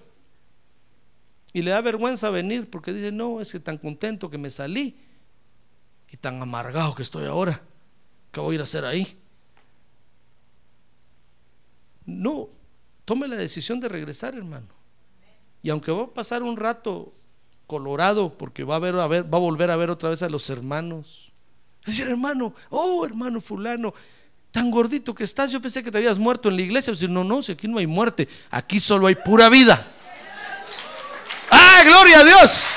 y 1.51 1.61
le 1.61 1.71
da 1.71 1.81
vergüenza 1.81 2.29
venir 2.29 2.69
porque 2.69 2.93
dice, 2.93 3.11
no, 3.11 3.41
es 3.41 3.51
que 3.51 3.59
tan 3.59 3.77
contento 3.77 4.29
que 4.29 4.37
me 4.37 4.49
salí 4.49 4.95
y 6.11 6.17
tan 6.17 6.41
amargado 6.41 6.95
que 6.95 7.03
estoy 7.03 7.25
ahora, 7.25 7.61
¿qué 8.31 8.39
voy 8.39 8.53
a 8.53 8.55
ir 8.55 8.61
a 8.61 8.63
hacer 8.63 8.85
ahí? 8.85 9.17
No, 12.05 12.49
tome 13.05 13.27
la 13.27 13.35
decisión 13.35 13.79
de 13.79 13.87
regresar, 13.87 14.35
hermano. 14.35 14.67
Y 15.61 15.69
aunque 15.69 15.91
va 15.91 16.03
a 16.03 16.07
pasar 16.07 16.41
un 16.41 16.57
rato 16.57 17.13
colorado, 17.67 18.35
porque 18.35 18.63
va 18.63 18.77
a, 18.77 18.79
ver, 18.79 18.95
va 18.95 19.03
a 19.03 19.41
volver 19.41 19.69
a 19.69 19.75
ver 19.75 19.91
otra 19.91 20.09
vez 20.09 20.23
a 20.23 20.29
los 20.29 20.49
hermanos. 20.49 21.33
Decir, 21.85 22.07
hermano, 22.07 22.55
oh 22.69 23.05
hermano 23.05 23.39
fulano, 23.39 23.93
tan 24.51 24.71
gordito 24.71 25.13
que 25.13 25.23
estás, 25.23 25.51
yo 25.51 25.61
pensé 25.61 25.83
que 25.83 25.91
te 25.91 25.99
habías 25.99 26.17
muerto 26.17 26.49
en 26.49 26.55
la 26.55 26.63
iglesia. 26.63 26.91
Decir, 26.93 27.09
no, 27.09 27.23
no, 27.23 27.43
si 27.43 27.51
aquí 27.51 27.67
no 27.67 27.77
hay 27.77 27.87
muerte, 27.87 28.27
aquí 28.49 28.79
solo 28.79 29.05
hay 29.05 29.15
pura 29.15 29.49
vida. 29.49 29.85
¡Ah, 31.51 31.83
gloria 31.85 32.19
a 32.19 32.23
Dios! 32.23 32.75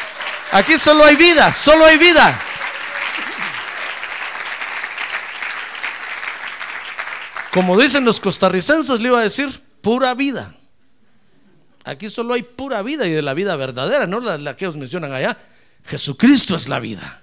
Aquí 0.51 0.77
solo 0.77 1.05
hay 1.05 1.17
vida, 1.17 1.51
solo 1.53 1.87
hay 1.87 1.97
vida. 1.97 2.39
Como 7.53 7.79
dicen 7.79 8.05
los 8.05 8.19
costarricenses, 8.19 9.01
le 9.01 9.09
iba 9.09 9.21
a 9.21 9.25
decir, 9.25 9.49
pura 9.83 10.15
vida. 10.15 10.57
Aquí 11.85 12.09
solo 12.09 12.33
hay 12.33 12.43
pura 12.43 12.81
vida 12.83 13.07
y 13.07 13.11
de 13.11 13.21
la 13.21 13.35
vida 13.35 13.55
verdadera, 13.57 14.07
no 14.07 14.21
la, 14.21 14.39
la 14.39 14.57
que 14.57 14.65
ellos 14.65 14.77
mencionan 14.77 15.13
allá. 15.13 15.37
Jesucristo 15.85 16.55
es 16.57 16.69
la 16.69 16.81
vida. 16.81 17.23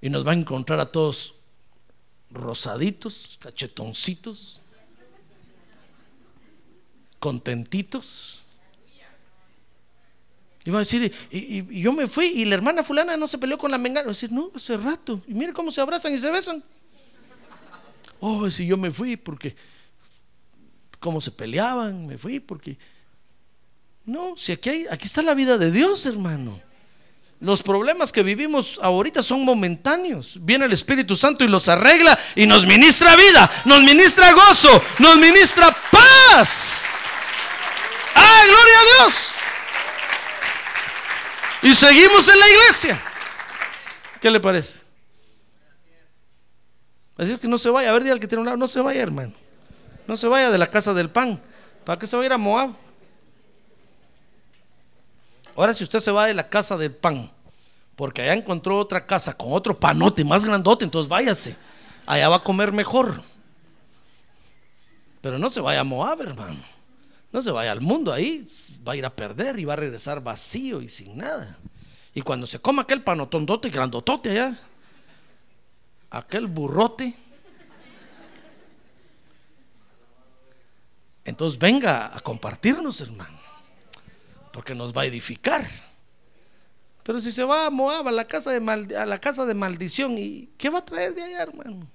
Y 0.00 0.08
nos 0.08 0.24
va 0.26 0.30
a 0.32 0.34
encontrar 0.34 0.78
a 0.78 0.86
todos 0.86 1.34
rosaditos, 2.30 3.38
cachetoncitos, 3.40 4.62
contentitos. 7.18 8.42
Va 10.68 10.76
a 10.76 10.78
decir, 10.80 11.12
y, 11.30 11.80
yo 11.80 11.92
me 11.92 12.06
fui 12.06 12.26
y 12.26 12.44
la 12.44 12.54
hermana 12.54 12.84
fulana 12.84 13.16
no 13.16 13.26
se 13.26 13.38
peleó 13.38 13.58
con 13.58 13.72
la 13.72 13.78
mengana. 13.78 14.04
Va 14.04 14.10
a 14.10 14.14
decir, 14.14 14.30
no, 14.30 14.52
hace 14.54 14.76
rato. 14.76 15.20
Y 15.26 15.34
mire 15.34 15.52
cómo 15.52 15.72
se 15.72 15.80
abrazan 15.80 16.14
y 16.14 16.18
se 16.20 16.30
besan. 16.30 16.62
Oh, 18.24 18.48
si 18.52 18.64
yo 18.64 18.76
me 18.76 18.92
fui 18.92 19.16
porque, 19.16 19.56
cómo 21.00 21.20
se 21.20 21.32
peleaban, 21.32 22.06
me 22.06 22.16
fui 22.16 22.38
porque... 22.38 22.78
No, 24.04 24.36
si 24.36 24.52
aquí, 24.52 24.70
hay, 24.70 24.86
aquí 24.88 25.06
está 25.06 25.22
la 25.22 25.34
vida 25.34 25.58
de 25.58 25.72
Dios, 25.72 26.06
hermano. 26.06 26.60
Los 27.40 27.64
problemas 27.64 28.12
que 28.12 28.22
vivimos 28.22 28.78
ahorita 28.80 29.24
son 29.24 29.44
momentáneos. 29.44 30.38
Viene 30.40 30.66
el 30.66 30.72
Espíritu 30.72 31.16
Santo 31.16 31.42
y 31.42 31.48
los 31.48 31.68
arregla 31.68 32.16
y 32.36 32.46
nos 32.46 32.64
ministra 32.64 33.16
vida, 33.16 33.50
nos 33.64 33.82
ministra 33.82 34.32
gozo, 34.34 34.80
nos 35.00 35.18
ministra 35.18 35.76
paz. 35.90 37.00
¡Ah, 38.14 38.42
gloria 38.44 38.78
a 38.78 38.84
Dios! 38.84 39.32
Y 41.62 41.74
seguimos 41.74 42.28
en 42.28 42.38
la 42.38 42.48
iglesia. 42.48 43.02
¿Qué 44.20 44.30
le 44.30 44.38
parece? 44.38 44.81
Así 47.16 47.32
es 47.32 47.40
que 47.40 47.48
no 47.48 47.58
se 47.58 47.70
vaya. 47.70 47.90
A 47.90 47.92
ver, 47.92 48.02
dile 48.02 48.14
al 48.14 48.20
que 48.20 48.28
tiene 48.28 48.40
un 48.40 48.46
lado, 48.46 48.56
no 48.56 48.68
se 48.68 48.80
vaya, 48.80 49.02
hermano. 49.02 49.32
No 50.06 50.16
se 50.16 50.26
vaya 50.26 50.50
de 50.50 50.58
la 50.58 50.70
casa 50.70 50.94
del 50.94 51.10
pan. 51.10 51.40
¿Para 51.84 51.98
qué 51.98 52.06
se 52.06 52.16
va 52.16 52.22
a 52.22 52.26
ir 52.26 52.32
a 52.32 52.38
Moab? 52.38 52.70
Ahora, 55.56 55.74
si 55.74 55.84
usted 55.84 56.00
se 56.00 56.10
va 56.10 56.26
de 56.26 56.34
la 56.34 56.48
casa 56.48 56.76
del 56.76 56.94
pan, 56.94 57.30
porque 57.96 58.22
allá 58.22 58.34
encontró 58.34 58.78
otra 58.78 59.06
casa 59.06 59.36
con 59.36 59.52
otro 59.52 59.78
panote 59.78 60.24
más 60.24 60.44
grandote, 60.44 60.84
entonces 60.84 61.08
váyase. 61.08 61.56
Allá 62.06 62.28
va 62.28 62.36
a 62.36 62.42
comer 62.42 62.72
mejor. 62.72 63.22
Pero 65.20 65.38
no 65.38 65.50
se 65.50 65.60
vaya 65.60 65.80
a 65.80 65.84
Moab, 65.84 66.22
hermano. 66.22 66.58
No 67.30 67.42
se 67.42 67.50
vaya 67.50 67.72
al 67.72 67.80
mundo 67.80 68.12
ahí, 68.12 68.46
va 68.86 68.92
a 68.92 68.96
ir 68.96 69.06
a 69.06 69.14
perder 69.14 69.58
y 69.58 69.64
va 69.64 69.74
a 69.74 69.76
regresar 69.76 70.22
vacío 70.22 70.82
y 70.82 70.88
sin 70.88 71.16
nada. 71.16 71.58
Y 72.14 72.20
cuando 72.20 72.46
se 72.46 72.58
coma 72.58 72.82
aquel 72.82 73.02
panotondote 73.02 73.70
grandotote 73.70 74.30
allá, 74.30 74.58
aquel 76.12 76.46
burrote, 76.46 77.14
entonces 81.24 81.58
venga 81.58 82.14
a 82.14 82.20
compartirnos, 82.20 83.00
hermano, 83.00 83.38
porque 84.52 84.74
nos 84.74 84.92
va 84.92 85.02
a 85.02 85.06
edificar. 85.06 85.66
Pero 87.02 87.20
si 87.20 87.32
se 87.32 87.42
va 87.42 87.66
a 87.66 87.70
Moab, 87.70 88.06
a 88.08 88.12
la 88.12 88.26
casa 88.26 88.52
de, 88.52 88.96
a 88.96 89.06
la 89.06 89.20
casa 89.20 89.44
de 89.46 89.54
maldición, 89.54 90.16
¿y 90.18 90.50
qué 90.58 90.68
va 90.68 90.80
a 90.80 90.84
traer 90.84 91.14
de 91.14 91.22
allá, 91.22 91.42
hermano? 91.42 91.88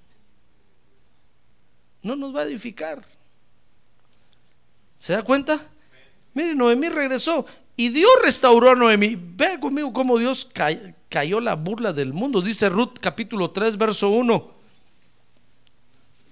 No 2.02 2.16
nos 2.16 2.34
va 2.34 2.40
a 2.40 2.44
edificar. 2.44 3.04
¿Se 4.98 5.12
da 5.12 5.22
cuenta? 5.22 5.60
Mire, 6.34 6.54
Noemí 6.54 6.88
regresó 6.88 7.46
y 7.78 7.90
Dios 7.90 8.10
restauró 8.22 8.72
a 8.72 8.74
Noemí. 8.74 9.16
Vea 9.16 9.58
conmigo 9.60 9.92
cómo 9.92 10.18
Dios 10.18 10.44
ca- 10.52 10.76
cayó 11.08 11.38
la 11.40 11.54
burla 11.54 11.92
del 11.92 12.12
mundo. 12.12 12.42
Dice 12.42 12.68
Ruth 12.68 12.98
capítulo 13.00 13.52
3, 13.52 13.78
verso 13.78 14.08
1. 14.10 14.52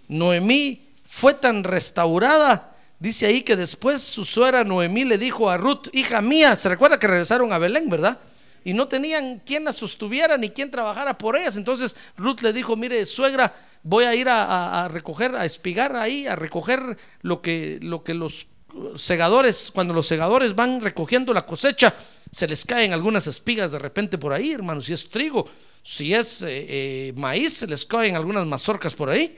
Noemí 0.08 0.88
fue 1.04 1.34
tan 1.34 1.64
restaurada. 1.64 2.74
Dice 2.98 3.26
ahí 3.26 3.42
que 3.42 3.56
después 3.56 4.02
su 4.02 4.24
suegra 4.24 4.64
Noemí 4.64 5.04
le 5.04 5.18
dijo 5.18 5.50
a 5.50 5.56
Ruth, 5.56 5.88
hija 5.92 6.20
mía, 6.20 6.56
se 6.56 6.68
recuerda 6.68 6.98
que 6.98 7.06
regresaron 7.06 7.52
a 7.52 7.58
Belén, 7.58 7.88
¿verdad? 7.90 8.18
Y 8.64 8.72
no 8.72 8.88
tenían 8.88 9.40
quien 9.46 9.64
la 9.64 9.72
sostuviera 9.72 10.36
ni 10.36 10.50
quien 10.50 10.70
trabajara 10.70 11.16
por 11.16 11.36
ellas. 11.36 11.56
Entonces 11.56 11.94
Ruth 12.16 12.40
le 12.40 12.52
dijo, 12.52 12.74
mire, 12.76 13.06
suegra, 13.06 13.54
voy 13.82 14.04
a 14.04 14.14
ir 14.14 14.28
a, 14.28 14.44
a- 14.44 14.84
a 14.84 14.88
recoger, 14.88 15.36
a 15.36 15.44
espigar 15.44 15.94
ahí, 15.94 16.26
a 16.26 16.34
recoger 16.34 16.96
lo 17.22 17.40
que, 17.42 17.78
lo 17.82 18.02
que 18.02 18.14
los 18.14 18.48
segadores, 18.96 19.70
cuando 19.72 19.94
los 19.94 20.06
segadores 20.06 20.54
van 20.54 20.80
recogiendo 20.80 21.32
la 21.32 21.46
cosecha, 21.46 21.94
se 22.30 22.46
les 22.46 22.64
caen 22.64 22.92
algunas 22.92 23.26
espigas 23.26 23.70
de 23.70 23.78
repente 23.78 24.18
por 24.18 24.32
ahí, 24.32 24.52
hermano. 24.52 24.80
Si 24.80 24.92
es 24.92 25.08
trigo, 25.08 25.48
si 25.82 26.14
es 26.14 26.42
eh, 26.42 26.66
eh, 26.68 27.12
maíz, 27.16 27.54
se 27.54 27.66
les 27.66 27.84
caen 27.84 28.16
algunas 28.16 28.46
mazorcas 28.46 28.94
por 28.94 29.10
ahí. 29.10 29.36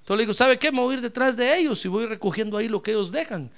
Entonces 0.00 0.18
le 0.18 0.22
digo, 0.24 0.34
¿sabe 0.34 0.58
qué? 0.58 0.70
Me 0.70 0.80
voy 0.80 0.94
a 0.94 0.98
ir 0.98 1.02
detrás 1.02 1.36
de 1.36 1.56
ellos 1.56 1.84
y 1.84 1.88
voy 1.88 2.06
recogiendo 2.06 2.58
ahí 2.58 2.68
lo 2.68 2.82
que 2.82 2.90
ellos 2.90 3.10
dejan. 3.10 3.50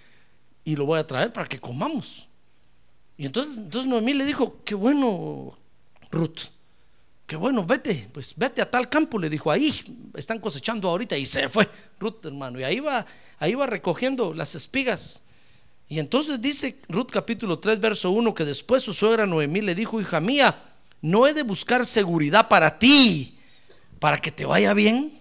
Y 0.64 0.76
lo 0.76 0.86
voy 0.86 0.98
a 0.98 1.06
traer 1.06 1.32
para 1.32 1.48
que 1.48 1.58
comamos. 1.58 2.28
Y 3.16 3.26
entonces, 3.26 3.56
entonces 3.56 3.88
Noemí 3.88 4.14
le 4.14 4.24
dijo, 4.24 4.58
qué 4.64 4.74
bueno, 4.74 5.56
Ruth, 6.10 6.40
qué 7.26 7.36
bueno, 7.36 7.64
vete, 7.64 8.08
pues 8.12 8.34
vete 8.36 8.62
a 8.62 8.70
tal 8.70 8.88
campo, 8.88 9.18
le 9.18 9.28
dijo, 9.28 9.50
ahí 9.50 9.74
están 10.14 10.38
cosechando 10.38 10.88
ahorita. 10.88 11.16
Y 11.16 11.26
se 11.26 11.48
fue 11.48 11.68
Ruth, 11.98 12.24
hermano. 12.24 12.60
Y 12.60 12.64
ahí 12.64 12.80
va, 12.80 13.04
ahí 13.38 13.54
va 13.54 13.66
recogiendo 13.66 14.32
las 14.32 14.54
espigas. 14.54 15.22
Y 15.88 15.98
entonces 15.98 16.40
dice 16.40 16.76
Ruth 16.88 17.10
capítulo 17.10 17.58
3, 17.58 17.80
verso 17.80 18.10
1, 18.10 18.34
que 18.34 18.44
después 18.44 18.82
su 18.82 18.94
suegra 18.94 19.26
Noemí 19.26 19.60
le 19.60 19.74
dijo, 19.74 20.00
hija 20.00 20.20
mía, 20.20 20.56
no 21.00 21.26
he 21.26 21.34
de 21.34 21.42
buscar 21.42 21.86
seguridad 21.86 22.48
para 22.48 22.78
ti, 22.78 23.38
para 24.00 24.18
que 24.18 24.32
te 24.32 24.44
vaya 24.44 24.74
bien. 24.74 25.20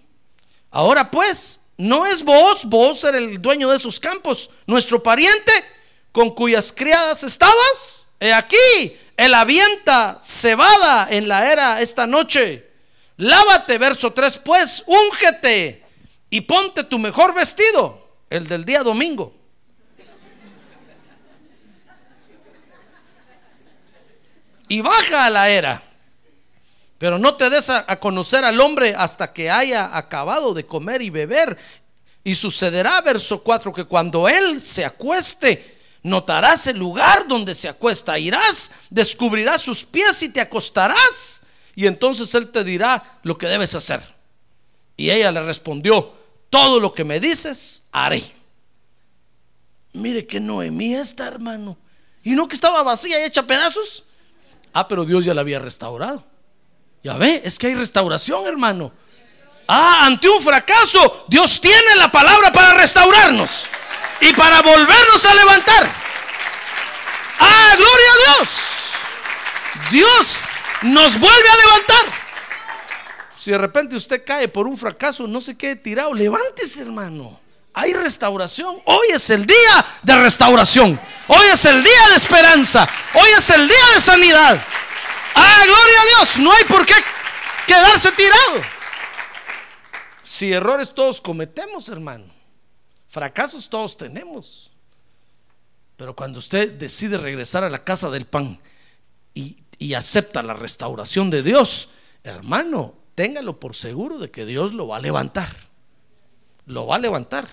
Ahora 0.72 1.12
pues, 1.12 1.62
no 1.78 2.06
es 2.06 2.24
vos, 2.24 2.66
vos 2.66 3.00
ser 3.00 3.16
el 3.16 3.42
dueño 3.42 3.70
de 3.70 3.78
esos 3.78 4.00
campos, 4.00 4.50
nuestro 4.66 5.02
pariente 5.02 5.52
con 6.12 6.32
cuyas 6.32 6.72
criadas 6.72 7.24
estabas. 7.24 8.08
He 8.20 8.34
aquí, 8.34 8.96
él 9.18 9.34
avienta 9.34 10.20
cebada 10.22 11.08
en 11.10 11.28
la 11.28 11.52
era 11.52 11.82
esta 11.82 12.06
noche. 12.06 12.70
Lávate, 13.18 13.78
verso 13.78 14.12
3, 14.12 14.40
pues, 14.40 14.84
úngete 14.86 15.84
y 16.30 16.42
ponte 16.42 16.84
tu 16.84 17.00
mejor 17.00 17.34
vestido, 17.34 18.18
el 18.30 18.48
del 18.48 18.66
día 18.66 18.84
domingo. 18.84 19.34
Y 24.68 24.82
baja 24.82 25.28
a 25.28 25.30
la 25.30 25.50
era. 25.50 25.84
Pero 26.98 27.20
no 27.20 27.36
te 27.36 27.50
des 27.50 27.70
a, 27.70 27.86
conocer 28.00 28.44
al 28.44 28.60
hombre 28.60 28.96
hasta 28.98 29.32
que 29.32 29.50
haya 29.50 29.96
acabado 29.96 30.54
de 30.54 30.66
comer 30.66 31.02
y 31.02 31.10
beber. 31.10 31.58
Y 32.24 32.36
sucederá, 32.36 33.00
verso 33.02 33.44
4, 33.44 33.72
que 33.72 33.84
cuando 33.86 34.28
él 34.28 34.62
se 34.62 34.84
acueste, 34.84 35.75
notarás 36.06 36.68
el 36.68 36.78
lugar 36.78 37.28
donde 37.28 37.56
se 37.56 37.68
acuesta. 37.68 38.18
Irás, 38.20 38.72
descubrirás 38.92 39.62
sus 39.62 39.84
pies 39.84 40.22
y 40.22 40.30
te 40.30 40.40
acostarás. 40.40 41.42
Y 41.76 41.88
entonces 41.88 42.34
él 42.36 42.50
te 42.50 42.64
dirá 42.64 43.20
lo 43.24 43.38
que 43.38 43.48
debes 43.48 43.74
hacer. 43.74 44.02
Y 44.96 45.10
ella 45.10 45.32
le 45.32 45.42
respondió, 45.42 46.14
todo 46.52 46.80
lo 46.80 46.94
que 46.94 47.04
me 47.04 47.20
dices, 47.20 47.82
haré. 47.92 48.24
Mire 49.94 50.28
que 50.28 50.40
Noemí 50.40 50.94
está, 50.94 51.28
hermano. 51.28 51.76
Y 52.24 52.32
no 52.32 52.48
que 52.48 52.56
estaba 52.56 52.84
vacía 52.84 53.20
y 53.20 53.24
hecha 53.24 53.44
pedazos. 53.44 54.06
Ah, 54.74 54.88
pero 54.88 55.06
Dios 55.06 55.26
ya 55.26 55.34
la 55.34 55.42
había 55.42 55.58
restaurado. 55.58 56.24
Ya 57.04 57.18
ve, 57.18 57.42
es 57.44 57.58
que 57.58 57.68
hay 57.68 57.76
restauración, 57.76 58.46
hermano. 58.46 58.92
Ah, 59.68 60.06
ante 60.06 60.30
un 60.30 60.42
fracaso, 60.42 61.26
Dios 61.28 61.60
tiene 61.60 61.96
la 61.98 62.12
palabra 62.12 62.52
para 62.52 62.76
restaurarnos 62.76 63.70
y 64.22 64.34
para 64.34 64.62
volvernos 64.62 65.26
a 65.26 65.34
levantar. 65.34 65.96
Ah, 67.40 67.76
gloria 67.78 68.12
a 68.12 68.38
Dios. 68.38 68.76
Dios 69.92 70.42
nos 70.84 71.20
vuelve 71.20 71.50
a 71.50 71.56
levantar. 71.56 72.26
Si 73.38 73.52
de 73.52 73.58
repente 73.58 73.96
usted 73.96 74.24
cae 74.26 74.48
por 74.48 74.68
un 74.68 74.78
fracaso, 74.78 75.28
no 75.28 75.42
se 75.42 75.56
quede 75.56 75.76
tirado, 75.76 76.14
levántese, 76.14 76.82
hermano. 76.82 77.40
Hay 77.74 77.94
restauración. 77.94 78.82
Hoy 78.86 79.08
es 79.14 79.30
el 79.30 79.46
día 79.46 79.86
de 80.02 80.16
restauración. 80.16 81.00
Hoy 81.28 81.48
es 81.52 81.66
el 81.66 81.84
día 81.84 82.10
de 82.10 82.16
esperanza. 82.16 82.88
Hoy 83.14 83.30
es 83.38 83.50
el 83.50 83.68
día 83.68 83.86
de 83.94 84.02
sanidad. 84.02 84.64
Ah, 85.36 85.62
gloria 85.66 86.02
a 86.02 86.06
Dios. 86.06 86.40
No 86.40 86.54
hay 86.54 86.64
por 86.64 86.86
qué 86.86 86.96
quedarse 87.68 88.12
tirado. 88.14 88.62
Si 90.24 90.54
errores 90.54 90.96
todos 90.96 91.20
cometemos, 91.20 91.90
hermano. 91.90 92.35
Fracasos 93.16 93.70
todos 93.70 93.96
tenemos. 93.96 94.70
Pero 95.96 96.18
cuando 96.18 96.40
usted 96.40 96.74
decide 96.74 97.18
regresar 97.18 97.64
a 97.64 97.70
la 97.70 97.86
casa 97.86 98.10
del 98.10 98.26
pan 98.26 98.60
y, 99.34 99.56
acepta 99.94 100.44
la 100.44 100.54
restauración 100.54 101.30
de 101.30 101.42
Dios, 101.42 101.88
hermano, 102.26 102.94
téngalo 103.16 103.58
por 103.58 103.74
seguro 103.74 104.20
de 104.20 104.32
que 104.32 104.46
Dios 104.46 104.74
lo 104.74 104.90
va 104.90 104.98
a 104.98 105.00
levantar. 105.00 105.56
Lo 106.66 106.88
va 106.88 106.98
a 106.98 107.00
levantar. 107.00 107.48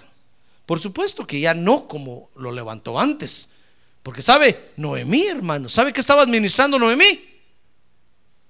Por 0.66 0.80
supuesto 0.80 1.28
que 1.28 1.38
ya 1.38 1.54
no 1.54 1.86
como 1.86 2.28
lo 2.34 2.50
levantó 2.50 2.98
antes. 2.98 3.50
Porque 4.02 4.20
sabe, 4.20 4.72
Noemí, 4.76 5.28
hermano, 5.28 5.68
¿sabe 5.68 5.92
qué 5.92 6.00
estaba 6.00 6.22
administrando 6.22 6.76
Noemí? 6.76 7.20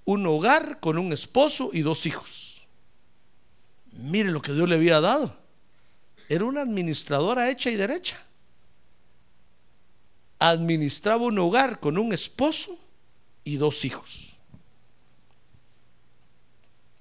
Un 0.05 0.25
hogar 0.25 0.79
con 0.79 0.97
un 0.97 1.13
esposo 1.13 1.69
y 1.73 1.81
dos 1.81 2.07
hijos. 2.07 2.65
Mire 3.91 4.31
lo 4.31 4.41
que 4.41 4.53
Dios 4.53 4.67
le 4.67 4.73
había 4.73 4.99
dado. 4.99 5.42
Era 6.33 6.45
una 6.45 6.61
administradora 6.61 7.51
hecha 7.51 7.69
y 7.69 7.75
derecha. 7.75 8.19
Administraba 10.39 11.25
un 11.25 11.37
hogar 11.37 11.79
con 11.79 11.95
un 11.95 12.11
esposo 12.11 12.75
y 13.43 13.57
dos 13.57 13.85
hijos. 13.85 14.33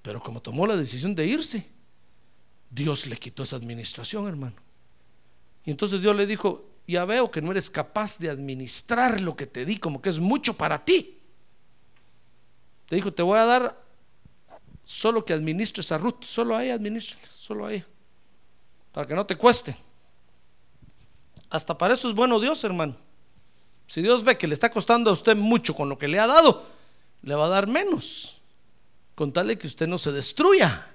Pero 0.02 0.20
como 0.20 0.42
tomó 0.42 0.66
la 0.66 0.76
decisión 0.76 1.14
de 1.14 1.24
irse, 1.24 1.66
Dios 2.70 3.06
le 3.06 3.16
quitó 3.16 3.44
esa 3.44 3.56
administración, 3.56 4.28
hermano. 4.28 4.56
Y 5.64 5.70
entonces 5.70 6.02
Dios 6.02 6.14
le 6.14 6.26
dijo, 6.26 6.68
ya 6.86 7.06
veo 7.06 7.30
que 7.30 7.40
no 7.40 7.52
eres 7.52 7.70
capaz 7.70 8.18
de 8.18 8.28
administrar 8.28 9.18
lo 9.22 9.34
que 9.34 9.46
te 9.46 9.64
di, 9.64 9.78
como 9.78 10.02
que 10.02 10.10
es 10.10 10.20
mucho 10.20 10.58
para 10.58 10.84
ti. 10.84 11.20
Te 12.84 12.96
dijo, 12.96 13.14
te 13.14 13.22
voy 13.22 13.38
a 13.38 13.46
dar 13.46 13.82
solo 14.84 15.24
que 15.24 15.32
administres 15.32 15.90
a 15.90 15.96
Ruth, 15.96 16.22
solo 16.22 16.54
a 16.54 16.64
ella 16.64 16.74
administra, 16.74 17.16
solo 17.32 17.64
a 17.64 17.72
ella, 17.72 17.86
para 18.92 19.06
que 19.06 19.14
no 19.14 19.26
te 19.26 19.36
cueste. 19.36 19.76
Hasta 21.50 21.76
para 21.76 21.94
eso 21.94 22.08
es 22.08 22.14
bueno 22.14 22.40
Dios, 22.40 22.62
hermano. 22.64 22.96
Si 23.86 24.00
Dios 24.00 24.24
ve 24.24 24.38
que 24.38 24.46
le 24.46 24.54
está 24.54 24.70
costando 24.70 25.10
a 25.10 25.12
usted 25.12 25.36
mucho 25.36 25.74
con 25.74 25.88
lo 25.88 25.98
que 25.98 26.08
le 26.08 26.18
ha 26.18 26.26
dado, 26.26 26.66
le 27.22 27.34
va 27.34 27.46
a 27.46 27.50
dar 27.50 27.66
menos 27.66 28.40
con 29.14 29.32
tal 29.32 29.48
de 29.48 29.58
que 29.58 29.66
usted 29.66 29.86
no 29.86 29.98
se 29.98 30.12
destruya. 30.12 30.86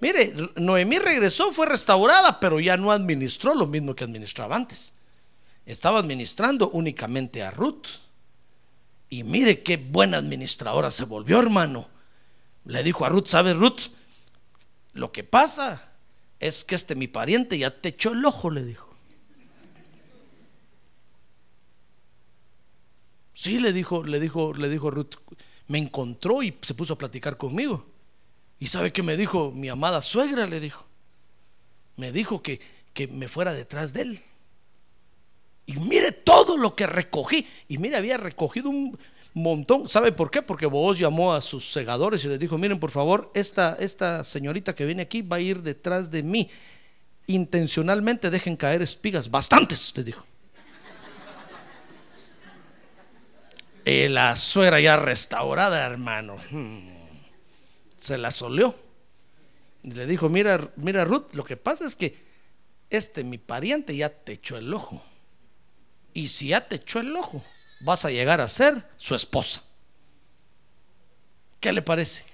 Mire, 0.00 0.34
Noemí 0.56 0.98
regresó, 0.98 1.52
fue 1.52 1.66
restaurada, 1.66 2.40
pero 2.40 2.60
ya 2.60 2.76
no 2.76 2.90
administró 2.90 3.54
lo 3.54 3.66
mismo 3.66 3.94
que 3.94 4.04
administraba 4.04 4.56
antes. 4.56 4.94
Estaba 5.64 6.00
administrando 6.00 6.70
únicamente 6.70 7.42
a 7.42 7.50
Ruth. 7.50 7.86
Y 9.08 9.22
mire 9.24 9.62
qué 9.62 9.76
buena 9.76 10.16
administradora 10.18 10.90
se 10.90 11.04
volvió, 11.04 11.38
hermano. 11.40 11.88
Le 12.64 12.82
dijo 12.82 13.04
a 13.04 13.10
Ruth, 13.10 13.26
¿sabes, 13.26 13.56
Ruth? 13.56 13.90
Lo 14.92 15.12
que 15.12 15.22
pasa 15.22 15.91
es 16.42 16.64
que 16.64 16.74
este 16.74 16.96
mi 16.96 17.06
pariente 17.06 17.56
ya 17.56 17.70
te 17.70 17.90
echó 17.90 18.12
el 18.12 18.24
ojo, 18.24 18.50
le 18.50 18.64
dijo. 18.64 18.92
Sí, 23.32 23.60
le 23.60 23.72
dijo, 23.72 24.02
le 24.04 24.18
dijo, 24.18 24.52
le 24.52 24.68
dijo 24.68 24.90
Ruth, 24.90 25.14
me 25.68 25.78
encontró 25.78 26.42
y 26.42 26.56
se 26.60 26.74
puso 26.74 26.94
a 26.94 26.98
platicar 26.98 27.36
conmigo. 27.36 27.86
¿Y 28.58 28.66
sabe 28.66 28.92
qué 28.92 29.02
me 29.02 29.16
dijo 29.16 29.52
mi 29.52 29.68
amada 29.68 30.02
suegra? 30.02 30.46
Le 30.46 30.58
dijo. 30.58 30.84
Me 31.96 32.10
dijo 32.10 32.42
que, 32.42 32.60
que 32.92 33.06
me 33.06 33.28
fuera 33.28 33.52
detrás 33.52 33.92
de 33.92 34.02
él. 34.02 34.20
Y 35.66 35.74
mire 35.74 36.10
todo 36.10 36.56
lo 36.56 36.74
que 36.74 36.88
recogí. 36.88 37.46
Y 37.68 37.78
mire, 37.78 37.96
había 37.96 38.16
recogido 38.16 38.68
un 38.68 38.98
montón. 39.34 39.88
¿Sabe 39.88 40.12
por 40.12 40.30
qué? 40.30 40.42
Porque 40.42 40.66
vos 40.66 40.98
llamó 40.98 41.32
a 41.32 41.40
sus 41.40 41.72
segadores 41.72 42.24
y 42.24 42.28
les 42.28 42.38
dijo, 42.38 42.58
miren, 42.58 42.78
por 42.78 42.90
favor, 42.90 43.30
esta, 43.34 43.76
esta 43.80 44.24
señorita 44.24 44.74
que 44.74 44.86
viene 44.86 45.02
aquí 45.02 45.22
va 45.22 45.36
a 45.36 45.40
ir 45.40 45.62
detrás 45.62 46.10
de 46.10 46.22
mí. 46.22 46.50
Intencionalmente 47.26 48.30
dejen 48.30 48.56
caer 48.56 48.82
espigas. 48.82 49.30
Bastantes, 49.30 49.92
les 49.96 50.06
dijo. 50.06 50.24
Y 53.84 54.08
la 54.08 54.36
suegra 54.36 54.80
ya 54.80 54.96
restaurada, 54.96 55.84
hermano, 55.84 56.36
hmm, 56.50 56.78
se 57.98 58.16
la 58.16 58.30
soleó. 58.30 58.74
Y 59.82 59.90
le 59.90 60.06
dijo, 60.06 60.28
mira, 60.28 60.70
mira 60.76 61.04
Ruth, 61.04 61.32
lo 61.32 61.42
que 61.42 61.56
pasa 61.56 61.84
es 61.84 61.96
que 61.96 62.16
este 62.90 63.24
mi 63.24 63.38
pariente 63.38 63.96
ya 63.96 64.08
te 64.10 64.32
echó 64.32 64.56
el 64.56 64.72
ojo. 64.72 65.02
Y 66.14 66.28
si 66.28 66.48
ya 66.48 66.68
te 66.68 66.76
echó 66.76 67.00
el 67.00 67.16
ojo, 67.16 67.42
vas 67.82 68.04
a 68.04 68.10
llegar 68.10 68.40
a 68.40 68.48
ser 68.48 68.86
su 68.96 69.14
esposa. 69.14 69.62
¿Qué 71.60 71.72
le 71.72 71.82
parece? 71.82 72.32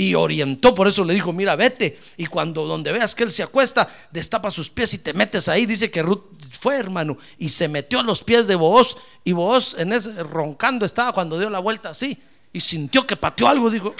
y 0.00 0.14
orientó, 0.14 0.76
por 0.76 0.86
eso 0.86 1.04
le 1.04 1.12
dijo, 1.12 1.32
mira, 1.32 1.56
vete, 1.56 1.98
y 2.16 2.26
cuando 2.26 2.64
donde 2.64 2.92
veas 2.92 3.16
que 3.16 3.24
él 3.24 3.32
se 3.32 3.42
acuesta, 3.42 3.88
destapa 4.12 4.48
sus 4.48 4.70
pies 4.70 4.94
y 4.94 4.98
te 4.98 5.12
metes 5.12 5.48
ahí, 5.48 5.66
dice 5.66 5.90
que 5.90 6.04
Ruth 6.04 6.22
fue 6.52 6.76
hermano, 6.76 7.18
y 7.36 7.48
se 7.48 7.66
metió 7.66 7.98
a 7.98 8.04
los 8.04 8.22
pies 8.22 8.46
de 8.46 8.54
Booz, 8.54 8.96
y 9.24 9.32
Booz 9.32 9.74
en 9.76 9.92
ese 9.92 10.22
roncando 10.22 10.86
estaba 10.86 11.12
cuando 11.12 11.36
dio 11.36 11.50
la 11.50 11.58
vuelta 11.58 11.88
así, 11.88 12.16
y 12.52 12.60
sintió 12.60 13.04
que 13.08 13.16
pateó 13.16 13.48
algo, 13.48 13.70
dijo, 13.70 13.92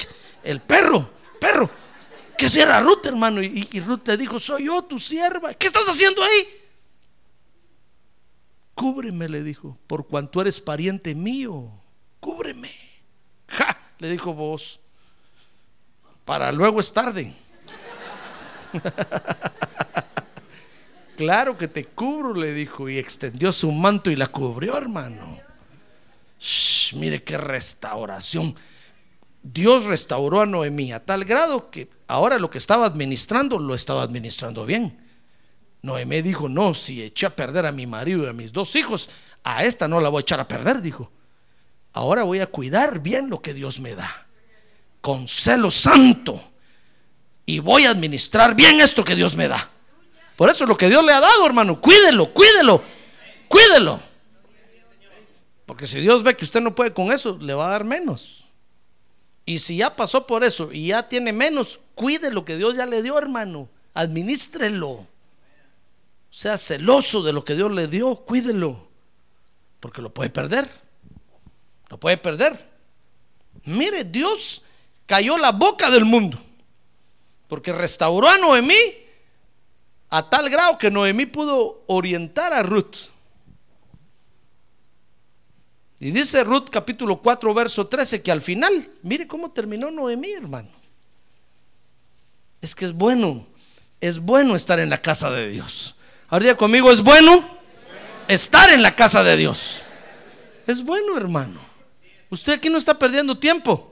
el 0.45 0.61
perro, 0.61 1.11
perro, 1.41 1.69
que 2.39 2.49
si 2.49 2.65
Ruth, 2.65 3.05
hermano, 3.07 3.43
y, 3.43 3.69
y 3.73 3.81
Ruth 3.81 4.07
le 4.07 4.17
dijo, 4.17 4.39
soy 4.39 4.67
yo, 4.67 4.85
tu 4.85 5.01
sierva, 5.01 5.53
¿qué 5.55 5.67
estás 5.67 5.89
haciendo 5.89 6.23
ahí? 6.23 6.47
Cúbreme, 8.79 9.29
le 9.29 9.43
dijo, 9.43 9.77
por 9.89 10.07
cuanto 10.07 10.41
eres 10.41 10.61
pariente 10.61 11.17
mío, 11.17 11.69
cúbreme. 12.21 12.71
Ja, 13.49 13.77
le 13.99 14.09
dijo 14.09 14.33
vos 14.33 14.81
para 16.29 16.53
luego 16.53 16.79
es 16.79 16.93
tarde. 16.93 17.33
claro 21.17 21.57
que 21.57 21.67
te 21.67 21.87
cubro, 21.87 22.35
le 22.35 22.53
dijo, 22.53 22.87
y 22.89 22.99
extendió 22.99 23.51
su 23.51 23.73
manto 23.73 24.11
y 24.11 24.17
la 24.17 24.27
cubrió, 24.27 24.77
hermano. 24.77 25.39
mire 26.97 27.25
qué 27.25 27.39
restauración. 27.39 28.55
Dios 29.43 29.87
restauró 29.87 30.43
a 30.43 30.47
Noemí 30.47 30.93
a 30.93 31.03
tal 31.03 31.25
grado 31.25 31.71
que 31.71 31.89
ahora 32.09 32.39
lo 32.39 32.51
que 32.51 32.59
estaba 32.59 32.85
administrando 32.85 33.59
lo 33.59 33.75
estaba 33.75 34.03
administrando 34.03 34.67
bien. 34.67 34.99
Noemí 35.83 36.23
dijo, 36.23 36.49
no, 36.49 36.75
si 36.75 37.03
eché 37.03 37.27
a 37.27 37.37
perder 37.37 37.67
a 37.67 37.73
mi 37.73 37.87
marido 37.87 38.25
y 38.25 38.29
a 38.29 38.33
mis 38.33 38.53
dos 38.53 38.75
hijos, 38.77 39.09
a 39.45 39.65
esta 39.65 39.89
no 39.89 40.01
la 40.01 40.09
voy 40.09 40.21
a 40.21 40.23
echar 40.23 40.41
a 40.41 40.49
perder, 40.49 40.83
dijo. 40.83 41.11
Ahora 41.93 42.23
voy 42.25 42.41
a 42.41 42.47
cuidar 42.47 43.01
bien 43.01 43.31
lo 43.31 43.41
que 43.41 43.55
Dios 43.55 43.81
me 43.81 43.95
da 43.95 44.29
con 45.01 45.29
celo 45.29 45.71
santo 45.71 46.41
y 47.47 47.61
voy 47.61 47.87
a 47.87 47.91
administrar 47.91 48.55
bien 48.55 48.81
esto 48.81 49.05
que 49.05 49.15
Dios 49.15 49.37
me 49.37 49.49
da. 49.49 49.71
Por 50.37 50.51
eso 50.51 50.65
es 50.65 50.69
lo 50.69 50.77
que 50.77 50.89
Dios 50.89 51.05
le 51.05 51.13
ha 51.13 51.21
dado, 51.21 51.47
hermano. 51.47 51.81
Cuídelo, 51.81 52.33
cuídelo, 52.33 52.83
cuídelo. 53.49 54.01
Porque 55.65 55.87
si 55.87 56.01
Dios 56.01 56.23
ve 56.23 56.37
que 56.37 56.45
usted 56.45 56.61
no 56.61 56.75
puede 56.75 56.93
con 56.93 57.13
eso, 57.13 57.39
le 57.41 57.55
va 57.55 57.69
a 57.69 57.71
dar 57.71 57.85
menos. 57.85 58.49
Y 59.45 59.61
si 59.61 59.79
ya 59.79 59.97
pasó 59.97 60.27
por 60.27 60.45
eso 60.45 60.71
y 60.73 60.89
ya 60.89 61.09
tiene 61.09 61.33
menos, 61.33 61.81
cuide 61.95 62.31
lo 62.31 62.45
que 62.45 62.57
Dios 62.57 62.77
ya 62.77 62.87
le 62.87 63.03
dio, 63.03 63.19
hermano. 63.19 63.69
Administrelo. 63.95 65.07
Sea 66.39 66.57
celoso 66.57 67.25
de 67.25 67.33
lo 67.33 67.45
que 67.45 67.57
Dios 67.57 67.69
le 67.73 67.89
dio, 67.89 68.15
cuídelo. 68.15 68.87
Porque 69.81 70.01
lo 70.01 70.15
puede 70.15 70.31
perder. 70.31 70.71
Lo 71.89 71.99
puede 71.99 72.17
perder. 72.17 72.57
Mire, 73.65 74.05
Dios 74.05 74.63
cayó 75.05 75.37
la 75.37 75.51
boca 75.51 75.91
del 75.91 76.05
mundo. 76.05 76.39
Porque 77.49 77.73
restauró 77.73 78.29
a 78.29 78.39
Noemí 78.39 78.77
a 80.11 80.31
tal 80.31 80.49
grado 80.49 80.79
que 80.79 80.93
Noemí 80.93 81.27
pudo 81.27 81.83
orientar 81.89 82.53
a 82.53 82.63
Ruth. 82.63 83.09
Y 85.99 86.13
dice 86.13 86.45
Ruth 86.45 86.69
capítulo 86.71 87.21
4, 87.21 87.53
verso 87.53 87.89
13, 87.89 88.23
que 88.23 88.31
al 88.31 88.43
final, 88.43 88.93
mire 89.03 89.27
cómo 89.27 89.51
terminó 89.51 89.91
Noemí, 89.91 90.31
hermano. 90.35 90.71
Es 92.61 92.77
que 92.77 92.85
es 92.85 92.93
bueno, 92.93 93.45
es 94.01 94.21
bueno 94.21 94.55
estar 94.55 94.79
en 94.79 94.89
la 94.89 95.03
casa 95.03 95.33
de 95.33 95.49
Dios. 95.49 95.97
Ahora 96.29 96.55
conmigo, 96.57 96.93
es 96.93 97.03
bueno 97.03 97.43
estar 98.29 98.71
en 98.71 98.83
la 98.83 98.95
casa 98.95 99.25
de 99.25 99.37
Dios. 99.37 99.83
Es 100.67 100.85
bueno, 100.85 101.17
hermano. 101.17 101.59
Usted 102.29 102.55
aquí 102.55 102.69
no 102.69 102.77
está 102.77 102.99
perdiendo 102.99 103.39
tiempo. 103.39 103.91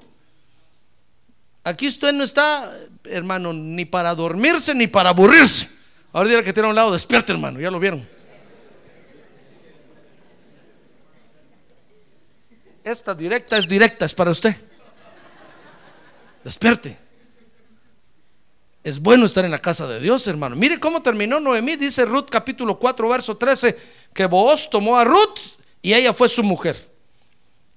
Aquí 1.64 1.88
usted 1.88 2.12
no 2.12 2.22
está, 2.22 2.70
hermano, 3.04 3.52
ni 3.52 3.86
para 3.86 4.14
dormirse 4.14 4.74
ni 4.74 4.86
para 4.86 5.10
aburrirse. 5.10 5.68
Ahora 6.12 6.28
dirá 6.28 6.42
que 6.42 6.52
tiene 6.52 6.68
a 6.68 6.70
un 6.70 6.76
lado, 6.76 6.92
despierte, 6.92 7.32
hermano, 7.32 7.58
ya 7.58 7.70
lo 7.70 7.80
vieron. 7.80 8.06
Esta 12.84 13.14
directa 13.14 13.56
es 13.56 13.66
directa, 13.66 14.04
es 14.04 14.14
para 14.14 14.30
usted. 14.30 14.54
Despierte. 16.44 17.05
Es 18.86 19.00
bueno 19.00 19.26
estar 19.26 19.44
en 19.44 19.50
la 19.50 19.58
casa 19.58 19.88
de 19.88 19.98
Dios, 19.98 20.28
hermano. 20.28 20.54
Mire 20.54 20.78
cómo 20.78 21.02
terminó 21.02 21.40
Noemí, 21.40 21.74
dice 21.74 22.04
Ruth 22.04 22.28
capítulo 22.30 22.78
4, 22.78 23.08
verso 23.08 23.36
13, 23.36 23.76
que 24.14 24.26
Booz 24.26 24.70
tomó 24.70 24.96
a 24.96 25.02
Ruth 25.02 25.40
y 25.82 25.92
ella 25.92 26.12
fue 26.12 26.28
su 26.28 26.44
mujer. 26.44 26.88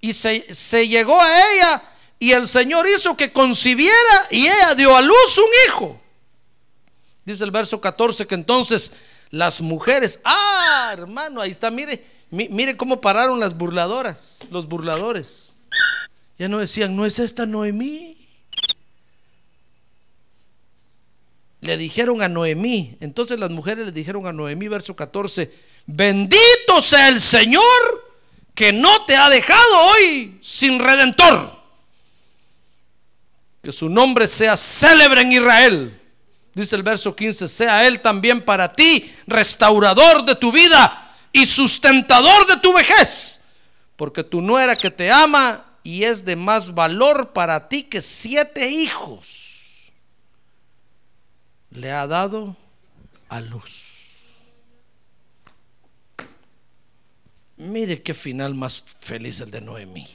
Y 0.02 0.14
se, 0.14 0.54
se 0.54 0.88
llegó 0.88 1.20
a 1.20 1.52
ella 1.52 1.84
y 2.20 2.32
el 2.34 2.48
Señor 2.48 2.88
hizo 2.88 3.18
que 3.18 3.34
concibiera 3.34 4.28
y 4.30 4.46
ella 4.46 4.76
dio 4.76 4.96
a 4.96 5.02
luz 5.02 5.38
un 5.40 5.50
hijo. 5.66 6.00
Dice 7.26 7.44
el 7.44 7.50
verso 7.50 7.82
14 7.82 8.28
que 8.28 8.36
entonces 8.36 8.92
las 9.32 9.62
mujeres, 9.62 10.22
ah, 10.26 10.92
hermano, 10.94 11.42
ahí 11.42 11.50
está, 11.50 11.72
mire, 11.72 12.06
mire 12.30 12.78
cómo 12.78 13.02
pararon 13.02 13.40
las 13.40 13.58
burladoras, 13.58 14.42
los 14.52 14.68
burladores. 14.68 15.56
Ya 16.38 16.48
no 16.48 16.60
decían, 16.60 16.96
no 16.96 17.04
es 17.04 17.18
esta 17.18 17.48
Noemí. 17.48 18.19
Le 21.62 21.78
dijeron 21.78 22.22
a 22.22 22.30
Noemí, 22.30 22.98
entonces 23.02 23.40
las 23.40 23.52
mujeres 23.52 23.86
le 23.86 23.92
dijeron 23.92 24.26
a 24.28 24.34
Noemí, 24.34 24.68
verso 24.68 24.96
14, 24.96 25.52
bendito 25.86 26.82
sea 26.82 27.10
el 27.10 27.20
Señor 27.20 28.10
que 28.56 28.72
no 28.72 29.06
te 29.06 29.16
ha 29.16 29.30
dejado 29.30 29.78
hoy 29.88 30.38
sin 30.42 30.80
redentor. 30.80 31.58
Que 33.62 33.72
su 33.72 33.90
nombre 33.90 34.28
sea 34.28 34.56
célebre 34.56 35.22
en 35.22 35.32
Israel. 35.34 36.00
Dice 36.54 36.76
el 36.76 36.84
verso 36.84 37.16
15, 37.16 37.48
sea 37.48 37.88
Él 37.88 38.02
también 38.02 38.42
para 38.42 38.74
ti 38.74 39.12
restaurador 39.28 40.26
de 40.26 40.36
tu 40.36 40.52
vida 40.52 41.16
y 41.32 41.46
sustentador 41.46 42.48
de 42.48 42.58
tu 42.58 42.74
vejez. 42.74 43.42
Porque 43.96 44.24
tu 44.24 44.42
nuera 44.42 44.76
que 44.76 44.92
te 44.92 45.12
ama 45.12 45.66
y 45.84 46.04
es 46.04 46.26
de 46.26 46.36
más 46.36 46.74
valor 46.74 47.32
para 47.34 47.68
ti 47.70 47.84
que 47.84 48.02
siete 48.02 48.70
hijos, 48.70 49.49
le 51.72 51.92
ha 51.92 52.08
dado 52.08 52.56
a 53.30 53.42
luz. 53.42 53.90
Mire 57.58 58.02
qué 58.02 58.14
final 58.14 58.56
más 58.56 58.84
feliz 59.00 59.42
el 59.42 59.52
de 59.52 59.62
Noemí. 59.62 60.08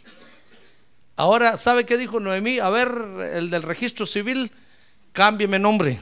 Ahora, 1.16 1.58
¿sabe 1.58 1.84
qué 1.84 1.96
dijo 1.96 2.18
Noemí? 2.18 2.58
A 2.58 2.70
ver, 2.70 2.90
el 3.34 3.50
del 3.50 3.62
registro 3.62 4.06
civil, 4.06 4.50
cámbieme 5.12 5.58
nombre. 5.58 6.00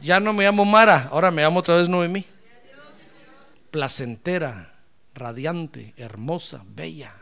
Ya 0.00 0.20
no 0.20 0.32
me 0.32 0.44
llamo 0.44 0.64
Mara, 0.64 1.08
ahora 1.10 1.30
me 1.30 1.42
llamo 1.42 1.60
otra 1.60 1.76
vez 1.76 1.88
Noemí. 1.88 2.24
Placentera, 3.70 4.72
radiante, 5.14 5.92
hermosa, 5.96 6.62
bella. 6.68 7.14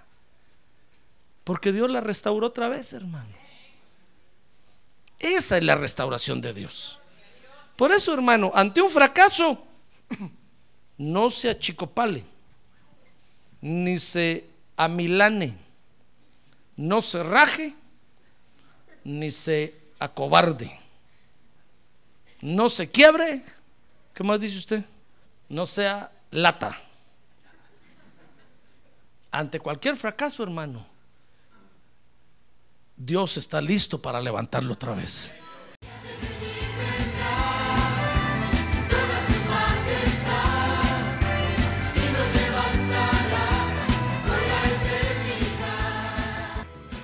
Porque 1.43 1.73
Dios 1.73 1.91
la 1.91 2.01
restauró 2.01 2.49
otra 2.49 2.69
vez, 2.69 2.93
hermano. 2.93 3.35
Esa 5.19 5.57
es 5.57 5.65
la 5.65 5.75
restauración 5.75 6.41
de 6.41 6.53
Dios. 6.53 7.01
Por 7.77 7.93
eso, 7.93 8.15
hermano, 8.15 8.51
ante 8.55 8.81
un 8.81 8.91
fracaso, 8.91 9.63
no 10.99 11.31
se 11.31 11.51
achicopale, 11.51 12.25
ni 13.61 13.99
se 13.99 14.45
amilane 14.77 15.67
no 16.77 17.01
se 17.01 17.23
raje 17.23 17.75
ni 19.05 19.31
se 19.31 19.75
acobarde. 19.99 20.79
No 22.41 22.69
se 22.69 22.91
quiebre. 22.91 23.43
¿Qué 24.15 24.23
más 24.23 24.41
dice 24.41 24.59
usted? 24.59 24.85
No 25.49 25.67
sea 25.67 26.11
lata. 26.31 26.77
Ante 29.31 29.61
cualquier 29.61 29.97
fracaso, 29.97 30.43
hermano, 30.43 30.85
Dios 32.97 33.37
está 33.37 33.61
listo 33.61 34.01
para 34.01 34.21
levantarlo 34.21 34.73
otra 34.73 34.95
vez. 34.95 35.35